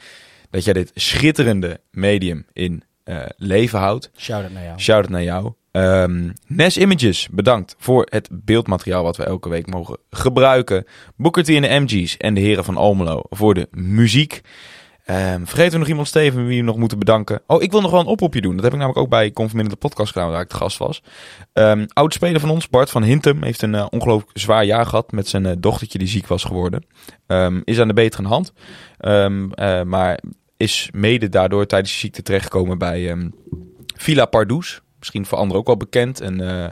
Dat 0.51 0.65
jij 0.65 0.73
dit 0.73 0.91
schitterende 0.95 1.81
medium 1.91 2.47
in 2.53 2.83
eh, 3.05 3.17
leven 3.37 3.79
houdt. 3.79 4.11
Shout-out 4.17 4.53
naar 4.53 4.65
jou. 4.65 4.79
Shout-out 4.79 5.11
naar 5.11 5.23
jou. 5.23 5.53
Ehm 5.71 6.31
Nes 6.47 6.77
Images, 6.77 7.29
bedankt 7.31 7.75
voor 7.79 8.07
het 8.11 8.29
beeldmateriaal 8.33 9.03
wat 9.03 9.17
we 9.17 9.25
elke 9.25 9.49
week 9.49 9.67
mogen 9.67 9.99
gebruiken. 10.11 10.85
Booker 11.17 11.45
T 11.45 11.49
en 11.49 11.63
de 11.63 11.81
MG's 11.81 12.17
en 12.17 12.35
de 12.35 12.41
heren 12.41 12.65
van 12.65 12.77
Almelo 12.77 13.23
voor 13.29 13.55
de 13.55 13.69
muziek. 13.71 14.41
Ehm 15.05 15.45
vergeten 15.45 15.73
we 15.73 15.79
nog 15.79 15.89
iemand, 15.89 16.07
Steven, 16.07 16.47
wie 16.47 16.59
we 16.59 16.65
nog 16.65 16.77
moeten 16.77 16.99
bedanken? 16.99 17.43
Oh, 17.47 17.63
ik 17.63 17.71
wil 17.71 17.81
nog 17.81 17.91
wel 17.91 18.01
een 18.01 18.07
oproepje 18.07 18.41
doen. 18.41 18.55
Dat 18.55 18.65
heb 18.65 18.73
ik 18.73 18.79
namelijk 18.79 19.05
ook 19.05 19.11
bij 19.11 19.31
Conforminder 19.31 19.75
de 19.75 19.81
podcast 19.81 20.13
gedaan, 20.13 20.31
waar 20.31 20.41
ik 20.41 20.51
de 20.51 20.57
gast 20.57 20.79
was. 20.79 21.03
Ehm 21.53 21.87
oud 21.93 22.13
speler 22.13 22.41
van 22.41 22.51
ons, 22.51 22.69
Bart 22.69 22.91
van 22.91 23.03
Hintem, 23.03 23.43
heeft 23.43 23.63
een 23.63 23.75
eh, 23.75 23.87
ongelooflijk 23.91 24.39
zwaar 24.39 24.65
jaar 24.65 24.87
gehad 24.87 25.13
met 25.13 25.29
zijn 25.29 25.47
eh, 25.47 25.53
dochtertje 25.59 25.99
die 25.99 26.09
ziek 26.09 26.27
was 26.27 26.45
geworden. 26.45 26.85
Is 27.65 27.81
aan 27.81 27.89
de 27.89 27.95
betere 27.95 28.29
hand. 28.29 28.53
Maar 29.85 30.21
is 30.61 30.89
mede 30.93 31.29
daardoor 31.29 31.67
tijdens 31.67 31.93
de 31.93 31.99
ziekte 31.99 32.23
terechtgekomen 32.23 32.79
bij 32.79 33.11
ehm, 33.11 33.29
Villa 33.97 34.27
Pardoes. 34.27 34.81
Misschien 34.99 35.27
voor 35.27 35.39
anderen 35.39 35.61
ook 35.61 35.67
wel 35.67 35.77
bekend. 35.77 36.21
En 36.21 36.41
eh, 36.41 36.71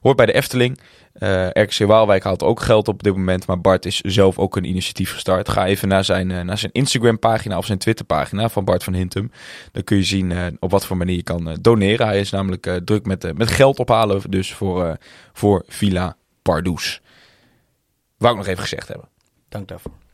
hoort 0.00 0.16
bij 0.16 0.26
de 0.26 0.32
Efteling. 0.32 0.80
Eh, 1.12 1.48
RKC 1.48 1.78
Waalwijk 1.78 2.24
haalt 2.24 2.42
ook 2.42 2.60
geld 2.60 2.88
op 2.88 3.02
dit 3.02 3.16
moment. 3.16 3.46
Maar 3.46 3.60
Bart 3.60 3.86
is 3.86 4.00
zelf 4.00 4.38
ook 4.38 4.56
een 4.56 4.64
initiatief 4.64 5.12
gestart. 5.12 5.48
Ga 5.48 5.66
even 5.66 5.88
naar 5.88 6.04
zijn, 6.04 6.30
eh, 6.30 6.40
naar 6.40 6.58
zijn 6.58 6.72
Instagram 6.72 7.18
pagina 7.18 7.58
of 7.58 7.66
zijn 7.66 7.78
Twitter 7.78 8.04
pagina 8.04 8.48
van 8.48 8.64
Bart 8.64 8.84
van 8.84 8.94
Hintem. 8.94 9.30
Dan 9.72 9.84
kun 9.84 9.96
je 9.96 10.02
zien 10.02 10.56
op 10.60 10.70
wat 10.70 10.86
voor 10.86 10.96
manier 10.96 11.16
je 11.16 11.22
kan 11.22 11.58
doneren. 11.60 12.06
Hij 12.06 12.20
is 12.20 12.30
namelijk 12.30 12.80
druk 12.84 13.06
met, 13.06 13.36
met 13.36 13.50
geld 13.50 13.78
ophalen. 13.78 14.22
Dus 14.30 14.52
voor, 14.54 14.96
voor 15.32 15.64
Villa 15.68 16.16
Pardoes. 16.42 17.00
Wou 18.16 18.32
ik 18.32 18.38
nog 18.38 18.48
even 18.48 18.62
gezegd 18.62 18.88
hebben. 18.88 19.08
Dank 19.48 19.68
daarvoor. 19.68 20.07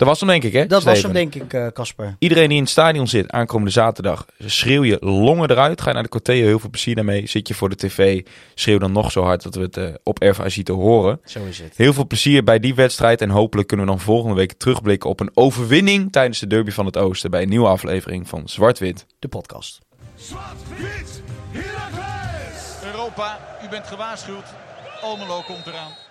Dat 0.00 0.08
was 0.08 0.20
hem 0.20 0.28
denk 0.28 0.44
ik 0.44 0.52
hè? 0.52 0.66
Dat 0.66 0.82
was 0.82 1.02
hem 1.02 1.12
denk 1.12 1.34
ik, 1.34 1.52
eh, 1.52 1.66
Casper. 1.66 2.16
Iedereen 2.18 2.48
die 2.48 2.56
in 2.56 2.62
het 2.62 2.72
stadion 2.72 3.08
zit 3.08 3.30
aankomende 3.30 3.70
zaterdag, 3.70 4.26
schreeuw 4.38 4.82
je 4.82 4.96
longen 5.00 5.50
eruit. 5.50 5.80
Ga 5.80 5.88
je 5.88 5.94
naar 5.94 6.02
de 6.02 6.08
Corteo, 6.08 6.44
heel 6.44 6.58
veel 6.58 6.70
plezier 6.70 6.94
daarmee. 6.94 7.26
Zit 7.26 7.48
je 7.48 7.54
voor 7.54 7.68
de 7.68 7.76
tv, 7.76 8.22
schreeuw 8.54 8.78
dan 8.78 8.92
nog 8.92 9.12
zo 9.12 9.22
hard 9.22 9.42
dat 9.42 9.54
we 9.54 9.60
het 9.60 9.76
eh, 9.76 9.94
op 10.02 10.42
zien 10.46 10.64
te 10.64 10.72
horen. 10.72 11.20
Zo 11.24 11.44
is 11.48 11.58
het. 11.58 11.76
Heel 11.76 11.92
veel 11.92 12.06
plezier 12.06 12.44
bij 12.44 12.58
die 12.58 12.74
wedstrijd 12.74 13.20
en 13.20 13.30
hopelijk 13.30 13.68
kunnen 13.68 13.86
we 13.86 13.92
dan 13.92 14.00
volgende 14.00 14.34
week 14.34 14.52
terugblikken 14.52 15.10
op 15.10 15.20
een 15.20 15.30
overwinning 15.34 16.12
tijdens 16.12 16.38
de 16.38 16.46
Derby 16.46 16.70
van 16.70 16.86
het 16.86 16.96
Oosten 16.96 17.30
bij 17.30 17.42
een 17.42 17.48
nieuwe 17.48 17.68
aflevering 17.68 18.28
van 18.28 18.48
Zwart-Wit. 18.48 19.06
De 19.18 19.28
podcast. 19.28 19.78
Zwart-wit! 20.14 21.22
Europa, 22.84 23.38
u 23.64 23.68
bent 23.68 23.86
gewaarschuwd. 23.86 24.44
Almelo 25.02 25.42
komt 25.46 25.66
eraan. 25.66 26.09